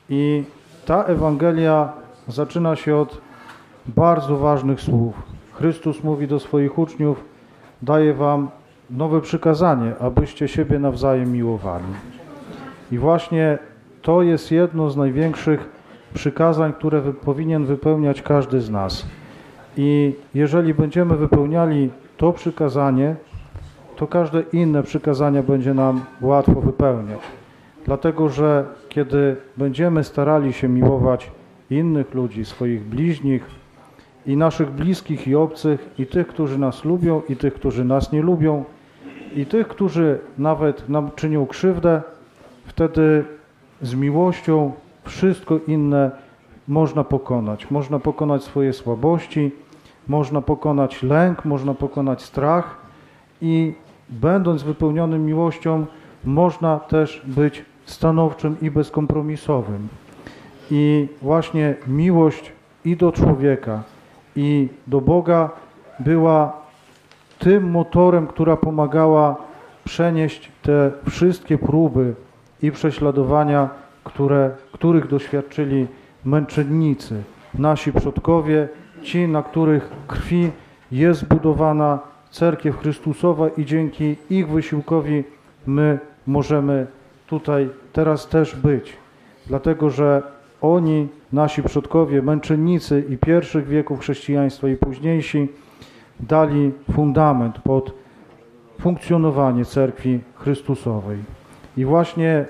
I 0.08 0.44
ta 0.86 1.04
Ewangelia 1.04 1.92
zaczyna 2.28 2.76
się 2.76 2.96
od 2.96 3.20
bardzo 3.86 4.36
ważnych 4.36 4.80
słów. 4.80 5.22
Chrystus 5.52 6.04
mówi 6.04 6.28
do 6.28 6.40
swoich 6.40 6.78
uczniów: 6.78 7.24
Daję 7.82 8.14
wam 8.14 8.48
nowe 8.90 9.20
przykazanie, 9.20 9.92
abyście 10.00 10.48
siebie 10.48 10.78
nawzajem 10.78 11.32
miłowali. 11.32 11.84
I 12.92 12.98
właśnie 12.98 13.58
to 14.04 14.22
jest 14.22 14.50
jedno 14.50 14.90
z 14.90 14.96
największych 14.96 15.68
przykazań, 16.14 16.72
które 16.72 17.02
powinien 17.12 17.64
wypełniać 17.64 18.22
każdy 18.22 18.60
z 18.60 18.70
nas. 18.70 19.06
I 19.76 20.12
jeżeli 20.34 20.74
będziemy 20.74 21.16
wypełniali 21.16 21.90
to 22.16 22.32
przykazanie, 22.32 23.16
to 23.96 24.06
każde 24.06 24.42
inne 24.52 24.82
przykazania 24.82 25.42
będzie 25.42 25.74
nam 25.74 26.04
łatwo 26.20 26.60
wypełniać. 26.60 27.20
Dlatego, 27.84 28.28
że 28.28 28.64
kiedy 28.88 29.36
będziemy 29.56 30.04
starali 30.04 30.52
się 30.52 30.68
miłować 30.68 31.30
innych 31.70 32.14
ludzi, 32.14 32.44
swoich 32.44 32.84
bliźnich 32.84 33.46
i 34.26 34.36
naszych 34.36 34.70
bliskich 34.70 35.28
i 35.28 35.34
obcych, 35.34 35.88
i 35.98 36.06
tych, 36.06 36.26
którzy 36.26 36.58
nas 36.58 36.84
lubią, 36.84 37.22
i 37.28 37.36
tych, 37.36 37.54
którzy 37.54 37.84
nas 37.84 38.12
nie 38.12 38.22
lubią, 38.22 38.64
i 39.36 39.46
tych, 39.46 39.68
którzy 39.68 40.18
nawet 40.38 40.88
nam 40.88 41.10
czynią 41.16 41.46
krzywdę, 41.46 42.02
wtedy 42.66 43.24
z 43.82 43.94
miłością 43.94 44.72
wszystko 45.04 45.58
inne 45.68 46.10
można 46.68 47.04
pokonać. 47.04 47.70
Można 47.70 47.98
pokonać 47.98 48.44
swoje 48.44 48.72
słabości, 48.72 49.50
można 50.08 50.40
pokonać 50.42 51.02
lęk, 51.02 51.44
można 51.44 51.74
pokonać 51.74 52.22
strach 52.22 52.76
i 53.40 53.74
będąc 54.08 54.62
wypełnionym 54.62 55.26
miłością, 55.26 55.86
można 56.24 56.78
też 56.78 57.22
być 57.24 57.64
stanowczym 57.84 58.56
i 58.62 58.70
bezkompromisowym. 58.70 59.88
I 60.70 61.08
właśnie 61.22 61.74
miłość 61.86 62.52
i 62.84 62.96
do 62.96 63.12
człowieka, 63.12 63.82
i 64.36 64.68
do 64.86 65.00
Boga 65.00 65.50
była 65.98 66.52
tym 67.38 67.70
motorem, 67.70 68.26
która 68.26 68.56
pomagała 68.56 69.36
przenieść 69.84 70.52
te 70.62 70.90
wszystkie 71.10 71.58
próby 71.58 72.14
i 72.62 72.72
prześladowania, 72.72 73.68
które, 74.04 74.50
których 74.72 75.08
doświadczyli 75.08 75.86
męczennicy, 76.24 77.22
nasi 77.58 77.92
przodkowie, 77.92 78.68
ci, 79.02 79.28
na 79.28 79.42
których 79.42 79.90
krwi 80.06 80.50
jest 80.92 81.20
zbudowana 81.20 81.98
cerkiew 82.30 82.78
Chrystusowa 82.78 83.48
i 83.48 83.64
dzięki 83.64 84.16
ich 84.30 84.48
wysiłkowi 84.48 85.24
my 85.66 85.98
możemy 86.26 86.86
tutaj 87.26 87.70
teraz 87.92 88.28
też 88.28 88.56
być. 88.56 88.96
Dlatego, 89.46 89.90
że 89.90 90.22
oni, 90.60 91.08
nasi 91.32 91.62
przodkowie, 91.62 92.22
męczennicy 92.22 93.04
i 93.08 93.18
pierwszych 93.18 93.66
wieków 93.68 94.00
chrześcijaństwa 94.00 94.68
i 94.68 94.76
późniejsi, 94.76 95.48
dali 96.20 96.72
fundament 96.92 97.58
pod 97.58 97.92
funkcjonowanie 98.80 99.64
cerkwi 99.64 100.20
Chrystusowej. 100.34 101.18
I 101.76 101.84
właśnie 101.84 102.44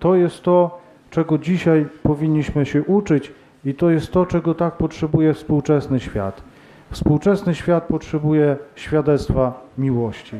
to 0.00 0.14
jest 0.14 0.42
to, 0.42 0.80
czego 1.10 1.38
dzisiaj 1.38 1.86
powinniśmy 2.02 2.66
się 2.66 2.82
uczyć, 2.82 3.32
i 3.64 3.74
to 3.74 3.90
jest 3.90 4.12
to, 4.12 4.26
czego 4.26 4.54
tak 4.54 4.76
potrzebuje 4.76 5.34
współczesny 5.34 6.00
świat. 6.00 6.42
Współczesny 6.90 7.54
świat 7.54 7.84
potrzebuje 7.84 8.56
świadectwa 8.74 9.62
miłości. 9.78 10.36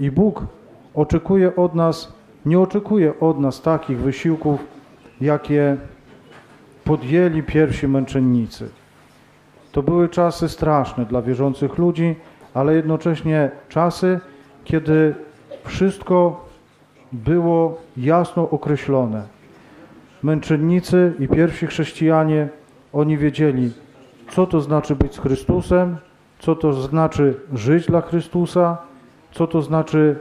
I 0.00 0.10
Bóg 0.10 0.46
oczekuje 0.94 1.56
od 1.56 1.74
nas, 1.74 2.12
nie 2.46 2.60
oczekuje 2.60 3.20
od 3.20 3.40
nas 3.40 3.62
takich 3.62 3.98
wysiłków, 3.98 4.60
jakie 5.20 5.76
podjęli 6.84 7.42
pierwsi 7.42 7.88
męczennicy. 7.88 8.68
To 9.72 9.82
były 9.82 10.08
czasy 10.08 10.48
straszne 10.48 11.06
dla 11.06 11.22
wierzących 11.22 11.78
ludzi, 11.78 12.14
ale 12.54 12.74
jednocześnie 12.74 13.50
czasy, 13.68 14.20
kiedy 14.64 15.14
wszystko 15.64 16.44
było 17.12 17.80
jasno 17.96 18.50
określone. 18.50 19.22
Męczennicy 20.22 21.12
i 21.18 21.28
pierwsi 21.28 21.66
chrześcijanie, 21.66 22.48
oni 22.92 23.18
wiedzieli, 23.18 23.72
co 24.30 24.46
to 24.46 24.60
znaczy 24.60 24.96
być 24.96 25.14
z 25.14 25.18
Chrystusem, 25.18 25.96
co 26.38 26.56
to 26.56 26.72
znaczy 26.72 27.34
żyć 27.54 27.86
dla 27.86 28.00
Chrystusa, 28.00 28.76
co 29.32 29.46
to 29.46 29.62
znaczy 29.62 30.16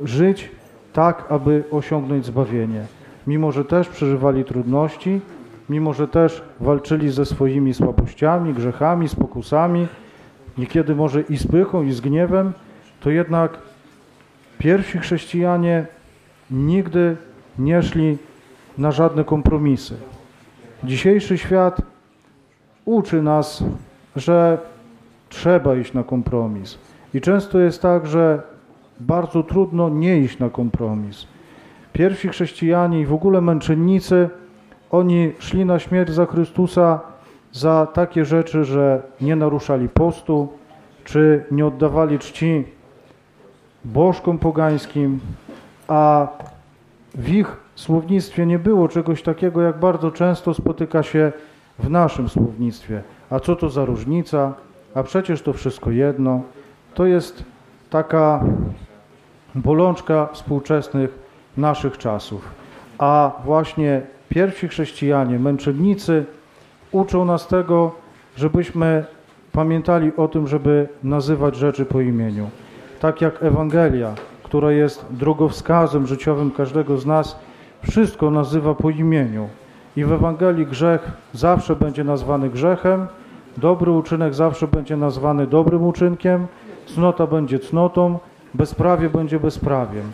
żyć 0.00 0.50
tak, 0.92 1.24
aby 1.28 1.64
osiągnąć 1.70 2.26
zbawienie. 2.26 2.84
Mimo, 3.26 3.52
że 3.52 3.64
też 3.64 3.88
przeżywali 3.88 4.44
trudności, 4.44 5.20
mimo, 5.68 5.92
że 5.92 6.08
też 6.08 6.42
walczyli 6.60 7.10
ze 7.10 7.26
swoimi 7.26 7.74
słabościami, 7.74 8.54
grzechami, 8.54 9.08
spokusami, 9.08 9.88
niekiedy 10.58 10.94
może 10.94 11.20
i 11.20 11.36
z 11.36 11.46
pychą, 11.46 11.82
i 11.82 11.92
z 11.92 12.00
gniewem, 12.00 12.52
to 13.00 13.10
jednak 13.10 13.58
pierwsi 14.58 14.98
chrześcijanie 14.98 15.86
nigdy 16.50 17.16
nie 17.58 17.82
szli 17.82 18.18
na 18.78 18.92
żadne 18.92 19.24
kompromisy. 19.24 19.96
Dzisiejszy 20.84 21.38
świat 21.38 21.82
uczy 22.84 23.22
nas, 23.22 23.64
że 24.16 24.58
trzeba 25.28 25.76
iść 25.76 25.92
na 25.92 26.04
kompromis. 26.04 26.78
I 27.14 27.20
często 27.20 27.58
jest 27.58 27.82
tak, 27.82 28.06
że 28.06 28.42
bardzo 29.00 29.42
trudno 29.42 29.88
nie 29.88 30.18
iść 30.18 30.38
na 30.38 30.50
kompromis. 30.50 31.26
Pierwsi 31.92 32.28
chrześcijanie 32.28 33.00
i 33.00 33.06
w 33.06 33.12
ogóle 33.12 33.40
męczennicy, 33.40 34.28
oni 34.90 35.32
szli 35.38 35.64
na 35.64 35.78
śmierć 35.78 36.10
za 36.10 36.26
Chrystusa 36.26 37.00
za 37.52 37.86
takie 37.86 38.24
rzeczy, 38.24 38.64
że 38.64 39.02
nie 39.20 39.36
naruszali 39.36 39.88
postu, 39.88 40.48
czy 41.04 41.44
nie 41.50 41.66
oddawali 41.66 42.18
czci 42.18 42.64
bożkom 43.84 44.38
pogańskim, 44.38 45.20
a 45.90 46.28
w 47.14 47.28
ich 47.28 47.56
słownictwie 47.74 48.46
nie 48.46 48.58
było 48.58 48.88
czegoś 48.88 49.22
takiego, 49.22 49.62
jak 49.62 49.78
bardzo 49.78 50.10
często 50.10 50.54
spotyka 50.54 51.02
się 51.02 51.32
w 51.78 51.90
naszym 51.90 52.28
słownictwie. 52.28 53.02
A 53.30 53.40
co 53.40 53.56
to 53.56 53.70
za 53.70 53.84
różnica? 53.84 54.52
A 54.94 55.02
przecież 55.02 55.42
to 55.42 55.52
wszystko 55.52 55.90
jedno. 55.90 56.42
To 56.94 57.06
jest 57.06 57.44
taka 57.90 58.44
bolączka 59.54 60.28
współczesnych 60.32 61.18
naszych 61.56 61.98
czasów. 61.98 62.48
A 62.98 63.32
właśnie 63.44 64.02
pierwsi 64.28 64.68
chrześcijanie, 64.68 65.38
męczennicy 65.38 66.24
uczą 66.92 67.24
nas 67.24 67.46
tego, 67.46 67.94
żebyśmy 68.36 69.04
pamiętali 69.52 70.12
o 70.16 70.28
tym, 70.28 70.46
żeby 70.46 70.88
nazywać 71.02 71.56
rzeczy 71.56 71.84
po 71.84 72.00
imieniu. 72.00 72.50
Tak 73.00 73.20
jak 73.20 73.42
Ewangelia, 73.42 74.14
która 74.50 74.72
jest 74.72 75.06
drogowskazem 75.10 76.06
życiowym 76.06 76.50
każdego 76.50 76.98
z 76.98 77.06
nas, 77.06 77.38
wszystko 77.88 78.30
nazywa 78.30 78.74
po 78.74 78.90
imieniu. 78.90 79.48
I 79.96 80.04
w 80.04 80.12
Ewangelii 80.12 80.66
grzech 80.66 81.12
zawsze 81.32 81.76
będzie 81.76 82.04
nazwany 82.04 82.50
grzechem, 82.50 83.06
dobry 83.56 83.92
uczynek 83.92 84.34
zawsze 84.34 84.68
będzie 84.68 84.96
nazwany 84.96 85.46
dobrym 85.46 85.84
uczynkiem, 85.86 86.46
cnota 86.86 87.26
będzie 87.26 87.58
cnotą, 87.58 88.18
bezprawie 88.54 89.10
będzie 89.10 89.40
bezprawiem. 89.40 90.12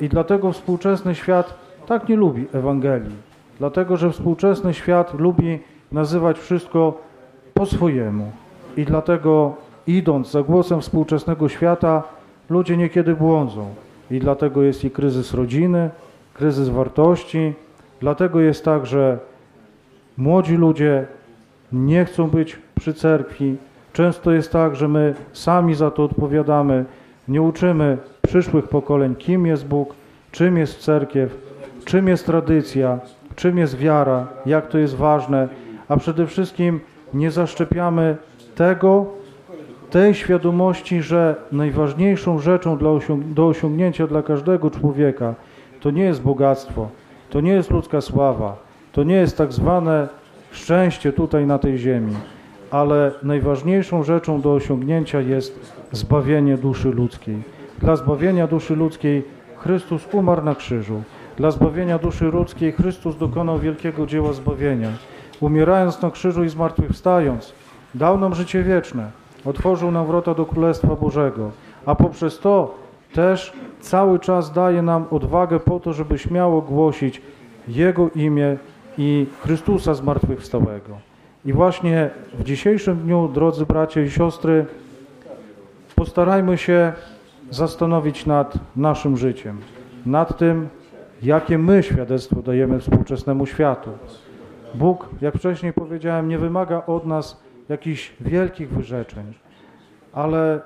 I 0.00 0.08
dlatego 0.08 0.52
współczesny 0.52 1.14
świat 1.14 1.54
tak 1.86 2.08
nie 2.08 2.16
lubi 2.16 2.46
Ewangelii. 2.52 3.16
Dlatego, 3.58 3.96
że 3.96 4.10
współczesny 4.10 4.74
świat 4.74 5.14
lubi 5.14 5.58
nazywać 5.92 6.38
wszystko 6.38 6.98
po 7.54 7.66
swojemu. 7.66 8.30
I 8.76 8.84
dlatego 8.84 9.54
idąc 9.86 10.30
za 10.30 10.42
głosem 10.42 10.80
współczesnego 10.80 11.48
świata, 11.48 12.15
ludzie 12.50 12.76
niekiedy 12.76 13.14
błądzą. 13.14 13.74
I 14.10 14.18
dlatego 14.18 14.62
jest 14.62 14.84
i 14.84 14.90
kryzys 14.90 15.34
rodziny, 15.34 15.90
kryzys 16.34 16.68
wartości. 16.68 17.52
Dlatego 18.00 18.40
jest 18.40 18.64
tak, 18.64 18.86
że 18.86 19.18
młodzi 20.16 20.56
ludzie 20.56 21.06
nie 21.72 22.04
chcą 22.04 22.28
być 22.28 22.58
przy 22.74 22.94
cerkwi. 22.94 23.56
Często 23.92 24.32
jest 24.32 24.52
tak, 24.52 24.76
że 24.76 24.88
my 24.88 25.14
sami 25.32 25.74
za 25.74 25.90
to 25.90 26.04
odpowiadamy. 26.04 26.84
Nie 27.28 27.42
uczymy 27.42 27.98
przyszłych 28.22 28.68
pokoleń, 28.68 29.14
kim 29.16 29.46
jest 29.46 29.66
Bóg, 29.66 29.94
czym 30.32 30.56
jest 30.56 30.80
cerkiew, 30.80 31.36
czym 31.84 32.08
jest 32.08 32.26
tradycja, 32.26 32.98
czym 33.36 33.58
jest 33.58 33.76
wiara, 33.76 34.26
jak 34.46 34.68
to 34.68 34.78
jest 34.78 34.94
ważne, 34.96 35.48
a 35.88 35.96
przede 35.96 36.26
wszystkim 36.26 36.80
nie 37.14 37.30
zaszczepiamy 37.30 38.16
tego, 38.54 39.06
tej 39.96 40.14
świadomości, 40.14 41.02
że 41.02 41.36
najważniejszą 41.52 42.38
rzeczą 42.38 42.78
dla 42.78 42.90
osiąg 42.90 43.24
do 43.24 43.48
osiągnięcia 43.48 44.06
dla 44.06 44.22
każdego 44.22 44.70
człowieka 44.70 45.34
to 45.80 45.90
nie 45.90 46.02
jest 46.02 46.22
bogactwo, 46.22 46.88
to 47.30 47.40
nie 47.40 47.52
jest 47.52 47.70
ludzka 47.70 48.00
sława, 48.00 48.56
to 48.92 49.02
nie 49.02 49.14
jest 49.14 49.38
tak 49.38 49.52
zwane 49.52 50.08
szczęście 50.50 51.12
tutaj 51.12 51.46
na 51.46 51.58
tej 51.58 51.78
ziemi, 51.78 52.14
ale 52.70 53.12
najważniejszą 53.22 54.02
rzeczą 54.02 54.40
do 54.40 54.54
osiągnięcia 54.54 55.20
jest 55.20 55.74
zbawienie 55.92 56.56
duszy 56.56 56.90
ludzkiej. 56.90 57.42
Dla 57.78 57.96
zbawienia 57.96 58.46
duszy 58.46 58.76
ludzkiej 58.76 59.24
Chrystus 59.56 60.08
umarł 60.12 60.44
na 60.44 60.54
krzyżu. 60.54 61.02
Dla 61.36 61.50
zbawienia 61.50 61.98
duszy 61.98 62.24
ludzkiej 62.24 62.72
Chrystus 62.72 63.16
dokonał 63.16 63.58
wielkiego 63.58 64.06
dzieła 64.06 64.32
zbawienia. 64.32 64.90
Umierając 65.40 66.02
na 66.02 66.10
krzyżu 66.10 66.44
i 66.44 66.48
zmartwychwstając, 66.48 67.52
dał 67.94 68.18
nam 68.18 68.34
życie 68.34 68.62
wieczne, 68.62 69.10
otworzył 69.46 69.90
nam 69.90 70.06
wrota 70.06 70.34
do 70.34 70.46
Królestwa 70.46 70.96
Bożego, 70.96 71.50
a 71.86 71.94
poprzez 71.94 72.38
to 72.38 72.74
też 73.12 73.52
cały 73.80 74.18
czas 74.18 74.52
daje 74.52 74.82
nam 74.82 75.04
odwagę 75.10 75.60
po 75.60 75.80
to, 75.80 75.92
żeby 75.92 76.18
śmiało 76.18 76.62
głosić 76.62 77.22
Jego 77.68 78.10
imię 78.14 78.56
i 78.98 79.26
Chrystusa 79.42 79.94
zmartwychwstałego. 79.94 80.92
I 81.44 81.52
właśnie 81.52 82.10
w 82.38 82.44
dzisiejszym 82.44 82.96
dniu, 82.96 83.28
drodzy 83.34 83.66
bracia 83.66 84.00
i 84.02 84.10
siostry, 84.10 84.66
postarajmy 85.94 86.58
się 86.58 86.92
zastanowić 87.50 88.26
nad 88.26 88.54
naszym 88.76 89.16
życiem, 89.16 89.58
nad 90.06 90.38
tym, 90.38 90.68
jakie 91.22 91.58
my 91.58 91.82
świadectwo 91.82 92.42
dajemy 92.42 92.80
współczesnemu 92.80 93.46
światu. 93.46 93.90
Bóg, 94.74 95.08
jak 95.20 95.34
wcześniej 95.34 95.72
powiedziałem, 95.72 96.28
nie 96.28 96.38
wymaga 96.38 96.82
od 96.86 97.06
nas 97.06 97.45
jakichś 97.68 98.12
wielkich 98.20 98.70
wyrzeczeń, 98.70 99.34
ale 100.12 100.60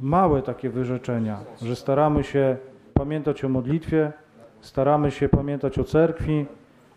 małe 0.00 0.42
takie 0.42 0.70
wyrzeczenia, 0.70 1.38
że 1.62 1.76
staramy 1.76 2.24
się 2.24 2.56
pamiętać 2.94 3.44
o 3.44 3.48
modlitwie, 3.48 4.12
staramy 4.60 5.10
się 5.10 5.28
pamiętać 5.28 5.78
o 5.78 5.84
cerkwi, 5.84 6.46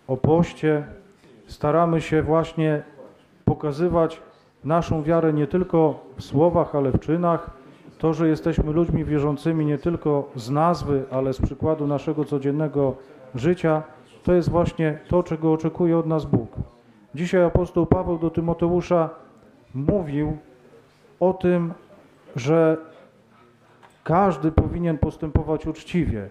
o 0.08 0.18
poście, 0.18 0.84
staramy 1.48 2.02
się 2.02 2.22
właśnie 2.22 2.84
pokazywać 3.46 4.22
naszą 4.64 5.04
wiarę 5.04 5.34
nie 5.34 5.48
tylko 5.48 6.06
w 6.18 6.24
słowach, 6.24 6.76
ale 6.76 6.92
w 6.92 7.00
czynach. 7.00 7.50
To, 7.98 8.14
że 8.14 8.28
jesteśmy 8.28 8.72
ludźmi 8.72 9.06
wierzącymi 9.06 9.66
nie 9.66 9.78
tylko 9.78 10.32
z 10.36 10.50
nazwy, 10.50 11.04
ale 11.12 11.34
z 11.34 11.42
przykładu 11.42 11.88
naszego 11.88 12.26
codziennego 12.26 12.96
życia, 13.36 13.84
to 14.24 14.34
jest 14.34 14.50
właśnie 14.50 15.00
to, 15.08 15.24
czego 15.24 15.54
oczekuje 15.54 15.98
od 15.98 16.06
nas 16.06 16.26
Bóg. 16.26 16.77
Dzisiaj 17.18 17.44
apostoł 17.44 17.86
Paweł 17.86 18.18
do 18.18 18.30
Tymoteusza 18.30 19.10
mówił 19.74 20.38
o 21.20 21.34
tym, 21.34 21.74
że 22.36 22.78
każdy 24.04 24.52
powinien 24.52 24.98
postępować 24.98 25.68
uczciwie, 25.68 26.30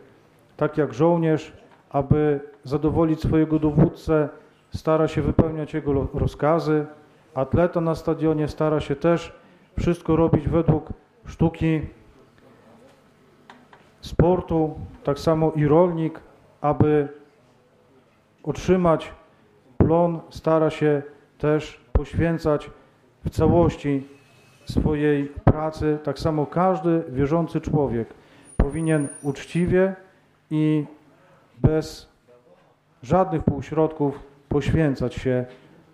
tak 0.57 0.79
jak 0.79 0.95
żołnierz, 0.95 1.53
aby 1.91 2.41
zadowolić 2.65 3.21
swojego 3.21 3.59
dowódcę, 3.59 4.29
stara 4.75 5.09
się 5.09 5.23
wypełniać 5.23 5.75
jego 5.75 6.09
rozkazy. 6.15 6.87
Atleta 7.35 7.81
na 7.81 7.95
stadionie 7.95 8.49
stara 8.49 8.81
się 8.81 8.97
też 8.97 9.33
wszystko 9.79 10.17
robić 10.17 10.49
według 10.49 10.89
sztuki 11.27 11.81
sportu, 14.01 14.75
tak 15.05 15.19
samo 15.19 15.53
i 15.53 15.67
rolnik, 15.67 16.21
aby 16.61 17.09
otrzymać 18.43 19.13
plon, 19.87 20.21
stara 20.31 20.71
się 20.71 21.03
też 21.39 21.81
poświęcać 21.93 22.71
w 23.25 23.31
całości 23.31 24.07
swojej 24.65 25.27
pracy. 25.27 25.99
Tak 26.05 26.19
samo 26.19 26.47
każdy 26.47 27.05
wierzący 27.09 27.61
człowiek 27.61 28.09
powinien 28.57 29.09
uczciwie 29.23 29.95
i 30.51 30.85
bez 31.59 32.09
żadnych 33.03 33.45
półśrodków 33.45 34.21
poświęcać 34.49 35.15
się 35.15 35.45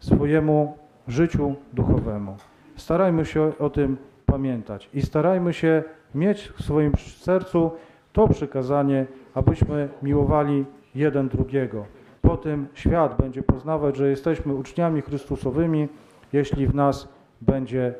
swojemu 0.00 0.76
życiu 1.08 1.54
duchowemu. 1.72 2.36
Starajmy 2.76 3.26
się 3.26 3.52
o 3.58 3.70
tym 3.70 3.96
pamiętać 4.26 4.90
i 4.94 5.02
starajmy 5.02 5.52
się 5.52 5.82
mieć 6.14 6.48
w 6.48 6.62
swoim 6.62 6.92
sercu 6.96 7.70
to 8.12 8.28
przykazanie, 8.28 9.06
abyśmy 9.34 9.88
miłowali 10.02 10.64
jeden 10.94 11.28
drugiego. 11.28 11.84
Po 12.22 12.36
tym 12.36 12.66
świat 12.74 13.16
będzie 13.20 13.42
poznawać, 13.42 13.96
że 13.96 14.08
jesteśmy 14.08 14.54
uczniami 14.54 15.02
Chrystusowymi, 15.02 15.88
jeśli 16.32 16.66
w 16.66 16.74
nas 16.74 17.08
będzie 17.40 17.94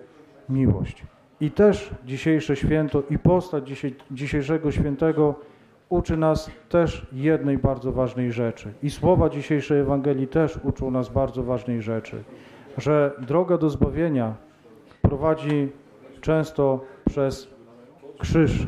miłość. 0.49 1.05
I 1.41 1.51
też 1.51 1.91
dzisiejsze 2.05 2.57
święto 2.57 3.03
i 3.11 3.19
postać 3.19 3.87
dzisiejszego 4.11 4.73
świętego 4.73 5.35
uczy 5.89 6.17
nas 6.17 6.51
też 6.69 7.07
jednej 7.13 7.59
bardzo 7.59 7.93
ważnej 7.93 8.33
rzeczy. 8.33 8.73
I 8.83 8.91
słowa 8.91 9.29
dzisiejszej 9.29 9.81
Ewangelii 9.81 10.29
też 10.29 10.61
uczą 10.65 10.91
nas 10.91 11.09
bardzo 11.09 11.43
ważnej 11.43 11.83
rzeczy, 11.83 12.25
że 12.79 13.13
droga 13.19 13.59
do 13.59 13.71
zbawienia 13.71 14.35
prowadzi 15.03 15.69
często 16.21 16.81
przez 17.05 17.49
krzyż, 18.19 18.67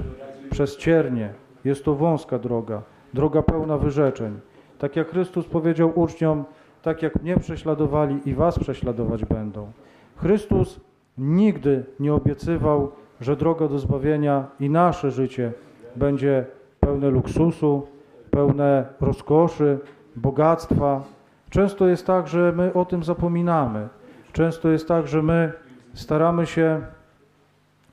przez 0.51 0.77
ciernie. 0.77 1.33
Jest 1.65 1.85
to 1.85 1.95
wąska 1.95 2.39
droga, 2.39 2.83
droga 3.15 3.43
pełna 3.43 3.79
wyrzeczeń. 3.79 4.41
Tak 4.85 4.97
jak 4.97 5.11
Chrystus 5.11 5.47
powiedział 5.47 5.93
uczniom, 5.95 6.45
tak 6.83 7.03
jak 7.03 7.23
mnie 7.23 7.37
prześladowali 7.37 8.21
i 8.25 8.35
was 8.35 8.59
prześladować 8.59 9.25
będą. 9.25 9.73
Chrystus 10.17 10.81
nigdy 11.19 11.85
nie 12.01 12.15
obiecywał, 12.15 12.91
że 13.21 13.37
droga 13.37 13.69
do 13.69 13.79
zbawienia 13.79 14.47
i 14.61 14.71
nasze 14.71 15.11
życie 15.11 15.53
będzie 15.97 16.47
pełne 16.81 17.11
luksusu, 17.11 17.87
pełne 18.31 18.87
rozkoszy, 19.01 19.79
bogactwa. 20.17 21.03
Często 21.51 21.87
jest 21.87 22.07
tak, 22.07 22.29
że 22.29 22.53
my 22.57 22.73
o 22.73 22.85
tym 22.85 23.05
zapominamy. 23.05 23.89
Często 24.33 24.69
jest 24.69 24.89
tak, 24.89 25.09
że 25.09 25.23
my 25.23 25.53
staramy 25.95 26.47
się, 26.47 26.81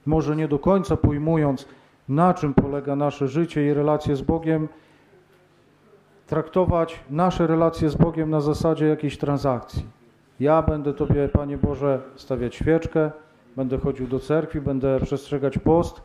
może 0.05 0.35
nie 0.35 0.47
do 0.47 0.59
końca 0.59 0.97
pojmując, 0.97 1.68
na 2.09 2.34
czym 2.34 2.53
polega 2.53 2.95
nasze 2.95 3.27
życie 3.27 3.68
i 3.68 3.73
relacje 3.73 4.15
z 4.15 4.22
Bogiem, 4.22 4.68
traktować 6.32 6.99
nasze 7.10 7.48
relacje 7.48 7.90
z 7.90 7.95
Bogiem 7.95 8.30
na 8.30 8.41
zasadzie 8.41 8.88
jakiejś 8.88 9.18
transakcji. 9.18 9.86
Ja 10.40 10.62
będę 10.62 10.94
Tobie, 10.94 11.30
Panie 11.30 11.58
Boże, 11.58 11.99
stawiać 12.16 12.56
świeczkę, 12.56 13.12
będę 13.56 13.78
chodził 13.78 14.08
do 14.08 14.20
cerkwi, 14.20 14.62
będę 14.62 14.99
przestrzegać 14.99 15.58
post, 15.58 16.02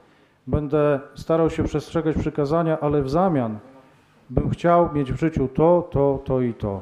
będę 0.47 1.01
starał 1.15 1.51
się 1.51 1.65
przestrzegać 1.65 2.16
przykazania, 2.16 2.81
ale 2.81 3.03
w 3.03 3.11
zamian 3.11 3.59
bym 4.31 4.51
chciał 4.51 4.94
mieć 4.94 5.12
w 5.12 5.20
życiu 5.20 5.48
to, 5.55 5.89
to, 5.90 6.23
to 6.24 6.40
i 6.40 6.55
to. 6.55 6.81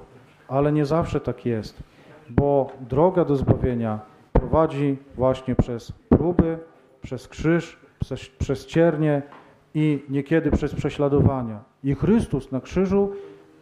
Ale 0.49 0.73
nie 0.73 0.87
zawsze 0.87 1.21
tak 1.21 1.47
jest, 1.47 1.83
bo 2.31 2.71
droga 2.81 3.25
do 3.25 3.37
zbawienia 3.37 4.01
prowadzi 4.33 4.97
właśnie 5.15 5.55
przez 5.55 5.93
próby, 6.09 6.59
przez 7.03 7.29
krzyż, 7.29 7.79
przez, 8.01 8.29
przez 8.39 8.67
ciernie 8.67 9.23
i 9.75 10.03
niekiedy 10.09 10.51
przez 10.51 10.75
prześladowania. 10.75 11.61
I 11.85 11.95
Chrystus 11.95 12.53
na 12.53 12.61
krzyżu 12.61 13.13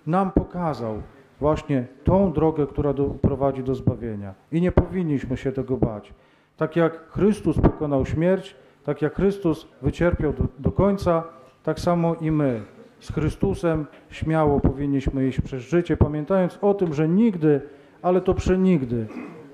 nam 0.07 0.31
pokazał 0.31 1.03
właśnie 1.41 1.87
tą 2.05 2.33
drogę, 2.33 2.67
która 2.67 2.93
do, 2.93 3.05
prowadzi 3.05 3.63
do 3.63 3.75
zbawienia. 3.75 4.35
I 4.53 4.61
nie 4.61 4.73
powinniśmy 4.73 5.37
się 5.37 5.53
tego 5.53 5.77
bać. 5.77 6.15
Tak 6.57 6.77
jak 6.77 7.11
Chrystus 7.11 7.61
pokonał 7.61 8.07
śmierć, 8.07 8.57
tak 8.85 9.03
jak 9.03 9.15
Chrystus 9.15 9.69
wycierpiał 9.83 10.33
do, 10.33 10.45
do 10.59 10.73
końca, 10.73 11.25
tak 11.63 11.81
samo 11.81 12.15
i 12.15 12.31
my 12.31 12.63
z 13.01 13.13
Chrystusem 13.13 13.87
śmiało 14.11 14.61
powinniśmy 14.61 15.29
iść 15.29 15.41
przez 15.41 15.63
życie, 15.63 15.97
pamiętając 15.97 16.59
o 16.63 16.75
tym, 16.75 16.95
że 16.95 17.09
nigdy, 17.09 17.61
ale 18.03 18.21
to 18.21 18.35
przenigdy, 18.35 19.07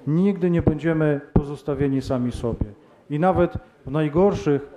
nigdy 0.07 0.51
nie 0.51 0.63
będziemy 0.63 1.21
pozostawieni 1.33 2.03
sami 2.03 2.33
sobie. 2.33 2.67
I 3.11 3.19
nawet 3.19 3.59
w 3.87 3.91
najgorszych, 3.91 4.75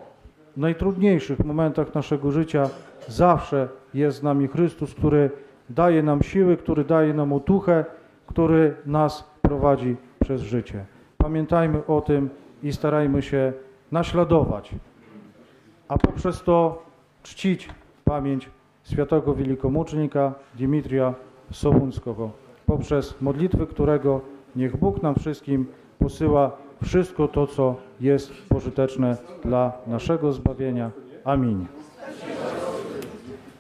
najtrudniejszych 0.58 1.46
momentach 1.46 1.96
naszego 1.96 2.32
życia 2.32 2.70
zawsze 3.08 3.70
jest 3.94 4.18
z 4.18 4.24
nami 4.24 4.48
Chrystus, 4.48 4.94
który 4.94 5.30
daje 5.76 6.04
nam 6.04 6.24
siły, 6.24 6.58
który 6.58 6.84
daje 6.84 7.14
nam 7.14 7.34
otuchę, 7.34 7.86
który 8.28 8.76
nas 8.86 9.32
prowadzi 9.42 9.96
przez 10.20 10.42
życie. 10.42 10.86
Pamiętajmy 11.18 11.86
o 11.86 12.02
tym 12.02 12.30
i 12.64 12.74
starajmy 12.74 13.22
się 13.22 13.54
naśladować, 13.92 14.72
a 15.88 15.98
poprzez 15.98 16.44
to 16.44 16.84
czcić 17.24 17.70
pamięć 18.06 18.50
świętego 18.84 19.36
wielkomucznika 19.36 20.34
Dimitrija 20.56 21.14
Sołunskiego, 21.52 22.32
poprzez 22.66 23.22
modlitwy 23.22 23.68
którego 23.68 24.22
niech 24.56 24.78
Bóg 24.78 25.04
nam 25.04 25.16
wszystkim 25.16 25.66
posyła 26.00 26.52
wszystko 26.84 27.28
to, 27.28 27.48
co 27.48 27.76
jest 28.00 28.32
pożyteczne 28.50 29.18
dla 29.46 29.72
naszego 29.88 30.34
zbawienia. 30.34 30.92
Amin. 31.24 31.66